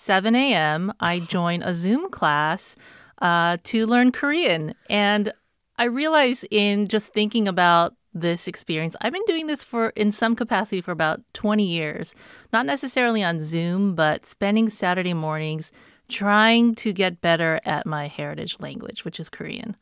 7 0.03 0.35
a.m., 0.35 0.91
I 0.99 1.19
join 1.19 1.63
a 1.63 1.73
Zoom 1.73 2.09
class 2.09 2.75
uh, 3.21 3.55
to 3.63 3.85
learn 3.85 4.11
Korean. 4.11 4.75
And 4.89 5.31
I 5.77 5.85
realize 5.85 6.43
in 6.51 6.89
just 6.89 7.13
thinking 7.13 7.47
about 7.47 7.95
this 8.13 8.47
experience, 8.49 8.97
I've 8.99 9.13
been 9.13 9.23
doing 9.27 9.47
this 9.47 9.63
for 9.63 9.89
in 9.95 10.11
some 10.11 10.35
capacity 10.35 10.81
for 10.81 10.91
about 10.91 11.21
20 11.33 11.65
years, 11.65 12.15
not 12.51 12.65
necessarily 12.65 13.23
on 13.23 13.39
Zoom, 13.39 13.95
but 13.95 14.25
spending 14.25 14.69
Saturday 14.69 15.13
mornings 15.13 15.71
trying 16.09 16.75
to 16.75 16.91
get 16.91 17.21
better 17.21 17.61
at 17.63 17.85
my 17.85 18.07
heritage 18.07 18.59
language, 18.59 19.05
which 19.05 19.21
is 19.21 19.29
Korean. 19.29 19.77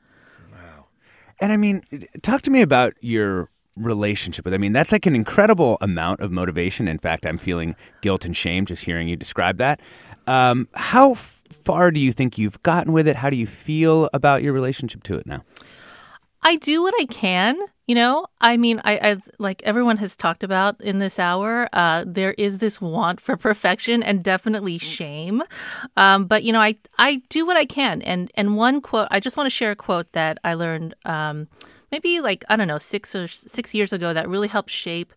Wow. 0.51 0.85
And 1.39 1.51
I 1.51 1.57
mean, 1.57 1.83
talk 2.21 2.43
to 2.43 2.51
me 2.51 2.61
about 2.61 2.93
your 3.01 3.49
relationship 3.75 4.45
with. 4.45 4.53
I 4.53 4.57
mean, 4.57 4.73
that's 4.73 4.91
like 4.91 5.05
an 5.05 5.15
incredible 5.15 5.77
amount 5.81 6.19
of 6.19 6.31
motivation. 6.31 6.87
In 6.87 6.97
fact, 6.97 7.25
I'm 7.25 7.37
feeling 7.37 7.75
guilt 8.01 8.25
and 8.25 8.35
shame 8.35 8.65
just 8.65 8.85
hearing 8.85 9.07
you 9.07 9.15
describe 9.15 9.57
that. 9.57 9.81
Um, 10.27 10.67
how 10.73 11.11
f- 11.11 11.43
far 11.49 11.91
do 11.91 11.99
you 11.99 12.11
think 12.11 12.37
you've 12.37 12.61
gotten 12.63 12.91
with 12.91 13.07
it? 13.07 13.17
How 13.17 13.29
do 13.29 13.35
you 13.35 13.47
feel 13.47 14.09
about 14.13 14.43
your 14.43 14.53
relationship 14.53 15.03
to 15.03 15.15
it 15.15 15.25
now? 15.25 15.43
I 16.43 16.55
do 16.57 16.81
what 16.81 16.93
I 16.99 17.05
can. 17.05 17.57
You 17.87 17.95
know, 17.95 18.25
I 18.39 18.55
mean, 18.55 18.79
I, 18.85 19.11
I 19.11 19.17
like 19.37 19.61
everyone 19.63 19.97
has 19.97 20.15
talked 20.15 20.43
about 20.43 20.79
in 20.79 20.99
this 20.99 21.19
hour. 21.19 21.67
Uh, 21.73 22.05
there 22.07 22.33
is 22.37 22.59
this 22.59 22.79
want 22.79 23.19
for 23.19 23.35
perfection 23.35 24.01
and 24.01 24.23
definitely 24.23 24.77
shame. 24.77 25.43
Um, 25.97 26.25
but 26.25 26.43
you 26.43 26.53
know, 26.53 26.61
I 26.61 26.77
I 26.97 27.21
do 27.27 27.45
what 27.45 27.57
I 27.57 27.65
can. 27.65 28.01
And 28.03 28.31
and 28.35 28.55
one 28.55 28.79
quote, 28.79 29.09
I 29.11 29.19
just 29.19 29.35
want 29.35 29.47
to 29.47 29.51
share 29.51 29.71
a 29.71 29.75
quote 29.75 30.13
that 30.13 30.37
I 30.43 30.53
learned 30.53 30.95
um, 31.03 31.49
maybe 31.91 32.19
like 32.21 32.43
I 32.49 32.55
don't 32.55 32.67
know 32.67 32.77
six 32.77 33.15
or 33.15 33.27
six 33.27 33.75
years 33.75 33.93
ago 33.93 34.13
that 34.13 34.29
really 34.29 34.47
helped 34.47 34.69
shape 34.69 35.13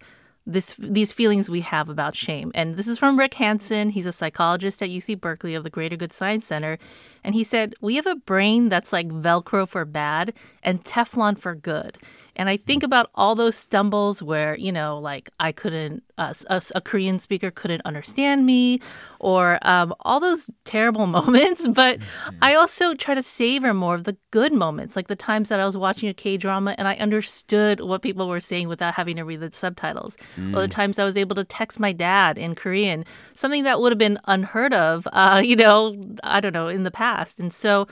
this 0.46 0.74
these 0.78 1.12
feelings 1.12 1.48
we 1.48 1.62
have 1.62 1.88
about 1.88 2.14
shame. 2.14 2.52
And 2.54 2.76
this 2.76 2.86
is 2.86 2.98
from 2.98 3.18
Rick 3.18 3.34
Hanson. 3.34 3.90
He's 3.90 4.06
a 4.06 4.12
psychologist 4.12 4.82
at 4.82 4.90
UC 4.90 5.20
Berkeley 5.20 5.54
of 5.54 5.64
the 5.64 5.70
Greater 5.70 5.96
Good 5.96 6.12
Science 6.12 6.44
Center. 6.44 6.78
And 7.22 7.34
he 7.34 7.44
said, 7.44 7.74
"We 7.80 7.96
have 7.96 8.06
a 8.06 8.16
brain 8.16 8.68
that's 8.68 8.92
like 8.92 9.08
Velcro 9.08 9.66
for 9.66 9.84
bad 9.84 10.34
and 10.62 10.84
Teflon 10.84 11.38
for 11.38 11.54
good." 11.54 11.98
And 12.36 12.48
I 12.48 12.56
think 12.56 12.82
about 12.82 13.10
all 13.14 13.34
those 13.34 13.54
stumbles 13.54 14.22
where, 14.22 14.56
you 14.56 14.72
know, 14.72 14.98
like 14.98 15.30
I 15.38 15.52
couldn't, 15.52 16.02
uh, 16.18 16.34
a, 16.48 16.62
a, 16.74 16.80
Korean 16.80 17.18
speaker 17.18 17.50
couldn't 17.50 17.82
understand 17.84 18.46
me, 18.46 18.80
or 19.20 19.58
um, 19.62 19.94
all 20.00 20.20
those 20.20 20.50
terrible 20.64 21.06
moments. 21.18 21.66
But 21.68 22.00
mm-hmm. 22.00 22.36
I 22.42 22.54
also 22.54 22.94
try 22.94 23.14
to 23.14 23.22
savor 23.22 23.72
more 23.74 23.94
of 23.94 24.04
the 24.04 24.16
good 24.30 24.52
moments, 24.52 24.96
like 24.96 25.08
the 25.08 25.16
times 25.16 25.48
that 25.48 25.60
I 25.60 25.64
was 25.64 25.76
watching 25.76 26.08
a 26.08 26.14
K 26.14 26.36
drama 26.36 26.74
and 26.78 26.88
I 26.88 26.94
understood 26.94 27.80
what 27.80 28.02
people 28.02 28.28
were 28.28 28.40
saying 28.40 28.68
without 28.68 28.94
having 28.94 29.16
to 29.16 29.24
read 29.24 29.40
the 29.40 29.52
subtitles, 29.52 30.16
mm. 30.36 30.56
or 30.56 30.60
the 30.62 30.68
mm. 30.68 30.72
times 30.72 30.98
I 30.98 31.04
was 31.04 31.16
able 31.16 31.36
to 31.36 31.44
text 31.44 31.78
my 31.78 31.92
dad 31.92 32.38
in 32.38 32.54
Korean, 32.54 33.04
something 33.34 33.64
that 33.64 33.80
would 33.80 33.92
have 33.92 33.98
been 33.98 34.18
unheard 34.24 34.74
of, 34.74 35.06
uh, 35.12 35.40
you 35.44 35.56
know, 35.56 35.96
I 36.22 36.40
don't 36.40 36.52
know, 36.52 36.68
in 36.68 36.82
the 36.82 36.90
past. 36.90 37.38
And 37.38 37.52
so 37.52 37.86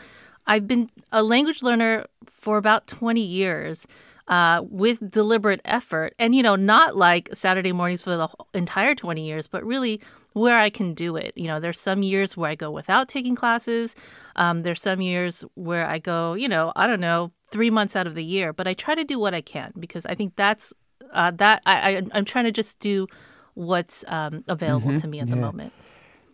I've 0.47 0.67
been 0.67 0.91
a 1.11 1.23
language 1.23 1.63
learner 1.63 2.07
for 2.27 2.57
about 2.57 2.87
20 2.87 3.21
years 3.21 3.87
uh, 4.29 4.63
with 4.69 5.11
deliberate 5.11 5.61
effort. 5.65 6.15
And, 6.19 6.35
you 6.35 6.43
know, 6.43 6.57
not 6.57 6.97
like 6.97 7.29
Saturday 7.33 7.73
mornings 7.73 8.03
for 8.03 8.17
the 8.17 8.29
entire 8.55 8.95
20 8.95 9.25
years, 9.25 9.49
but 9.49 9.65
really 9.65 10.01
where 10.33 10.59
I 10.59 10.71
can 10.71 10.95
do 10.95 11.17
it. 11.17 11.33
You 11.37 11.49
know, 11.49 11.61
there's 11.61 11.81
some 11.81 12.03
years 12.03 12.37
where 12.37 12.51
I 12.51 12.55
go 12.55 12.71
without 12.71 13.09
taking 13.09 13.35
classes. 13.35 13.95
Um, 14.37 14.63
there's 14.63 14.81
some 14.81 15.01
years 15.01 15.45
where 15.55 15.87
I 15.87 15.99
go, 15.99 16.35
you 16.35 16.49
know, 16.49 16.73
I 16.77 16.87
don't 16.87 17.01
know, 17.01 17.33
three 17.51 17.71
months 17.71 17.95
out 17.95 18.07
of 18.07 18.15
the 18.15 18.25
year, 18.25 18.53
but 18.53 18.67
I 18.67 18.75
try 18.75 18.95
to 18.95 19.05
do 19.05 19.19
what 19.19 19.35
I 19.35 19.43
can 19.43 19.73
because 19.79 20.07
I 20.07 20.15
think 20.15 20.37
that's 20.37 20.73
uh, 21.13 21.31
that 21.33 21.63
I, 21.67 21.97
I, 21.97 22.03
am 22.19 22.25
trying 22.25 22.45
to 22.45 22.53
just 22.53 22.79
do 22.79 23.07
what's 23.53 24.03
um, 24.09 24.45
available 24.49 24.89
mm-hmm. 24.89 25.01
to 25.01 25.07
me 25.07 25.21
at 25.21 25.29
yeah. 25.29 25.35
the 25.35 25.41
moment. 25.41 25.73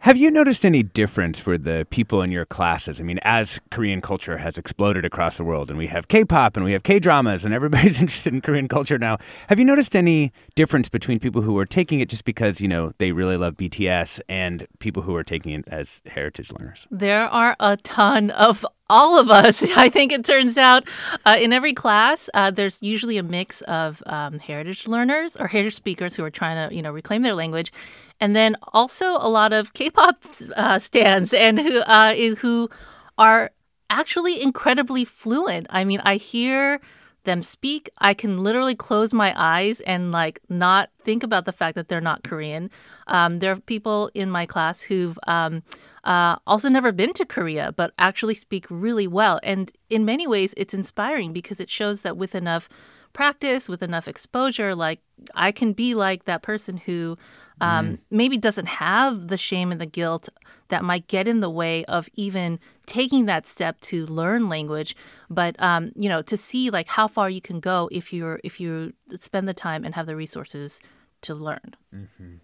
Have 0.02 0.16
you 0.16 0.30
noticed 0.30 0.64
any 0.64 0.84
difference 0.84 1.40
for 1.40 1.58
the 1.58 1.84
people 1.90 2.22
in 2.22 2.30
your 2.30 2.46
classes? 2.46 3.00
I 3.00 3.02
mean, 3.02 3.18
as 3.22 3.58
Korean 3.72 4.00
culture 4.00 4.38
has 4.38 4.56
exploded 4.56 5.04
across 5.04 5.36
the 5.36 5.44
world 5.44 5.70
and 5.70 5.78
we 5.78 5.88
have 5.88 6.06
K 6.06 6.24
pop 6.24 6.56
and 6.56 6.64
we 6.64 6.70
have 6.70 6.84
K 6.84 7.00
dramas 7.00 7.44
and 7.44 7.52
everybody's 7.52 8.00
interested 8.00 8.32
in 8.32 8.40
Korean 8.40 8.68
culture 8.68 8.96
now, 8.96 9.18
have 9.48 9.58
you 9.58 9.64
noticed 9.64 9.96
any 9.96 10.32
difference 10.54 10.88
between 10.88 11.18
people 11.18 11.42
who 11.42 11.58
are 11.58 11.66
taking 11.66 11.98
it 11.98 12.08
just 12.08 12.24
because, 12.24 12.60
you 12.60 12.68
know, 12.68 12.92
they 12.98 13.10
really 13.10 13.36
love 13.36 13.56
BTS 13.56 14.20
and 14.28 14.68
people 14.78 15.02
who 15.02 15.16
are 15.16 15.24
taking 15.24 15.52
it 15.52 15.64
as 15.66 16.00
heritage 16.06 16.52
learners? 16.52 16.86
There 16.92 17.28
are 17.28 17.56
a 17.58 17.76
ton 17.78 18.30
of 18.30 18.64
all 18.88 19.18
of 19.18 19.30
us. 19.30 19.68
I 19.76 19.88
think 19.88 20.12
it 20.12 20.24
turns 20.24 20.56
out 20.56 20.84
uh, 21.26 21.36
in 21.40 21.52
every 21.52 21.74
class, 21.74 22.30
uh, 22.34 22.52
there's 22.52 22.80
usually 22.82 23.18
a 23.18 23.24
mix 23.24 23.62
of 23.62 24.00
um, 24.06 24.38
heritage 24.38 24.86
learners 24.86 25.36
or 25.36 25.48
heritage 25.48 25.74
speakers 25.74 26.14
who 26.14 26.24
are 26.24 26.30
trying 26.30 26.68
to, 26.68 26.74
you 26.74 26.82
know, 26.82 26.92
reclaim 26.92 27.22
their 27.22 27.34
language, 27.34 27.72
and 28.20 28.34
then 28.34 28.56
also 28.72 29.16
a 29.16 29.28
lot 29.28 29.52
of 29.52 29.72
K-pop 29.72 30.24
uh, 30.56 30.78
stands 30.78 31.32
and 31.32 31.58
who 31.58 31.80
uh, 31.80 32.14
who 32.14 32.68
are 33.16 33.50
actually 33.90 34.42
incredibly 34.42 35.04
fluent. 35.04 35.66
I 35.70 35.84
mean, 35.84 36.00
I 36.04 36.16
hear 36.16 36.80
them 37.24 37.42
speak. 37.42 37.90
I 37.98 38.14
can 38.14 38.42
literally 38.42 38.74
close 38.74 39.12
my 39.12 39.34
eyes 39.36 39.80
and 39.80 40.12
like 40.12 40.40
not 40.48 40.90
think 41.02 41.22
about 41.22 41.44
the 41.44 41.52
fact 41.52 41.74
that 41.76 41.88
they're 41.88 42.00
not 42.00 42.24
Korean. 42.24 42.70
Um, 43.06 43.38
there 43.40 43.52
are 43.52 43.60
people 43.60 44.10
in 44.14 44.30
my 44.30 44.46
class 44.46 44.82
who've 44.82 45.18
um, 45.26 45.62
uh, 46.04 46.36
also 46.46 46.68
never 46.68 46.90
been 46.92 47.12
to 47.14 47.26
Korea, 47.26 47.72
but 47.72 47.92
actually 47.98 48.34
speak 48.34 48.66
really 48.70 49.06
well. 49.06 49.40
And 49.42 49.70
in 49.90 50.04
many 50.04 50.26
ways, 50.26 50.54
it's 50.56 50.74
inspiring 50.74 51.32
because 51.32 51.60
it 51.60 51.68
shows 51.68 52.02
that 52.02 52.16
with 52.16 52.34
enough 52.34 52.68
practice, 53.12 53.68
with 53.68 53.82
enough 53.82 54.08
exposure, 54.08 54.74
like 54.74 55.00
I 55.34 55.52
can 55.52 55.72
be 55.72 55.94
like 55.94 56.24
that 56.24 56.42
person 56.42 56.78
who 56.78 57.18
um, 57.60 57.86
mm. 57.86 57.98
maybe 58.10 58.36
doesn't 58.36 58.66
have 58.66 59.28
the 59.28 59.38
shame 59.38 59.72
and 59.72 59.80
the 59.80 59.86
guilt 59.86 60.28
that 60.68 60.84
might 60.84 61.06
get 61.06 61.26
in 61.26 61.40
the 61.40 61.50
way 61.50 61.84
of 61.86 62.08
even 62.14 62.58
taking 62.86 63.26
that 63.26 63.46
step 63.46 63.80
to 63.80 64.06
learn 64.06 64.48
language 64.48 64.96
but 65.28 65.56
um, 65.58 65.92
you 65.94 66.08
know 66.08 66.22
to 66.22 66.36
see 66.36 66.70
like 66.70 66.88
how 66.88 67.08
far 67.08 67.28
you 67.30 67.40
can 67.40 67.60
go 67.60 67.88
if 67.92 68.12
you're 68.12 68.40
if 68.44 68.60
you 68.60 68.92
spend 69.14 69.48
the 69.48 69.54
time 69.54 69.84
and 69.84 69.94
have 69.94 70.06
the 70.06 70.16
resources 70.16 70.80
to 71.20 71.34
learn 71.34 71.74
mm-hmm. 71.94 72.36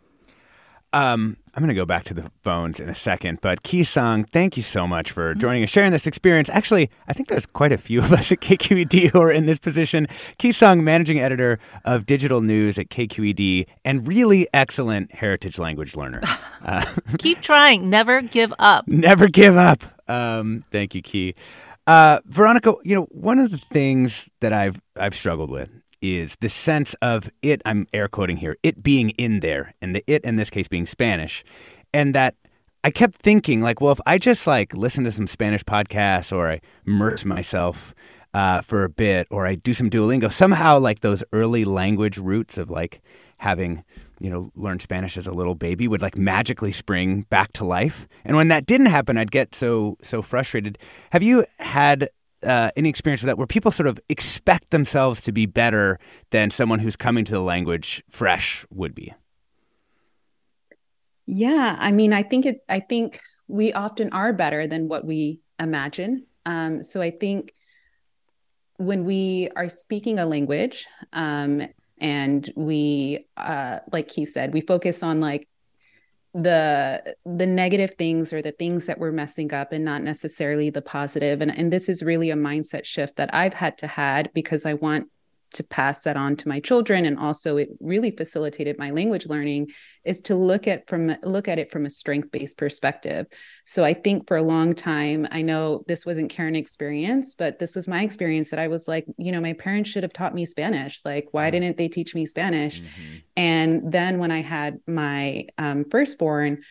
Um, 0.94 1.36
I'm 1.54 1.60
going 1.60 1.68
to 1.68 1.74
go 1.74 1.84
back 1.84 2.04
to 2.04 2.14
the 2.14 2.30
phones 2.42 2.78
in 2.78 2.88
a 2.88 2.94
second, 2.94 3.40
but 3.40 3.64
Ki 3.64 3.82
Sung, 3.82 4.22
thank 4.22 4.56
you 4.56 4.62
so 4.62 4.86
much 4.86 5.10
for 5.10 5.30
mm-hmm. 5.30 5.40
joining 5.40 5.62
us, 5.64 5.70
sharing 5.70 5.90
this 5.90 6.06
experience. 6.06 6.48
Actually, 6.50 6.88
I 7.08 7.12
think 7.12 7.28
there's 7.28 7.46
quite 7.46 7.72
a 7.72 7.76
few 7.76 7.98
of 7.98 8.12
us 8.12 8.30
at 8.30 8.40
KQED 8.40 9.10
who 9.12 9.20
are 9.20 9.32
in 9.32 9.46
this 9.46 9.58
position. 9.58 10.06
Ki 10.38 10.52
Sung, 10.52 10.84
managing 10.84 11.18
editor 11.18 11.58
of 11.84 12.06
digital 12.06 12.42
news 12.42 12.78
at 12.78 12.90
KQED, 12.90 13.66
and 13.84 14.06
really 14.06 14.46
excellent 14.54 15.12
heritage 15.12 15.58
language 15.58 15.96
learner. 15.96 16.22
Uh, 16.64 16.82
Keep 17.18 17.42
trying. 17.42 17.90
Never 17.90 18.22
give 18.22 18.50
up. 18.58 18.88
Never 18.88 19.28
give 19.28 19.54
up. 19.54 19.82
Um, 20.08 20.64
thank 20.70 20.94
you, 20.94 21.02
Ki. 21.02 21.34
Uh, 21.86 22.20
Veronica, 22.24 22.74
you 22.84 22.94
know, 22.94 23.02
one 23.10 23.38
of 23.38 23.50
the 23.50 23.58
things 23.58 24.30
that 24.40 24.54
I've 24.54 24.80
I've 24.96 25.14
struggled 25.14 25.50
with 25.50 25.68
is 26.04 26.36
the 26.40 26.50
sense 26.50 26.94
of 27.00 27.30
it. 27.40 27.62
I'm 27.64 27.86
air 27.94 28.08
quoting 28.08 28.36
here. 28.36 28.56
It 28.62 28.82
being 28.82 29.10
in 29.10 29.40
there, 29.40 29.74
and 29.80 29.96
the 29.96 30.04
it 30.06 30.22
in 30.24 30.36
this 30.36 30.50
case 30.50 30.68
being 30.68 30.86
Spanish, 30.86 31.44
and 31.92 32.14
that 32.14 32.34
I 32.82 32.90
kept 32.90 33.14
thinking 33.16 33.62
like, 33.62 33.80
well, 33.80 33.92
if 33.92 34.00
I 34.04 34.18
just 34.18 34.46
like 34.46 34.74
listen 34.74 35.04
to 35.04 35.10
some 35.10 35.26
Spanish 35.26 35.64
podcasts 35.64 36.30
or 36.30 36.50
I 36.50 36.60
immerse 36.86 37.24
myself 37.24 37.94
uh, 38.34 38.60
for 38.60 38.84
a 38.84 38.90
bit 38.90 39.26
or 39.30 39.46
I 39.46 39.54
do 39.54 39.72
some 39.72 39.88
Duolingo, 39.88 40.30
somehow 40.30 40.78
like 40.78 41.00
those 41.00 41.24
early 41.32 41.64
language 41.64 42.18
roots 42.18 42.58
of 42.58 42.70
like 42.70 43.00
having 43.38 43.82
you 44.20 44.28
know 44.30 44.50
learned 44.54 44.82
Spanish 44.82 45.16
as 45.16 45.26
a 45.26 45.32
little 45.32 45.54
baby 45.54 45.88
would 45.88 46.02
like 46.02 46.16
magically 46.16 46.72
spring 46.72 47.22
back 47.30 47.52
to 47.54 47.64
life. 47.64 48.06
And 48.24 48.36
when 48.36 48.48
that 48.48 48.66
didn't 48.66 48.86
happen, 48.86 49.16
I'd 49.16 49.32
get 49.32 49.54
so 49.54 49.96
so 50.02 50.20
frustrated. 50.20 50.76
Have 51.12 51.22
you 51.22 51.46
had 51.58 52.08
uh, 52.44 52.70
any 52.76 52.88
experience 52.88 53.22
with 53.22 53.28
that 53.28 53.38
where 53.38 53.46
people 53.46 53.70
sort 53.70 53.86
of 53.86 53.98
expect 54.08 54.70
themselves 54.70 55.20
to 55.22 55.32
be 55.32 55.46
better 55.46 55.98
than 56.30 56.50
someone 56.50 56.78
who's 56.78 56.96
coming 56.96 57.24
to 57.24 57.32
the 57.32 57.40
language 57.40 58.02
fresh 58.08 58.66
would 58.70 58.94
be? 58.94 59.12
Yeah, 61.26 61.76
I 61.78 61.92
mean, 61.92 62.12
I 62.12 62.22
think 62.22 62.46
it. 62.46 62.60
I 62.68 62.80
think 62.80 63.20
we 63.48 63.72
often 63.72 64.12
are 64.12 64.32
better 64.32 64.66
than 64.66 64.88
what 64.88 65.04
we 65.04 65.40
imagine. 65.58 66.26
Um, 66.46 66.82
so 66.82 67.00
I 67.00 67.10
think 67.10 67.52
when 68.76 69.04
we 69.04 69.48
are 69.56 69.68
speaking 69.68 70.18
a 70.18 70.26
language 70.26 70.86
um, 71.12 71.62
and 71.98 72.52
we 72.56 73.26
uh, 73.36 73.78
like 73.92 74.10
he 74.10 74.24
said 74.24 74.52
we 74.52 74.60
focus 74.60 75.02
on 75.02 75.20
like 75.20 75.48
the 76.34 77.14
the 77.24 77.46
negative 77.46 77.94
things 77.96 78.32
or 78.32 78.42
the 78.42 78.50
things 78.50 78.86
that 78.86 78.98
we're 78.98 79.12
messing 79.12 79.54
up 79.54 79.72
and 79.72 79.84
not 79.84 80.02
necessarily 80.02 80.68
the 80.68 80.82
positive. 80.82 81.40
And 81.40 81.56
and 81.56 81.72
this 81.72 81.88
is 81.88 82.02
really 82.02 82.30
a 82.30 82.36
mindset 82.36 82.84
shift 82.84 83.16
that 83.16 83.32
I've 83.32 83.54
had 83.54 83.78
to 83.78 83.86
had 83.86 84.32
because 84.34 84.66
I 84.66 84.74
want 84.74 85.08
to 85.54 85.64
pass 85.64 86.02
that 86.02 86.16
on 86.16 86.36
to 86.36 86.48
my 86.48 86.60
children. 86.60 87.04
And 87.04 87.18
also 87.18 87.56
it 87.56 87.70
really 87.80 88.10
facilitated 88.10 88.78
my 88.78 88.90
language 88.90 89.26
learning 89.26 89.70
is 90.04 90.20
to 90.22 90.34
look 90.34 90.68
at 90.68 90.86
from 90.88 91.16
look 91.22 91.48
at 91.48 91.58
it 91.58 91.72
from 91.72 91.86
a 91.86 91.90
strength 91.90 92.30
based 92.30 92.56
perspective. 92.56 93.26
So 93.64 93.84
i 93.84 93.94
think 93.94 94.26
for 94.26 94.36
a 94.36 94.42
long 94.42 94.74
time 94.74 95.26
i 95.30 95.42
know 95.42 95.84
this 95.86 96.04
wasn't 96.04 96.30
karen 96.30 96.56
experience 96.56 97.34
but 97.34 97.58
this 97.58 97.74
was 97.74 97.88
my 97.88 98.02
experience 98.02 98.50
that 98.50 98.58
i 98.58 98.68
was 98.68 98.86
like 98.86 99.06
you 99.16 99.32
know 99.32 99.40
my 99.40 99.52
parents 99.54 99.90
should 99.90 100.02
have 100.02 100.12
taught 100.12 100.34
me 100.34 100.44
spanish. 100.44 101.00
Like 101.04 101.28
why 101.32 101.50
didn't 101.50 101.76
they 101.76 101.88
teach 101.88 102.14
me 102.14 102.26
spanish? 102.26 102.80
Mm-hmm. 102.80 103.16
and 103.36 103.92
then 103.92 104.18
when 104.18 104.30
i 104.30 104.42
had 104.42 104.78
my 104.86 105.46
um, 105.58 105.84
firstborn 105.90 106.62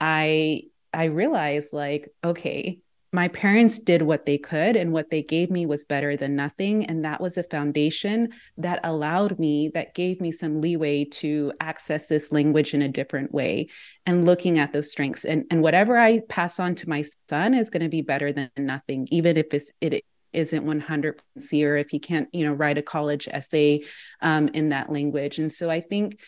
i 0.00 0.62
i 0.92 1.04
realized 1.04 1.72
like 1.72 2.08
okay 2.22 2.80
my 3.14 3.28
parents 3.28 3.78
did 3.78 4.00
what 4.02 4.24
they 4.24 4.38
could 4.38 4.74
and 4.74 4.92
what 4.92 5.10
they 5.10 5.22
gave 5.22 5.50
me 5.50 5.66
was 5.66 5.84
better 5.84 6.16
than 6.16 6.34
nothing 6.34 6.86
and 6.86 7.04
that 7.04 7.20
was 7.20 7.36
a 7.36 7.42
foundation 7.42 8.30
that 8.56 8.80
allowed 8.84 9.38
me 9.38 9.70
that 9.74 9.94
gave 9.94 10.20
me 10.20 10.32
some 10.32 10.62
leeway 10.62 11.04
to 11.04 11.52
access 11.60 12.06
this 12.06 12.32
language 12.32 12.72
in 12.72 12.80
a 12.80 12.88
different 12.88 13.32
way 13.32 13.68
and 14.06 14.24
looking 14.24 14.58
at 14.58 14.72
those 14.72 14.90
strengths. 14.90 15.24
And 15.24 15.44
and 15.50 15.62
whatever 15.62 15.98
i 15.98 16.20
pass 16.28 16.58
on 16.58 16.74
to 16.76 16.88
my 16.88 17.04
son 17.28 17.54
is 17.54 17.70
going 17.70 17.82
to 17.82 17.88
be 17.88 18.02
better 18.02 18.32
than 18.32 18.50
nothing 18.56 19.06
even 19.10 19.36
if 19.36 19.52
it's 19.52 19.70
it 19.80 20.04
isn't 20.32 20.64
100 20.64 21.20
or 21.52 21.76
if 21.76 21.90
he 21.90 21.98
can't 21.98 22.28
you 22.32 22.46
know 22.46 22.54
write 22.54 22.78
a 22.78 22.82
college 22.82 23.28
essay 23.30 23.82
um, 24.22 24.48
in 24.48 24.70
that 24.70 24.90
language. 24.90 25.38
And 25.38 25.52
so 25.52 25.68
i 25.68 25.80
think 25.80 26.18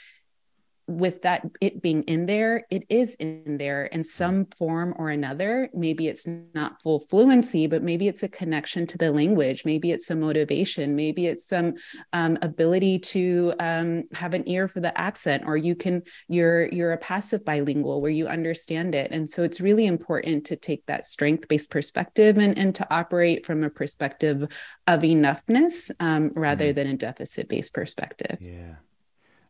with 0.87 1.23
that 1.23 1.47
it 1.61 1.81
being 1.81 2.03
in 2.05 2.27
there 2.27 2.65
it 2.71 2.85
is 2.89 3.15
in 3.15 3.57
there 3.59 3.87
in 3.87 4.03
some 4.03 4.47
form 4.59 4.95
or 4.99 5.11
another. 5.11 5.71
Maybe 5.73 6.09
it's 6.09 6.27
not 6.55 6.81
full 6.83 7.01
fluency 7.01 7.67
but 7.67 7.83
maybe 7.83 8.09
it's 8.09 8.23
a 8.23 8.29
connection 8.29 8.87
to 8.89 8.99
the 8.99 9.11
language. 9.11 9.65
Maybe 9.65 9.91
it's 9.91 10.11
a 10.11 10.17
motivation. 10.17 10.95
Maybe 10.95 11.27
it's 11.27 11.47
some 11.47 11.75
um, 12.13 12.39
ability 12.43 12.99
to 13.01 13.55
um, 13.61 14.05
have 14.13 14.35
an 14.35 14.49
ear 14.49 14.69
for 14.69 14.81
the 14.81 14.97
accent 14.99 15.45
or 15.47 15.57
you 15.57 15.75
can 15.75 16.03
you're 16.29 16.67
you're 16.73 16.93
a 16.93 16.99
passive 16.99 17.45
bilingual 17.45 18.01
where 18.01 18.11
you 18.11 18.27
understand 18.27 18.95
it. 18.95 19.11
And 19.11 19.29
so 19.29 19.43
it's 19.43 19.61
really 19.61 19.87
important 19.87 20.45
to 20.47 20.57
take 20.57 20.85
that 20.87 21.07
strength 21.07 21.49
based 21.49 21.71
perspective 21.71 22.39
and, 22.39 22.59
and 22.59 22.75
to 22.75 22.95
operate 22.95 23.47
from 23.47 23.65
a 23.65 23.71
perspective 23.71 24.43
of 24.87 25.01
enoughness 25.01 25.91
um, 26.01 26.31
rather 26.35 26.73
mm. 26.73 26.75
than 26.75 26.87
a 26.89 26.97
deficit 26.97 27.49
based 27.49 27.73
perspective. 27.73 28.39
Yeah. 28.41 28.77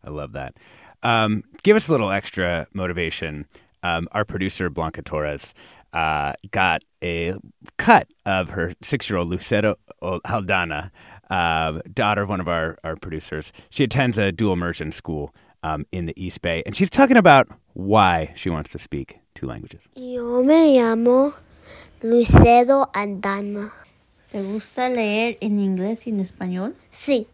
I 0.05 0.11
love 0.11 0.32
that 0.32 0.57
um, 1.05 1.44
give 1.62 1.76
us 1.76 1.88
a 1.88 1.92
little 1.92 2.11
extra 2.11 2.66
motivation. 2.72 3.46
Um, 3.82 4.09
our 4.12 4.24
producer, 4.24 4.70
Blanca 4.70 5.02
Torres, 5.02 5.55
uh, 5.92 6.32
got 6.50 6.82
a 7.02 7.34
cut 7.76 8.09
of 8.26 8.50
her 8.50 8.72
six 8.82 9.09
year 9.09 9.18
old 9.18 9.28
Lucero 9.28 9.76
Aldana, 10.02 10.90
uh, 11.30 11.80
daughter 11.92 12.22
of 12.22 12.28
one 12.28 12.40
of 12.40 12.48
our, 12.48 12.76
our 12.82 12.96
producers. 12.96 13.52
She 13.70 13.84
attends 13.84 14.18
a 14.18 14.32
dual 14.32 14.55
immersion 14.55 14.90
school 14.90 15.34
um, 15.62 15.86
in 15.92 16.07
the 16.07 16.14
East 16.16 16.42
Bay, 16.42 16.62
and 16.66 16.74
she's 16.74 16.90
talking 16.90 17.16
about 17.16 17.48
why 17.74 18.32
she 18.34 18.50
wants 18.50 18.70
to 18.72 18.78
speak 18.78 19.18
two 19.34 19.46
languages. 19.46 19.82
Yo 19.94 20.42
me 20.42 20.78
llamo 20.78 21.34
Lucero 22.02 22.90
Aldana. 22.92 23.70
¿Te 24.32 24.42
gusta 24.42 24.88
leer 24.88 25.36
en 25.40 25.61
inglés 25.61 26.07
y 26.07 26.11
en 26.11 26.20
español? 26.20 26.74
Sí. 26.90 27.28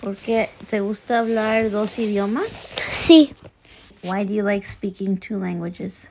¿Por 0.00 0.16
qué 0.16 0.48
te 0.70 0.80
gusta 0.80 1.18
hablar 1.18 1.70
dos 1.70 1.98
idiomas? 1.98 2.48
Sí. 2.88 3.34
Why 4.02 4.24
do 4.24 4.32
you 4.32 4.44
like 4.44 4.64
speaking 4.64 5.16
two 5.16 5.38
languages? 5.38 6.06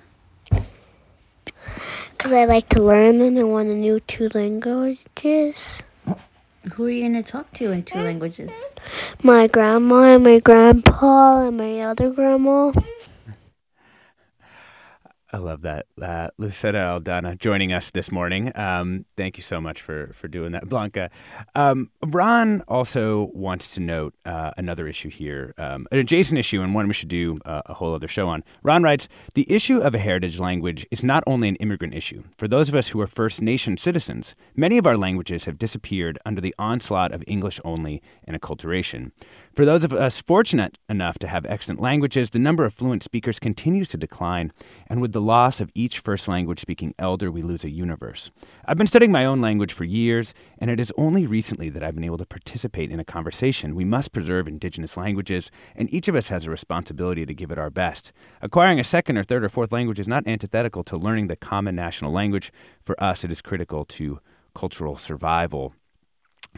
Because 2.12 2.34
I 2.34 2.46
like 2.46 2.68
to 2.70 2.84
learn 2.84 3.22
and 3.22 3.40
I 3.40 3.44
want 3.44 3.70
to 3.70 3.76
know 3.76 4.00
two 4.00 4.30
languages. 4.34 5.82
Who 6.74 6.86
are 6.86 6.90
you 6.90 7.02
going 7.02 7.24
to 7.24 7.24
talk 7.24 7.54
to 7.54 7.72
in 7.72 7.84
two 7.84 8.00
languages? 8.00 8.52
My 9.24 9.48
grandma 9.48 10.16
and 10.16 10.24
my 10.24 10.40
grandpa 10.40 11.48
and 11.48 11.58
my 11.58 11.80
other 11.80 12.10
grandma. 12.10 12.74
I 15.32 15.38
love 15.38 15.62
that. 15.64 15.88
Uh, 16.02 16.30
Lucetta 16.38 16.78
Aldana 16.78 17.38
joining 17.38 17.74
us 17.74 17.92
this 17.92 18.14
morning. 18.14 18.58
Um, 18.58 19.06
thank 19.18 19.36
you 19.36 19.44
so 19.44 19.60
much 19.60 19.82
for, 19.82 20.12
for 20.14 20.30
doing 20.30 20.54
that, 20.54 20.70
Blanca. 20.70 21.10
Um, 21.54 21.90
Ron 22.02 22.62
also 22.62 23.30
wants 23.34 23.74
to 23.76 23.82
note 23.82 24.14
uh, 24.26 24.52
another 24.56 24.88
issue 24.88 25.10
here, 25.10 25.54
um, 25.58 25.86
an 25.92 26.00
adjacent 26.00 26.40
issue, 26.40 26.62
and 26.62 26.74
one 26.74 26.88
we 26.88 26.94
should 26.94 27.10
do 27.10 27.40
uh, 27.46 27.62
a 27.66 27.74
whole 27.74 27.94
other 27.94 28.08
show 28.08 28.30
on. 28.30 28.42
Ron 28.64 28.84
writes 28.84 29.10
The 29.34 29.52
issue 29.52 29.80
of 29.80 29.94
a 29.94 30.00
heritage 30.00 30.40
language 30.40 30.88
is 30.92 31.04
not 31.04 31.26
only 31.28 31.50
an 31.50 31.58
immigrant 31.58 31.94
issue. 31.94 32.24
For 32.38 32.48
those 32.48 32.70
of 32.70 32.76
us 32.76 32.90
who 32.90 33.02
are 33.02 33.08
First 33.08 33.42
Nation 33.42 33.76
citizens, 33.76 34.34
many 34.56 34.78
of 34.78 34.88
our 34.88 34.98
languages 34.98 35.44
have 35.44 35.58
disappeared 35.58 36.18
under 36.26 36.40
the 36.40 36.56
onslaught 36.58 37.12
of 37.12 37.24
English 37.28 37.60
only 37.66 38.02
and 38.24 38.40
acculturation. 38.40 39.12
For 39.58 39.66
those 39.66 39.84
of 39.84 39.92
us 39.92 40.22
fortunate 40.22 40.78
enough 40.88 41.18
to 41.18 41.28
have 41.28 41.44
excellent 41.48 41.82
languages, 41.82 42.30
the 42.30 42.38
number 42.38 42.64
of 42.64 42.76
fluent 42.76 43.02
speakers 43.02 43.40
continues 43.40 43.90
to 43.90 43.98
decline, 43.98 44.54
and 44.86 45.02
with 45.02 45.14
the 45.14 45.20
loss 45.20 45.60
of 45.60 45.72
each 45.74 45.98
first 45.98 46.28
language 46.28 46.60
speaking 46.60 46.94
elder, 47.00 47.32
we 47.32 47.42
lose 47.42 47.64
a 47.64 47.72
universe. 47.72 48.30
I've 48.66 48.78
been 48.78 48.86
studying 48.86 49.12
my 49.12 49.26
own 49.26 49.42
language 49.42 49.74
for 49.74 49.84
years, 49.84 50.36
and 50.60 50.70
it 50.70 50.80
is 50.80 50.94
only 50.96 51.26
recently 51.26 51.70
that 51.70 51.84
I've 51.84 51.96
been 51.96 52.04
able 52.04 52.20
to 52.20 52.26
participate 52.28 52.92
in 52.92 53.00
a 53.00 53.04
conversation. 53.04 53.74
We 53.74 53.84
must 53.84 54.14
preserve 54.14 54.48
indigenous 54.48 54.96
languages, 54.96 55.50
and 55.76 55.92
each 55.92 56.08
of 56.08 56.14
us 56.14 56.30
has 56.30 56.46
a 56.46 56.52
responsibility 56.52 57.26
to 57.26 57.34
give 57.34 57.50
it 57.50 57.58
our 57.58 57.72
best. 57.72 58.12
Acquiring 58.44 58.80
a 58.80 58.84
second 58.84 59.18
or 59.18 59.24
third 59.24 59.44
or 59.44 59.50
fourth 59.50 59.72
language 59.72 60.00
is 60.00 60.08
not 60.08 60.28
antithetical 60.28 60.84
to 60.84 60.98
learning 60.98 61.30
the 61.30 61.36
common 61.36 61.76
national 61.76 62.12
language. 62.12 62.52
For 62.84 62.96
us, 63.04 63.24
it 63.24 63.32
is 63.32 63.42
critical 63.42 63.86
to 63.86 64.20
cultural 64.54 64.98
survival. 64.98 65.74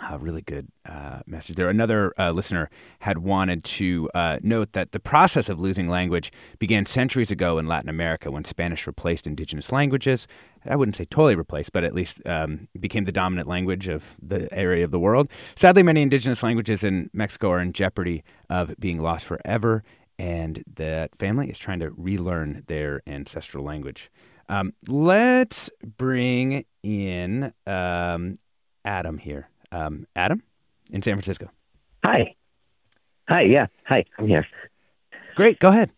A 0.02 0.18
really 0.18 0.42
good 0.42 0.70
uh, 0.86 1.20
message 1.28 1.56
there. 1.56 1.70
Another 1.70 2.14
uh, 2.18 2.32
listener 2.32 2.70
had 3.00 3.20
wanted 3.20 3.64
to 3.66 4.10
uh, 4.16 4.40
note 4.42 4.72
that 4.72 4.92
the 4.92 5.00
process 5.00 5.50
of 5.50 5.60
losing 5.60 5.88
language 5.88 6.32
began 6.58 6.86
centuries 6.86 7.32
ago 7.32 7.60
in 7.60 7.68
Latin 7.68 7.90
America 7.90 8.32
when 8.32 8.44
Spanish 8.44 8.88
replaced 8.88 9.28
indigenous 9.28 9.72
languages. 9.72 10.28
I 10.66 10.76
wouldn't 10.76 10.96
say 10.96 11.06
totally 11.06 11.36
replaced, 11.36 11.74
but 11.74 11.84
at 11.84 11.94
least 11.94 12.22
um, 12.28 12.68
became 12.80 13.04
the 13.04 13.12
dominant 13.12 13.48
language 13.48 13.88
of 13.88 14.16
the 14.22 14.52
area 14.52 14.84
of 14.84 14.92
the 14.92 15.00
world. 15.00 15.30
Sadly, 15.56 15.84
many 15.84 16.02
indigenous 16.02 16.42
languages 16.42 16.84
in 16.84 17.10
Mexico 17.14 17.52
are 17.52 17.60
in 17.60 17.72
jeopardy 17.72 18.24
of 18.50 18.76
being 18.80 19.02
lost 19.02 19.26
forever, 19.26 19.84
and 20.18 20.64
that 20.76 21.16
family 21.18 21.50
is 21.50 21.58
trying 21.58 21.80
to 21.80 21.92
relearn 21.92 22.64
their 22.68 23.02
ancestral 23.06 23.64
language. 23.64 24.10
Um, 24.48 24.74
let's 24.88 25.70
bring 25.98 26.66
in 26.82 27.54
um, 27.68 28.40
Adam 28.84 29.20
here 29.20 29.50
um, 29.72 30.08
Adam 30.16 30.44
in 30.92 31.02
San 31.02 31.16
Francisco. 31.16 31.50
Hi. 32.04 32.36
Hi. 33.30 33.42
Yeah. 33.44 33.68
Hi. 33.86 34.06
I'm 34.18 34.28
here. 34.28 34.46
Great. 35.36 35.60
Go 35.60 35.70
ahead. 35.70 35.92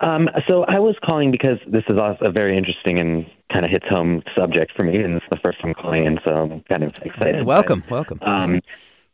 Um, 0.00 0.28
so 0.48 0.64
I 0.64 0.78
was 0.78 0.96
calling 1.04 1.30
because 1.30 1.58
this 1.66 1.84
is 1.90 1.98
also 1.98 2.26
a 2.26 2.32
very 2.32 2.56
interesting 2.56 2.98
and 3.00 3.26
kind 3.52 3.66
of 3.66 3.70
hits 3.70 3.84
home 3.88 4.22
subject 4.38 4.72
for 4.74 4.82
me, 4.82 4.96
and 4.96 5.16
it's 5.16 5.26
the 5.30 5.38
first 5.44 5.60
time 5.60 5.74
calling 5.74 6.06
in, 6.06 6.18
so 6.26 6.34
I'm 6.34 6.60
kind 6.62 6.84
of 6.84 6.94
excited. 7.02 7.34
Hey, 7.34 7.42
welcome, 7.42 7.80
but, 7.80 7.90
welcome. 7.90 8.18
Um, 8.22 8.60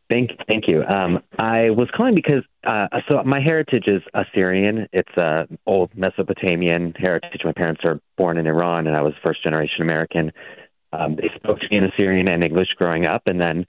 Thank, 0.09 0.31
thank 0.49 0.69
you. 0.69 0.83
Um, 0.85 1.21
I 1.37 1.71
was 1.71 1.89
calling 1.93 2.15
because 2.15 2.43
uh, 2.65 2.87
so 3.09 3.21
my 3.23 3.41
heritage 3.41 3.85
is 3.87 4.01
Assyrian. 4.13 4.87
It's 4.93 5.11
a 5.17 5.47
old 5.65 5.91
Mesopotamian 5.97 6.93
heritage. 6.97 7.41
My 7.43 7.51
parents 7.51 7.81
are 7.83 7.99
born 8.17 8.37
in 8.37 8.47
Iran, 8.47 8.87
and 8.87 8.95
I 8.95 9.01
was 9.01 9.13
first 9.21 9.43
generation 9.43 9.81
American. 9.81 10.31
Um, 10.93 11.15
they 11.15 11.29
spoke 11.35 11.59
to 11.59 11.67
me 11.69 11.77
in 11.77 11.87
Assyrian 11.87 12.29
and 12.29 12.43
English 12.43 12.69
growing 12.77 13.07
up, 13.07 13.23
and 13.25 13.41
then 13.41 13.65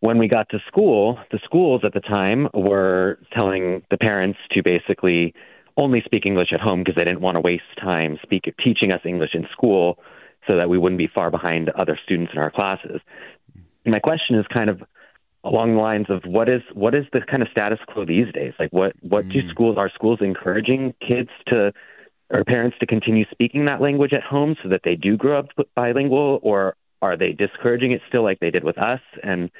when 0.00 0.18
we 0.18 0.28
got 0.28 0.48
to 0.50 0.58
school, 0.66 1.18
the 1.30 1.38
schools 1.44 1.82
at 1.84 1.92
the 1.92 2.00
time 2.00 2.48
were 2.54 3.18
telling 3.32 3.82
the 3.90 3.98
parents 3.98 4.38
to 4.52 4.62
basically 4.62 5.34
only 5.76 6.02
speak 6.04 6.24
English 6.26 6.52
at 6.52 6.60
home 6.60 6.80
because 6.80 6.96
they 6.98 7.04
didn't 7.04 7.20
want 7.20 7.36
to 7.36 7.42
waste 7.42 7.62
time 7.80 8.18
speak, 8.22 8.44
teaching 8.62 8.92
us 8.92 9.00
English 9.04 9.30
in 9.34 9.46
school 9.52 9.98
so 10.46 10.56
that 10.56 10.68
we 10.68 10.78
wouldn't 10.78 10.98
be 10.98 11.08
far 11.14 11.30
behind 11.30 11.70
other 11.70 11.98
students 12.02 12.32
in 12.34 12.38
our 12.38 12.50
classes. 12.50 13.00
And 13.84 13.92
my 13.94 14.00
question 14.00 14.38
is 14.38 14.46
kind 14.52 14.70
of 14.70 14.82
along 15.44 15.74
the 15.74 15.80
lines 15.80 16.06
of 16.08 16.22
what 16.24 16.50
is 16.50 16.62
what 16.74 16.94
is 16.94 17.04
the 17.12 17.20
kind 17.20 17.42
of 17.42 17.48
status 17.50 17.78
quo 17.88 18.04
these 18.04 18.32
days? 18.32 18.52
Like 18.58 18.72
what 18.72 18.92
what 19.00 19.26
mm. 19.26 19.32
do 19.32 19.48
schools 19.50 19.76
are 19.78 19.90
schools 19.94 20.18
encouraging 20.20 20.94
kids 21.00 21.30
to 21.48 21.72
or 22.30 22.44
parents 22.44 22.76
to 22.80 22.86
continue 22.86 23.24
speaking 23.30 23.64
that 23.64 23.80
language 23.80 24.12
at 24.12 24.22
home 24.22 24.56
so 24.62 24.68
that 24.68 24.82
they 24.84 24.94
do 24.94 25.16
grow 25.16 25.40
up 25.40 25.48
bilingual 25.74 26.38
or 26.42 26.76
are 27.02 27.16
they 27.16 27.32
discouraging 27.32 27.92
it 27.92 28.00
still 28.08 28.22
like 28.22 28.38
they 28.40 28.50
did 28.50 28.64
with 28.64 28.78
us? 28.78 29.00
And 29.22 29.50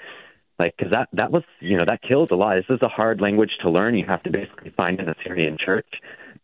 like 0.58 0.76
because 0.76 0.92
that 0.92 1.08
that 1.14 1.32
was 1.32 1.42
you 1.60 1.78
know 1.78 1.84
that 1.86 2.02
kills 2.02 2.30
a 2.30 2.36
lot. 2.36 2.56
This 2.56 2.76
is 2.76 2.82
a 2.82 2.88
hard 2.88 3.20
language 3.20 3.50
to 3.62 3.70
learn. 3.70 3.96
You 3.96 4.04
have 4.06 4.22
to 4.24 4.30
basically 4.30 4.70
find 4.76 5.00
an 5.00 5.08
assyrian 5.08 5.56
church 5.58 5.88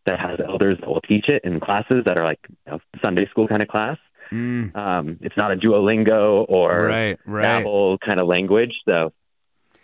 that 0.05 0.19
has 0.19 0.39
elders 0.45 0.77
that 0.79 0.89
will 0.89 1.01
teach 1.01 1.25
it 1.27 1.43
in 1.43 1.59
classes 1.59 2.03
that 2.05 2.17
are 2.17 2.25
like 2.25 2.39
you 2.49 2.71
know, 2.71 2.79
sunday 3.03 3.27
school 3.27 3.47
kind 3.47 3.61
of 3.61 3.67
class. 3.67 3.97
Mm. 4.31 4.75
um, 4.75 5.19
it's 5.21 5.37
not 5.37 5.53
a 5.53 5.55
duolingo 5.55 6.45
or 6.49 6.87
right, 6.87 7.17
right. 7.25 7.63
Babbel 7.63 7.97
kind 8.01 8.19
of 8.19 8.27
language 8.27 8.73
so 8.85 9.13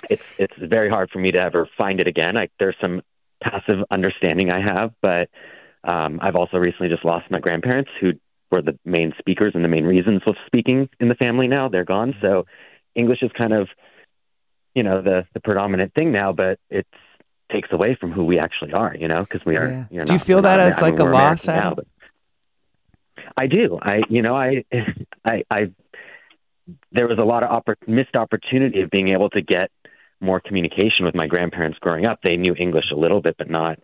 it's 0.09 0.23
it's 0.37 0.53
very 0.57 0.89
hard 0.89 1.11
for 1.11 1.19
me 1.19 1.29
to 1.29 1.41
ever 1.41 1.69
find 1.77 2.01
it 2.01 2.07
again. 2.07 2.35
Like 2.35 2.51
there's 2.59 2.75
some 2.81 3.01
passive 3.41 3.79
understanding 3.91 4.51
i 4.51 4.61
have 4.61 4.91
but 5.01 5.29
um, 5.83 6.19
i've 6.21 6.35
also 6.35 6.57
recently 6.57 6.89
just 6.89 7.05
lost 7.05 7.29
my 7.29 7.39
grandparents 7.39 7.91
who 7.99 8.11
were 8.51 8.61
the 8.61 8.77
main 8.85 9.13
speakers 9.17 9.51
and 9.55 9.65
the 9.65 9.69
main 9.69 9.85
reasons 9.85 10.21
of 10.27 10.35
speaking 10.45 10.89
in 10.99 11.07
the 11.07 11.15
family 11.15 11.47
now 11.47 11.69
they're 11.69 11.85
gone 11.85 12.15
so 12.21 12.45
english 12.95 13.21
is 13.21 13.31
kind 13.37 13.53
of 13.53 13.67
you 14.75 14.83
know 14.83 15.01
the 15.01 15.25
the 15.33 15.39
predominant 15.39 15.93
thing 15.93 16.11
now, 16.11 16.33
but 16.33 16.59
it 16.69 16.87
takes 17.51 17.69
away 17.71 17.95
from 17.99 18.11
who 18.11 18.23
we 18.23 18.39
actually 18.39 18.73
are, 18.73 18.95
you 18.95 19.07
know, 19.07 19.23
because 19.23 19.45
we 19.45 19.57
are. 19.57 19.69
Yeah. 19.69 19.85
You 19.91 19.97
know, 19.99 20.05
Do 20.05 20.13
you 20.13 20.19
feel 20.19 20.41
that 20.41 20.59
as 20.59 20.81
like 20.81 20.99
a 20.99 21.03
loss? 21.03 21.45
Now, 21.45 21.75
I 23.37 23.47
do. 23.47 23.77
I 23.81 24.01
you 24.09 24.21
know 24.21 24.35
I 24.35 24.63
I 25.25 25.43
I 25.49 25.71
there 26.91 27.07
was 27.07 27.17
a 27.19 27.25
lot 27.25 27.43
of 27.43 27.49
oppor- 27.49 27.87
missed 27.87 28.15
opportunity 28.15 28.81
of 28.81 28.89
being 28.89 29.09
able 29.09 29.29
to 29.31 29.41
get 29.41 29.69
more 30.21 30.39
communication 30.39 31.05
with 31.05 31.13
my 31.13 31.27
grandparents 31.27 31.77
growing 31.79 32.07
up. 32.07 32.19
They 32.23 32.37
knew 32.37 32.55
English 32.57 32.85
a 32.91 32.95
little 32.95 33.21
bit, 33.21 33.35
but 33.37 33.49
not 33.49 33.79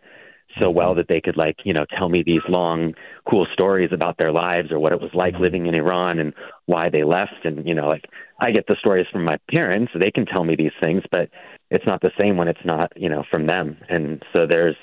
so 0.60 0.70
well 0.70 0.96
that 0.96 1.08
they 1.08 1.22
could 1.22 1.38
like 1.38 1.58
you 1.64 1.74
know 1.74 1.86
tell 1.98 2.10
me 2.10 2.24
these 2.26 2.42
long 2.48 2.94
cool 3.30 3.46
stories 3.54 3.92
about 3.94 4.18
their 4.18 4.32
lives 4.32 4.72
or 4.72 4.80
what 4.80 4.94
it 4.94 5.02
was 5.02 5.12
like 5.14 5.34
mm-hmm. 5.34 5.44
living 5.44 5.66
in 5.68 5.76
Iran 5.76 6.20
and 6.20 6.34
why 6.66 6.90
they 6.90 7.04
left. 7.04 7.46
And 7.46 7.68
you 7.68 7.76
know 7.76 7.88
like 7.88 8.06
I 8.40 8.52
get 8.52 8.66
the 8.68 8.76
stories 8.80 9.06
from 9.12 9.26
my 9.26 9.38
parents. 9.52 9.92
They 10.00 10.12
can 10.12 10.26
tell 10.26 10.44
me 10.44 10.56
these 10.56 10.72
things 10.82 11.04
but 11.12 11.30
it's 11.70 11.86
not 11.86 12.02
the 12.02 12.12
same 12.20 12.38
when 12.38 12.48
it's 12.48 12.66
not 12.66 12.92
you 12.96 13.10
know 13.10 13.24
from 13.30 13.48
them. 13.48 13.78
And 13.90 14.24
so 14.36 14.48
there's 14.50 14.76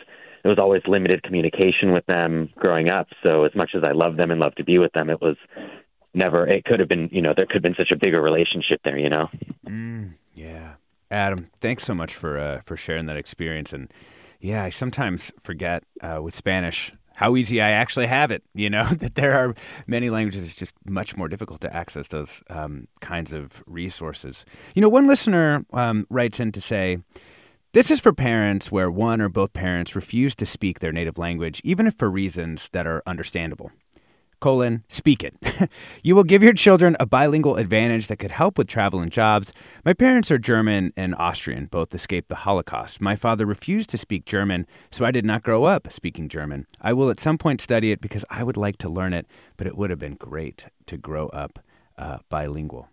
there 0.42 0.50
was 0.50 0.60
always 0.60 0.82
limited 0.86 1.24
communication 1.24 1.92
with 1.92 2.06
them 2.06 2.50
growing 2.56 2.90
up. 2.90 3.08
So 3.22 3.44
as 3.44 3.54
much 3.56 3.70
as 3.74 3.82
I 3.82 3.92
love 3.92 4.16
them 4.16 4.30
and 4.30 4.40
love 4.40 4.54
to 4.56 4.64
be 4.64 4.78
with 4.78 4.92
them 4.92 5.10
it 5.10 5.20
was 5.20 5.36
never 6.14 6.46
it 6.46 6.64
could 6.64 6.80
have 6.80 6.88
been 6.88 7.08
you 7.12 7.22
know 7.22 7.34
there 7.36 7.46
could 7.46 7.56
have 7.56 7.62
been 7.62 7.76
such 7.76 7.90
a 7.92 7.96
bigger 7.96 8.22
relationship 8.22 8.80
there 8.84 8.98
you 8.98 9.10
know? 9.10 9.28
Mm, 9.66 10.14
yeah. 10.34 10.74
Adam 11.10 11.50
thanks 11.60 11.84
so 11.84 11.94
much 11.94 12.14
for 12.14 12.38
uh, 12.38 12.60
for 12.64 12.76
sharing 12.76 13.06
that 13.06 13.16
experience. 13.16 13.72
And 13.72 13.90
yeah, 14.46 14.62
I 14.62 14.70
sometimes 14.70 15.32
forget 15.40 15.82
uh, 16.00 16.20
with 16.22 16.34
Spanish 16.34 16.92
how 17.14 17.34
easy 17.34 17.60
I 17.60 17.70
actually 17.70 18.06
have 18.06 18.30
it. 18.30 18.44
You 18.54 18.70
know 18.70 18.84
that 19.02 19.16
there 19.16 19.32
are 19.32 19.54
many 19.86 20.08
languages; 20.08 20.44
it's 20.44 20.54
just 20.54 20.74
much 20.88 21.16
more 21.16 21.28
difficult 21.28 21.60
to 21.62 21.74
access 21.74 22.08
those 22.08 22.44
um, 22.48 22.86
kinds 23.00 23.32
of 23.32 23.64
resources. 23.66 24.44
You 24.74 24.82
know, 24.82 24.88
one 24.88 25.08
listener 25.08 25.64
um, 25.72 26.06
writes 26.10 26.40
in 26.40 26.52
to 26.52 26.60
say. 26.60 26.98
This 27.72 27.90
is 27.90 28.00
for 28.00 28.14
parents 28.14 28.72
where 28.72 28.90
one 28.90 29.20
or 29.20 29.28
both 29.28 29.52
parents 29.52 29.94
refuse 29.94 30.34
to 30.36 30.46
speak 30.46 30.78
their 30.78 30.92
native 30.92 31.18
language, 31.18 31.60
even 31.62 31.86
if 31.86 31.94
for 31.94 32.08
reasons 32.08 32.70
that 32.70 32.86
are 32.86 33.02
understandable 33.06 33.70
colon, 34.46 34.84
speak 34.86 35.24
it. 35.24 35.34
you 36.04 36.14
will 36.14 36.22
give 36.22 36.40
your 36.40 36.52
children 36.52 36.96
a 37.00 37.04
bilingual 37.04 37.56
advantage 37.56 38.06
that 38.06 38.20
could 38.20 38.30
help 38.30 38.56
with 38.56 38.68
travel 38.68 39.00
and 39.00 39.10
jobs. 39.10 39.52
My 39.84 39.92
parents 39.92 40.30
are 40.30 40.38
German 40.38 40.92
and 40.96 41.16
Austrian, 41.16 41.66
both 41.66 41.92
escaped 41.92 42.28
the 42.28 42.36
Holocaust. 42.46 43.00
My 43.00 43.16
father 43.16 43.44
refused 43.44 43.90
to 43.90 43.98
speak 43.98 44.24
German, 44.24 44.68
so 44.92 45.04
I 45.04 45.10
did 45.10 45.24
not 45.24 45.42
grow 45.42 45.64
up 45.64 45.90
speaking 45.90 46.28
German. 46.28 46.68
I 46.80 46.92
will 46.92 47.10
at 47.10 47.18
some 47.18 47.38
point 47.38 47.60
study 47.60 47.90
it 47.90 48.00
because 48.00 48.24
I 48.30 48.44
would 48.44 48.56
like 48.56 48.78
to 48.78 48.88
learn 48.88 49.14
it, 49.14 49.26
but 49.56 49.66
it 49.66 49.76
would 49.76 49.90
have 49.90 49.98
been 49.98 50.14
great 50.14 50.66
to 50.86 50.96
grow 50.96 51.26
up 51.30 51.58
uh, 51.98 52.18
bilingual. 52.28 52.88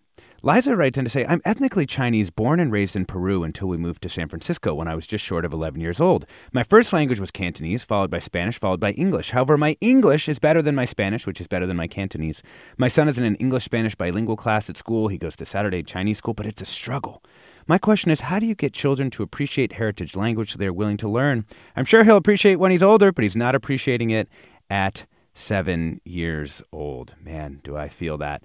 Liza 0.46 0.76
writes 0.76 0.98
in 0.98 1.06
to 1.06 1.10
say, 1.10 1.26
I'm 1.26 1.42
ethnically 1.46 1.86
Chinese, 1.86 2.30
born 2.30 2.60
and 2.60 2.70
raised 2.70 2.98
in 2.98 3.06
Peru 3.06 3.44
until 3.44 3.70
we 3.70 3.78
moved 3.78 4.02
to 4.02 4.10
San 4.10 4.28
Francisco 4.28 4.74
when 4.74 4.90
I 4.90 4.96
was 4.96 5.08
just 5.08 5.24
short 5.24 5.46
of 5.46 5.54
11 5.54 5.80
years 5.80 6.02
old. 6.02 6.26
My 6.52 6.64
first 6.64 6.92
language 6.92 7.22
was 7.22 7.32
Cantonese, 7.32 7.86
followed 7.86 8.12
by 8.12 8.20
Spanish, 8.20 8.60
followed 8.60 8.82
by 8.82 8.92
English. 8.92 9.30
However, 9.30 9.58
my 9.58 9.78
English 9.80 10.28
is 10.28 10.40
better 10.40 10.62
than 10.62 10.76
my 10.76 10.84
Spanish, 10.84 11.26
which 11.26 11.40
is 11.40 11.48
better 11.48 11.66
than 11.66 11.78
my 11.78 11.88
Cantonese. 11.88 12.44
My 12.78 12.90
son 12.90 13.08
is 13.08 13.18
in 13.18 13.24
an 13.24 13.36
English 13.36 13.64
Spanish 13.64 13.96
bilingual 13.96 14.36
class 14.36 14.70
at 14.70 14.76
school. 14.76 15.08
He 15.08 15.18
goes 15.18 15.38
to 15.38 15.46
Saturday 15.46 15.82
Chinese 15.82 16.18
school, 16.18 16.34
but 16.34 16.46
it's 16.46 16.62
a 16.62 16.66
struggle. 16.66 17.24
My 17.66 17.78
question 17.78 18.12
is, 18.12 18.20
how 18.20 18.40
do 18.40 18.46
you 18.46 18.56
get 18.56 18.74
children 18.74 19.10
to 19.12 19.24
appreciate 19.24 19.72
heritage 19.72 20.14
language 20.14 20.52
so 20.52 20.58
they're 20.58 20.74
willing 20.74 20.98
to 20.98 21.08
learn? 21.08 21.46
I'm 21.78 21.86
sure 21.86 22.04
he'll 22.04 22.18
appreciate 22.18 22.56
when 22.56 22.72
he's 22.72 22.84
older, 22.84 23.14
but 23.14 23.24
he's 23.24 23.38
not 23.38 23.56
appreciating 23.56 24.10
it 24.10 24.28
at 24.70 25.06
seven 25.34 26.02
years 26.04 26.62
old. 26.74 27.16
Man, 27.24 27.62
do 27.64 27.78
I 27.78 27.88
feel 27.88 28.18
that. 28.18 28.44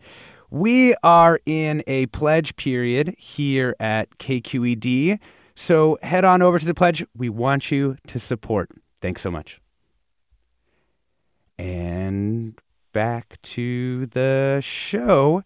We 0.50 0.94
are 1.02 1.40
in 1.44 1.82
a 1.86 2.06
pledge 2.06 2.56
period 2.56 3.14
here 3.18 3.76
at 3.78 4.18
KQED. 4.18 5.18
So 5.54 5.98
head 6.02 6.24
on 6.24 6.40
over 6.40 6.58
to 6.58 6.64
the 6.64 6.74
pledge. 6.74 7.04
We 7.16 7.28
want 7.28 7.70
you 7.70 7.96
to 8.06 8.18
support. 8.18 8.70
Thanks 9.00 9.22
so 9.22 9.30
much. 9.30 9.60
And 11.58 12.58
back 12.92 13.40
to 13.42 14.06
the 14.06 14.60
show. 14.62 15.42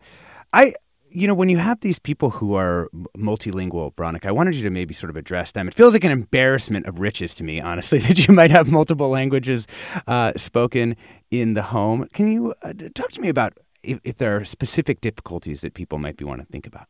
I 0.53 0.75
you 1.15 1.27
know, 1.27 1.35
when 1.35 1.49
you 1.49 1.59
have 1.59 1.81
these 1.81 1.99
people 1.99 2.31
who 2.31 2.55
are 2.55 2.89
multilingual, 3.17 3.95
Veronica, 3.95 4.29
I 4.29 4.33
wanted 4.33 4.55
you 4.55 4.63
to 4.63 4.71
maybe 4.71 4.95
sort 4.95 5.11
of 5.11 5.17
address 5.17 5.51
them. 5.51 5.69
It 5.69 5.75
feels 5.75 5.93
like 5.93 6.05
an 6.05 6.11
embarrassment 6.11 6.87
of 6.87 7.01
riches 7.01 7.35
to 7.35 7.45
me, 7.45 7.61
honestly, 7.61 7.99
that 8.07 8.27
you 8.27 8.35
might 8.35 8.51
have 8.51 8.71
multiple 8.71 9.11
languages 9.11 9.67
uh, 10.07 10.33
spoken 10.37 10.97
in 11.31 11.53
the 11.53 11.63
home. 11.63 12.09
Can 12.13 12.33
you 12.33 12.55
uh, 12.63 12.73
talk 12.95 13.11
to 13.13 13.21
me 13.21 13.29
about 13.29 13.59
if, 13.83 14.01
if 14.05 14.17
there 14.17 14.37
are 14.37 14.45
specific 14.45 15.01
difficulties 15.01 15.61
that 15.61 15.75
people 15.75 15.99
might 15.99 16.17
be 16.17 16.25
want 16.25 16.41
to 16.41 16.47
think 16.47 16.67
about. 16.67 16.87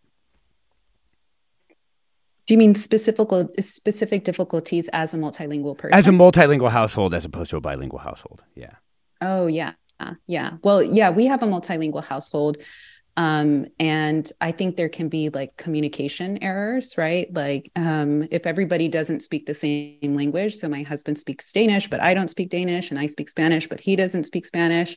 Do 2.47 2.55
you 2.55 2.59
mean 2.59 2.74
specific 2.74 3.28
specific 3.61 4.24
difficulties 4.24 4.88
as 4.93 5.14
a 5.14 5.16
multilingual 5.16 5.78
person? 5.78 5.95
As 5.95 6.09
a 6.09 6.11
multilingual 6.11 6.70
household, 6.70 7.14
as 7.14 7.24
opposed 7.24 7.51
to 7.51 7.57
a 7.57 7.61
bilingual 7.61 8.01
household, 8.01 8.43
yeah. 8.55 8.74
Oh 9.20 9.47
yeah, 9.47 9.74
yeah. 10.26 10.53
Well, 10.62 10.82
yeah, 10.82 11.11
we 11.11 11.26
have 11.26 11.45
a 11.45 11.47
multilingual 11.47 12.03
household, 12.03 12.57
um, 13.16 13.66
and 13.78 14.30
I 14.40 14.51
think 14.51 14.76
there 14.76 14.88
can 14.88 15.09
be 15.09 15.28
like 15.28 15.57
communication 15.57 16.43
errors, 16.43 16.99
right? 16.99 17.32
Like 17.32 17.70
um, 17.76 18.26
if 18.32 18.45
everybody 18.45 18.88
doesn't 18.88 19.20
speak 19.20 19.47
the 19.47 19.55
same 19.55 20.16
language, 20.16 20.57
so 20.57 20.68
my 20.68 20.82
husband 20.82 21.18
speaks 21.18 21.53
Danish, 21.53 21.88
but 21.88 22.01
I 22.01 22.12
don't 22.12 22.28
speak 22.28 22.51
Danish, 22.51 22.90
and 22.90 22.99
I 22.99 23.07
speak 23.07 23.28
Spanish, 23.28 23.68
but 23.68 23.78
he 23.78 23.95
doesn't 23.95 24.24
speak 24.24 24.47
Spanish. 24.47 24.97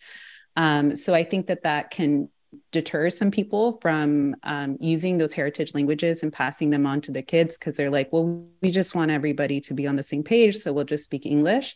Um, 0.56 0.96
so 0.96 1.14
I 1.14 1.24
think 1.24 1.48
that 1.48 1.64
that 1.64 1.92
can 1.92 2.30
deter 2.72 3.10
some 3.10 3.32
people 3.32 3.80
from 3.82 4.36
um, 4.44 4.78
using 4.80 5.18
those 5.18 5.34
heritage 5.34 5.74
languages 5.74 6.24
and 6.24 6.32
passing 6.32 6.70
them 6.70 6.86
on 6.86 7.02
to 7.02 7.12
the 7.12 7.22
kids 7.22 7.58
because 7.58 7.76
they're 7.76 7.90
like, 7.90 8.12
well, 8.12 8.46
we 8.62 8.72
just 8.72 8.96
want 8.96 9.12
everybody 9.12 9.60
to 9.62 9.74
be 9.74 9.88
on 9.88 9.96
the 9.96 10.04
same 10.04 10.24
page, 10.24 10.58
so 10.58 10.72
we'll 10.72 10.86
just 10.86 11.04
speak 11.04 11.26
English. 11.26 11.76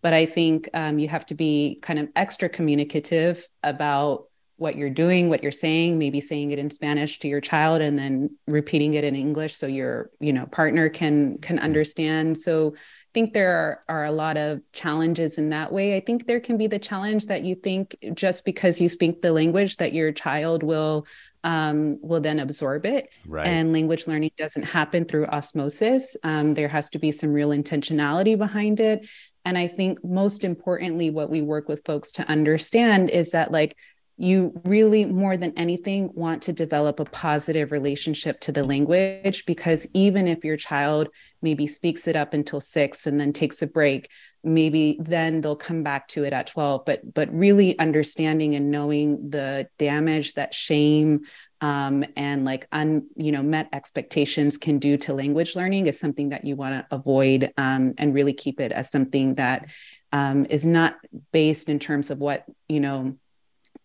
But 0.00 0.12
I 0.12 0.26
think 0.26 0.68
um, 0.74 0.98
you 0.98 1.08
have 1.08 1.26
to 1.26 1.34
be 1.34 1.78
kind 1.80 1.98
of 1.98 2.08
extra 2.16 2.48
communicative 2.48 3.46
about 3.62 4.24
what 4.56 4.76
you're 4.76 4.90
doing, 4.90 5.28
what 5.28 5.42
you're 5.42 5.50
saying, 5.50 5.98
maybe 5.98 6.20
saying 6.20 6.50
it 6.52 6.58
in 6.58 6.70
Spanish 6.70 7.18
to 7.20 7.28
your 7.28 7.40
child 7.40 7.80
and 7.80 7.98
then 7.98 8.30
repeating 8.46 8.94
it 8.94 9.04
in 9.04 9.16
English 9.16 9.56
so 9.56 9.66
your, 9.66 10.10
you 10.20 10.32
know, 10.32 10.46
partner 10.46 10.88
can 10.88 11.38
can 11.38 11.56
mm-hmm. 11.56 11.64
understand. 11.64 12.38
So 12.38 12.74
think 13.14 13.32
there 13.32 13.56
are, 13.56 13.84
are 13.88 14.04
a 14.04 14.12
lot 14.12 14.36
of 14.36 14.60
challenges 14.72 15.38
in 15.38 15.50
that 15.50 15.72
way. 15.72 15.96
I 15.96 16.00
think 16.00 16.26
there 16.26 16.40
can 16.40 16.56
be 16.56 16.66
the 16.66 16.78
challenge 16.78 17.26
that 17.26 17.44
you 17.44 17.54
think 17.54 17.96
just 18.14 18.44
because 18.44 18.80
you 18.80 18.88
speak 18.88 19.22
the 19.22 19.32
language 19.32 19.76
that 19.76 19.92
your 19.92 20.12
child 20.12 20.62
will 20.62 21.06
um, 21.44 21.98
will 22.00 22.20
then 22.20 22.38
absorb 22.38 22.86
it. 22.86 23.08
Right. 23.26 23.46
And 23.46 23.72
language 23.72 24.06
learning 24.06 24.30
doesn't 24.38 24.62
happen 24.62 25.04
through 25.04 25.26
osmosis. 25.26 26.16
Um, 26.22 26.54
there 26.54 26.68
has 26.68 26.88
to 26.90 27.00
be 27.00 27.10
some 27.10 27.32
real 27.32 27.50
intentionality 27.50 28.38
behind 28.38 28.78
it. 28.78 29.08
And 29.44 29.58
I 29.58 29.66
think 29.66 30.04
most 30.04 30.44
importantly, 30.44 31.10
what 31.10 31.30
we 31.30 31.42
work 31.42 31.68
with 31.68 31.84
folks 31.84 32.12
to 32.12 32.28
understand 32.28 33.10
is 33.10 33.32
that 33.32 33.50
like 33.50 33.76
you 34.18 34.52
really 34.64 35.04
more 35.04 35.36
than 35.36 35.52
anything 35.56 36.10
want 36.14 36.42
to 36.42 36.52
develop 36.52 37.00
a 37.00 37.04
positive 37.04 37.72
relationship 37.72 38.38
to 38.40 38.52
the 38.52 38.62
language 38.62 39.44
because 39.46 39.86
even 39.94 40.28
if 40.28 40.44
your 40.44 40.56
child 40.56 41.08
maybe 41.42 41.66
speaks 41.66 42.06
it 42.06 42.16
up 42.16 42.34
until 42.34 42.60
6 42.60 43.06
and 43.06 43.20
then 43.20 43.32
takes 43.32 43.62
a 43.62 43.66
break. 43.66 44.08
Maybe 44.44 44.98
then 45.00 45.40
they'll 45.40 45.56
come 45.56 45.82
back 45.82 46.08
to 46.08 46.24
it 46.24 46.32
at 46.32 46.48
12 46.48 46.84
but 46.84 47.14
but 47.14 47.32
really 47.32 47.78
understanding 47.78 48.54
and 48.54 48.70
knowing 48.70 49.30
the 49.30 49.68
damage 49.78 50.34
that 50.34 50.54
shame 50.54 51.20
um, 51.60 52.04
and 52.16 52.44
like 52.44 52.66
un 52.72 53.06
you 53.14 53.30
know 53.30 53.42
met 53.42 53.68
expectations 53.72 54.56
can 54.56 54.78
do 54.78 54.96
to 54.96 55.14
language 55.14 55.54
learning 55.54 55.86
is 55.86 55.98
something 55.98 56.30
that 56.30 56.44
you 56.44 56.56
want 56.56 56.74
to 56.74 56.94
avoid 56.94 57.52
um, 57.56 57.94
and 57.98 58.14
really 58.14 58.32
keep 58.32 58.58
it 58.58 58.72
as 58.72 58.90
something 58.90 59.36
that 59.36 59.68
um, 60.12 60.44
is 60.46 60.66
not 60.66 60.96
based 61.32 61.68
in 61.68 61.78
terms 61.78 62.10
of 62.10 62.18
what 62.18 62.44
you 62.68 62.80
know 62.80 63.16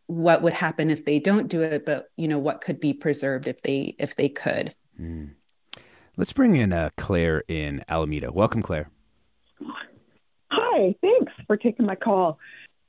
what 0.07 0.41
would 0.41 0.53
happen 0.53 0.89
if 0.89 1.05
they 1.05 1.19
don't 1.19 1.49
do 1.49 1.61
it 1.61 1.85
but 1.85 2.07
you 2.15 2.27
know 2.27 2.39
what 2.39 2.61
could 2.61 2.79
be 2.79 2.93
preserved 2.93 3.47
if 3.47 3.61
they 3.61 3.95
if 3.99 4.15
they 4.15 4.29
could. 4.29 4.73
Mm. 4.99 5.35
Let's 6.17 6.33
bring 6.33 6.55
in 6.55 6.73
uh, 6.73 6.89
claire 6.97 7.43
in 7.47 7.83
alameda. 7.87 8.31
Welcome 8.31 8.61
claire. 8.61 8.89
Hi 10.51 10.95
thanks 11.01 11.31
for 11.45 11.55
taking 11.55 11.85
my 11.85 11.95
call. 11.95 12.39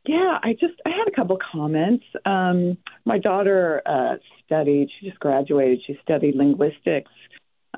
Yeah 0.06 0.38
i 0.42 0.52
just 0.52 0.74
i 0.86 0.90
had 0.90 1.06
a 1.06 1.14
couple 1.14 1.38
comments. 1.52 2.04
Um, 2.24 2.78
my 3.04 3.18
daughter 3.18 3.82
uh, 3.86 4.16
studied 4.44 4.88
she 4.98 5.08
just 5.08 5.20
graduated 5.20 5.80
she 5.86 5.98
studied 6.02 6.34
linguistics 6.34 7.12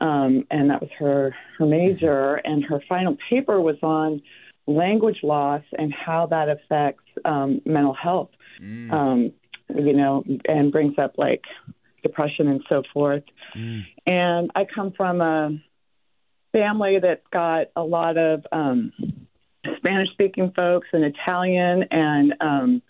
um, 0.01 0.47
and 0.51 0.71
that 0.71 0.81
was 0.81 0.91
her 0.99 1.35
her 1.59 1.67
major 1.67 2.37
and 2.37 2.65
her 2.65 2.81
final 2.89 3.17
paper 3.29 3.61
was 3.61 3.77
on 3.83 4.23
language 4.67 5.19
loss 5.23 5.63
and 5.77 5.93
how 5.93 6.27
that 6.27 6.49
affects 6.49 7.05
um, 7.25 7.61
mental 7.67 7.95
health. 7.95 8.31
Mm. 8.63 8.93
um, 8.93 9.33
you 9.75 9.93
know, 9.93 10.25
and 10.47 10.73
brings 10.73 10.99
up 10.99 11.15
like 11.17 11.43
depression 12.03 12.49
and 12.49 12.63
so 12.69 12.83
forth. 12.93 13.25
Mm. 13.57 13.83
And 14.07 14.51
I 14.55 14.65
come 14.65 14.93
from 14.97 15.21
a 15.21 15.51
family 16.53 16.99
that's 17.01 17.27
got 17.33 17.67
a 17.77 17.83
lot 17.83 18.17
of 18.17 18.45
um, 18.53 18.93
Spanish 19.77 20.11
speaking 20.13 20.53
folks 20.57 20.89
and 20.93 21.05
Italian 21.05 21.85
and 21.91 22.35
um, 22.41 22.83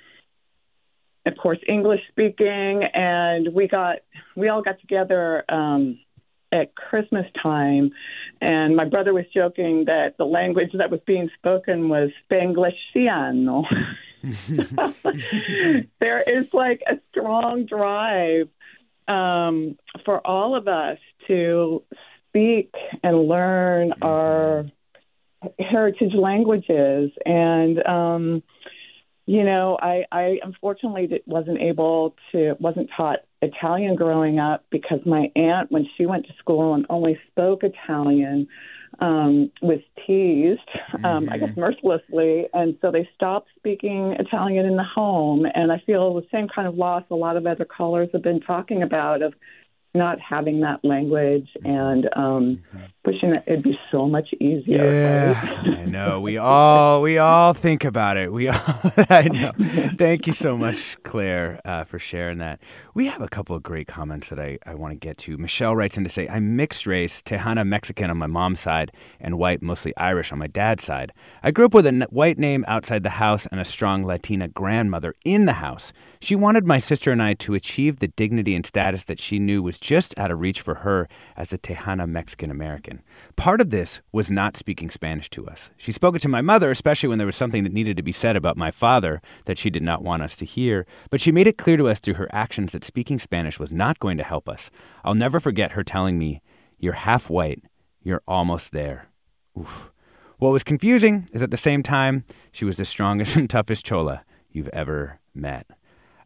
of 1.27 1.37
course 1.37 1.59
English 1.69 2.01
speaking 2.09 2.83
and 2.95 3.55
we 3.55 3.69
got 3.69 3.97
we 4.37 4.49
all 4.49 4.63
got 4.63 4.81
together 4.81 5.45
um, 5.49 5.99
at 6.53 6.75
Christmas 6.75 7.27
time 7.43 7.91
and 8.41 8.75
my 8.75 8.85
brother 8.85 9.13
was 9.13 9.25
joking 9.35 9.85
that 9.87 10.17
the 10.19 10.25
language 10.25 10.71
that 10.75 10.91
was 10.91 11.01
being 11.07 11.29
spoken 11.39 11.89
was 11.89 12.11
Spanglishsiano. 12.31 13.65
there 16.01 16.23
is 16.23 16.47
like 16.53 16.83
a 16.87 16.99
strong 17.11 17.65
drive 17.65 18.49
um, 19.11 19.77
for 20.05 20.25
all 20.25 20.57
of 20.57 20.69
us 20.69 20.99
to 21.27 21.83
speak 22.29 22.73
and 23.03 23.29
learn 23.29 23.93
our 24.03 24.67
heritage 25.59 26.15
languages. 26.15 27.11
And, 27.25 27.85
um, 27.87 28.43
you 29.27 29.45
know, 29.45 29.79
I, 29.81 30.05
I 30.13 30.39
unfortunately 30.43 31.23
wasn't 31.27 31.61
able 31.61 32.15
to, 32.33 32.57
wasn't 32.61 32.91
taught 32.97 33.21
Italian 33.43 33.97
growing 33.97 34.39
up 34.39 34.65
because 34.71 35.01
my 35.05 35.31
aunt, 35.35 35.73
when 35.73 35.87
she 35.97 36.07
went 36.07 36.27
to 36.27 36.33
school 36.39 36.75
and 36.75 36.87
only 36.89 37.19
spoke 37.31 37.63
Italian, 37.65 38.49
um, 39.01 39.51
was 39.63 39.81
teased, 40.07 40.61
um, 41.05 41.25
mm-hmm. 41.25 41.33
I 41.33 41.39
guess 41.39 41.57
mercilessly, 41.57 42.47
and 42.53 42.77
so 42.81 42.91
they 42.91 43.09
stopped 43.15 43.49
speaking 43.57 44.17
Italian 44.19 44.67
in 44.67 44.77
the 44.77 44.85
home. 44.85 45.47
And 45.55 45.73
I 45.73 45.83
feel 45.87 46.15
the 46.15 46.27
same 46.31 46.49
kind 46.49 46.69
of 46.69 46.75
loss 46.75 47.05
a 47.11 47.15
lot 47.15 47.37
of 47.37 47.47
other 47.47 47.65
callers 47.65 48.11
have 48.13 48.23
been 48.23 48.41
talking 48.41 48.83
about 48.83 49.23
of 49.23 49.35
not 49.95 50.19
having 50.21 50.61
that 50.61 50.85
language 50.85 51.49
and 51.65 52.09
um, 52.15 52.63
wishing 53.05 53.35
it, 53.35 53.45
it'd 53.47 53.63
be 53.63 53.79
so 53.91 54.07
much 54.07 54.33
easier. 54.41 54.85
Yeah, 54.85 55.63
right? 55.63 55.79
I 55.79 55.85
know. 55.85 56.21
We 56.21 56.37
all 56.39 57.03
we 57.03 57.19
all 57.19 57.53
think 57.53 57.85
about 57.85 58.17
it. 58.17 58.33
We 58.33 58.49
all. 58.49 58.57
I 59.11 59.29
know. 59.29 59.53
Thank 59.97 60.27
you 60.27 60.33
so 60.33 60.57
much, 60.57 61.03
Claire, 61.03 61.61
uh, 61.65 61.85
for 61.85 61.99
sharing 61.99 62.39
that. 62.39 62.61
We 62.95 63.07
have 63.07 63.23
a 63.23 63.29
couple 63.29 63.57
of 63.57 63.63
great 63.63 63.87
comments 63.87 64.29
that 64.29 64.39
I, 64.39 64.59
I 64.67 64.75
want 64.75 64.93
to 64.93 64.99
get 64.99 65.19
to. 65.19 65.39
Michelle 65.39 65.75
writes 65.77 65.97
in 65.97 66.05
to 66.05 66.11
say, 66.11 66.29
"I'm 66.29 66.57
mixed 66.57 66.87
race, 66.87 67.23
Tejana 67.23 67.67
Mexican 67.67 68.11
on 68.11 68.19
my 68.19 68.27
mom's 68.27 68.61
side, 68.61 68.93
and 69.21 69.39
white, 69.39 69.63
mostly 69.63 69.97
Irish 69.97 70.33
on 70.33 70.39
my 70.39 70.47
dad's 70.47 70.85
side. 70.85 71.13
I 71.43 71.51
grew 71.51 71.67
up 71.67 71.75
with 71.75 71.87
a 71.87 72.07
white 72.11 72.39
name 72.39 72.65
outside 72.69 73.03
the 73.03 73.11
house 73.11 73.47
and 73.47 73.61
a 73.61 73.65
strong 73.65 74.05
Latina 74.05 74.49
grandmother 74.49 75.15
in 75.25 75.47
the 75.47 75.55
house. 75.55 75.93
She 76.21 76.37
wanted 76.37 76.67
my 76.67 76.79
sister 76.79 77.11
and 77.11 77.23
I 77.23 77.35
to 77.35 77.55
achieve 77.55 77.99
the 77.99 78.09
dignity 78.09 78.55
and 78.55 78.67
status 78.67 79.05
that 79.05 79.21
she 79.21 79.39
knew 79.39 79.63
was 79.63 79.79
just 79.79 80.19
out 80.19 80.31
of 80.31 80.41
reach 80.41 80.61
for 80.61 80.77
her 80.77 81.09
as 81.37 81.53
a 81.53 81.59
Tejana 81.59 82.09
Mexican 82.09 82.51
American. 82.51 82.90
Part 83.37 83.61
of 83.61 83.71
this 83.71 84.01
was 84.13 84.31
not 84.31 84.57
speaking 84.57 84.91
Spanish 84.91 85.31
to 85.31 85.47
us. 85.47 85.71
She 85.77 85.93
spoke 85.93 86.17
it 86.17 86.23
to 86.23 86.29
my 86.29 86.41
mother, 86.41 86.71
especially 86.71 87.09
when 87.09 87.19
there 87.19 87.27
was 87.27 87.37
something 87.37 87.65
that 87.65 87.73
needed 87.73 87.97
to 87.97 88.03
be 88.03 88.13
said 88.13 88.37
about 88.37 88.57
my 88.57 88.71
father 88.71 89.23
that 89.45 89.59
she 89.59 89.71
did 89.71 89.83
not 89.83 90.03
want 90.03 90.23
us 90.23 90.37
to 90.37 90.45
hear, 90.45 90.87
but 91.11 91.21
she 91.21 91.33
made 91.33 91.47
it 91.47 91.59
clear 91.59 91.77
to 91.77 91.89
us 91.89 92.01
through 92.01 92.15
her 92.15 92.29
actions 92.33 92.73
that 92.73 92.85
speaking 92.85 93.19
Spanish 93.19 93.59
was 93.59 93.73
not 93.73 93.99
going 93.99 94.19
to 94.19 94.25
help 94.25 94.49
us. 94.49 94.71
I'll 95.05 95.15
never 95.15 95.41
forget 95.41 95.73
her 95.73 95.85
telling 95.85 96.19
me, 96.19 96.43
You're 96.79 96.95
half 96.95 97.31
white, 97.31 97.63
you're 98.03 98.23
almost 98.27 98.73
there. 98.73 99.09
Oof. 99.59 99.91
What 100.39 100.53
was 100.53 100.65
confusing 100.65 101.29
is 101.33 101.43
at 101.43 101.51
the 101.51 101.57
same 101.57 101.83
time, 101.83 102.25
she 102.51 102.65
was 102.65 102.79
the 102.79 102.85
strongest 102.85 103.37
and 103.37 103.49
toughest 103.49 103.85
chola 103.85 104.25
you've 104.51 104.69
ever 104.69 105.21
met. 105.35 105.67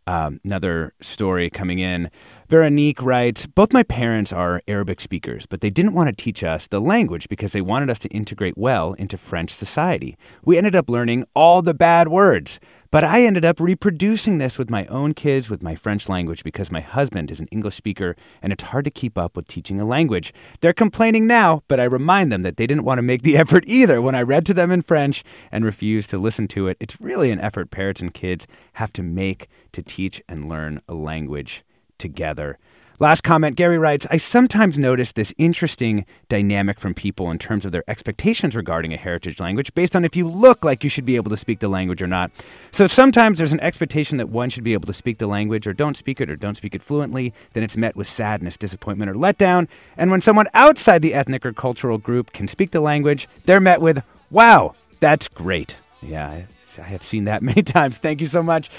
Um, 0.06 0.40
another 0.44 0.92
story 1.00 1.48
coming 1.48 1.78
in. 1.78 2.10
Veronique 2.48 3.00
writes 3.00 3.46
Both 3.46 3.72
my 3.72 3.82
parents 3.82 4.32
are 4.32 4.60
Arabic 4.68 5.00
speakers, 5.00 5.46
but 5.46 5.60
they 5.60 5.70
didn't 5.70 5.94
want 5.94 6.08
to 6.08 6.24
teach 6.24 6.44
us 6.44 6.66
the 6.66 6.80
language 6.80 7.28
because 7.28 7.52
they 7.52 7.62
wanted 7.62 7.88
us 7.88 7.98
to 8.00 8.08
integrate 8.08 8.58
well 8.58 8.92
into 8.94 9.16
French 9.16 9.50
society. 9.50 10.16
We 10.44 10.58
ended 10.58 10.76
up 10.76 10.90
learning 10.90 11.24
all 11.34 11.62
the 11.62 11.74
bad 11.74 12.08
words. 12.08 12.60
But 12.94 13.02
I 13.02 13.24
ended 13.24 13.44
up 13.44 13.58
reproducing 13.58 14.38
this 14.38 14.56
with 14.56 14.70
my 14.70 14.86
own 14.86 15.14
kids 15.14 15.50
with 15.50 15.64
my 15.64 15.74
French 15.74 16.08
language 16.08 16.44
because 16.44 16.70
my 16.70 16.80
husband 16.80 17.28
is 17.32 17.40
an 17.40 17.48
English 17.50 17.74
speaker 17.74 18.14
and 18.40 18.52
it's 18.52 18.62
hard 18.62 18.84
to 18.84 18.90
keep 18.92 19.18
up 19.18 19.34
with 19.34 19.48
teaching 19.48 19.80
a 19.80 19.84
language. 19.84 20.32
They're 20.60 20.72
complaining 20.72 21.26
now, 21.26 21.64
but 21.66 21.80
I 21.80 21.86
remind 21.86 22.30
them 22.30 22.42
that 22.42 22.56
they 22.56 22.68
didn't 22.68 22.84
want 22.84 22.98
to 22.98 23.02
make 23.02 23.22
the 23.22 23.36
effort 23.42 23.64
either 23.66 24.00
when 24.00 24.14
I 24.14 24.22
read 24.22 24.46
to 24.46 24.54
them 24.54 24.70
in 24.70 24.82
French 24.82 25.24
and 25.50 25.64
refused 25.64 26.08
to 26.10 26.18
listen 26.18 26.46
to 26.46 26.68
it. 26.68 26.76
It's 26.78 27.00
really 27.00 27.32
an 27.32 27.40
effort 27.40 27.72
parents 27.72 28.00
and 28.00 28.14
kids 28.14 28.46
have 28.74 28.92
to 28.92 29.02
make 29.02 29.48
to 29.72 29.82
teach 29.82 30.22
and 30.28 30.48
learn 30.48 30.80
a 30.86 30.94
language 30.94 31.64
together. 31.98 32.58
Last 33.00 33.22
comment 33.22 33.56
Gary 33.56 33.76
writes 33.76 34.06
I 34.08 34.18
sometimes 34.18 34.78
notice 34.78 35.10
this 35.10 35.34
interesting 35.36 36.06
dynamic 36.28 36.78
from 36.78 36.94
people 36.94 37.28
in 37.32 37.40
terms 37.40 37.66
of 37.66 37.72
their 37.72 37.82
expectations 37.88 38.54
regarding 38.54 38.92
a 38.92 38.96
heritage 38.96 39.40
language 39.40 39.74
based 39.74 39.96
on 39.96 40.04
if 40.04 40.14
you 40.14 40.28
look 40.28 40.64
like 40.64 40.84
you 40.84 40.90
should 40.90 41.04
be 41.04 41.16
able 41.16 41.30
to 41.30 41.36
speak 41.36 41.58
the 41.58 41.66
language 41.66 42.00
or 42.00 42.06
not. 42.06 42.30
So 42.70 42.86
sometimes 42.86 43.38
there's 43.38 43.52
an 43.52 43.58
expectation 43.58 44.18
that 44.18 44.28
one 44.28 44.48
should 44.48 44.62
be 44.62 44.74
able 44.74 44.86
to 44.86 44.92
speak 44.92 45.18
the 45.18 45.26
language 45.26 45.66
or 45.66 45.72
don't 45.72 45.96
speak 45.96 46.20
it 46.20 46.30
or 46.30 46.36
don't 46.36 46.56
speak 46.56 46.72
it 46.72 46.84
fluently. 46.84 47.34
Then 47.52 47.64
it's 47.64 47.76
met 47.76 47.96
with 47.96 48.06
sadness, 48.06 48.56
disappointment, 48.56 49.10
or 49.10 49.14
letdown. 49.14 49.66
And 49.96 50.12
when 50.12 50.20
someone 50.20 50.46
outside 50.54 51.02
the 51.02 51.14
ethnic 51.14 51.44
or 51.44 51.52
cultural 51.52 51.98
group 51.98 52.32
can 52.32 52.46
speak 52.46 52.70
the 52.70 52.80
language, 52.80 53.28
they're 53.44 53.58
met 53.58 53.80
with, 53.80 54.04
wow, 54.30 54.76
that's 55.00 55.26
great. 55.26 55.78
Yeah, 56.00 56.42
I 56.78 56.82
have 56.82 57.02
seen 57.02 57.24
that 57.24 57.42
many 57.50 57.62
times. 57.62 57.98
Thank 57.98 58.20
you 58.20 58.26
so 58.26 58.42
much. 58.42 58.70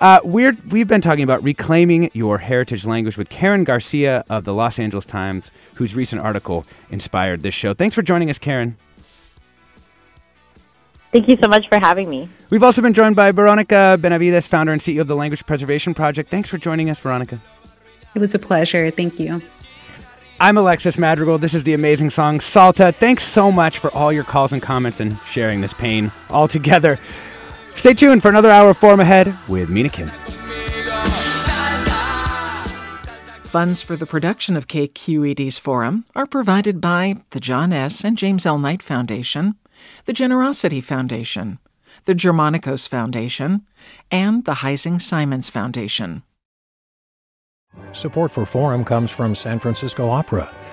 Uh, 0.00 0.20
we're, 0.24 0.56
we've 0.70 0.88
been 0.88 1.00
talking 1.00 1.24
about 1.24 1.42
reclaiming 1.42 2.10
your 2.12 2.38
heritage 2.38 2.84
language 2.84 3.16
with 3.16 3.30
Karen 3.30 3.64
Garcia 3.64 4.24
of 4.28 4.44
the 4.44 4.54
Los 4.54 4.78
Angeles 4.78 5.04
Times, 5.04 5.50
whose 5.74 5.94
recent 5.94 6.22
article 6.22 6.64
inspired 6.90 7.42
this 7.42 7.54
show. 7.54 7.74
Thanks 7.74 7.94
for 7.94 8.02
joining 8.02 8.30
us, 8.30 8.38
Karen. 8.38 8.76
Thank 11.12 11.28
you 11.28 11.36
so 11.36 11.46
much 11.46 11.68
for 11.68 11.78
having 11.78 12.08
me. 12.08 12.28
We've 12.48 12.62
also 12.62 12.80
been 12.80 12.94
joined 12.94 13.16
by 13.16 13.32
Veronica 13.32 13.98
Benavides, 14.00 14.46
founder 14.46 14.72
and 14.72 14.80
CEO 14.80 15.02
of 15.02 15.08
the 15.08 15.16
Language 15.16 15.44
Preservation 15.44 15.92
Project. 15.92 16.30
Thanks 16.30 16.48
for 16.48 16.56
joining 16.56 16.88
us, 16.88 17.00
Veronica. 17.00 17.42
It 18.14 18.18
was 18.18 18.34
a 18.34 18.38
pleasure. 18.38 18.90
Thank 18.90 19.20
you. 19.20 19.42
I'm 20.40 20.56
Alexis 20.56 20.98
Madrigal. 20.98 21.38
This 21.38 21.54
is 21.54 21.64
the 21.64 21.74
amazing 21.74 22.10
song 22.10 22.40
Salta. 22.40 22.92
Thanks 22.92 23.24
so 23.24 23.52
much 23.52 23.78
for 23.78 23.92
all 23.94 24.12
your 24.12 24.24
calls 24.24 24.52
and 24.52 24.60
comments 24.60 24.98
and 25.00 25.18
sharing 25.20 25.60
this 25.60 25.72
pain 25.72 26.10
all 26.30 26.48
together. 26.48 26.98
Stay 27.74 27.94
tuned 27.94 28.22
for 28.22 28.28
another 28.28 28.50
hour 28.50 28.70
of 28.70 28.76
Forum 28.76 29.00
Ahead 29.00 29.36
with 29.48 29.68
Mina 29.68 29.88
Kim. 29.88 30.10
Funds 33.42 33.82
for 33.82 33.96
the 33.96 34.06
production 34.06 34.56
of 34.56 34.66
KQED's 34.66 35.58
Forum 35.58 36.06
are 36.14 36.26
provided 36.26 36.80
by 36.80 37.16
the 37.30 37.40
John 37.40 37.72
S. 37.72 38.02
and 38.02 38.16
James 38.16 38.46
L. 38.46 38.58
Knight 38.58 38.80
Foundation, 38.80 39.56
the 40.06 40.14
Generosity 40.14 40.80
Foundation, 40.80 41.58
the 42.04 42.14
Germanacos 42.14 42.88
Foundation, 42.88 43.66
and 44.10 44.46
the 44.46 44.54
Heising 44.54 45.00
Simons 45.00 45.50
Foundation. 45.50 46.22
Support 47.92 48.30
for 48.30 48.46
Forum 48.46 48.84
comes 48.84 49.10
from 49.10 49.34
San 49.34 49.58
Francisco 49.58 50.08
Opera. 50.08 50.52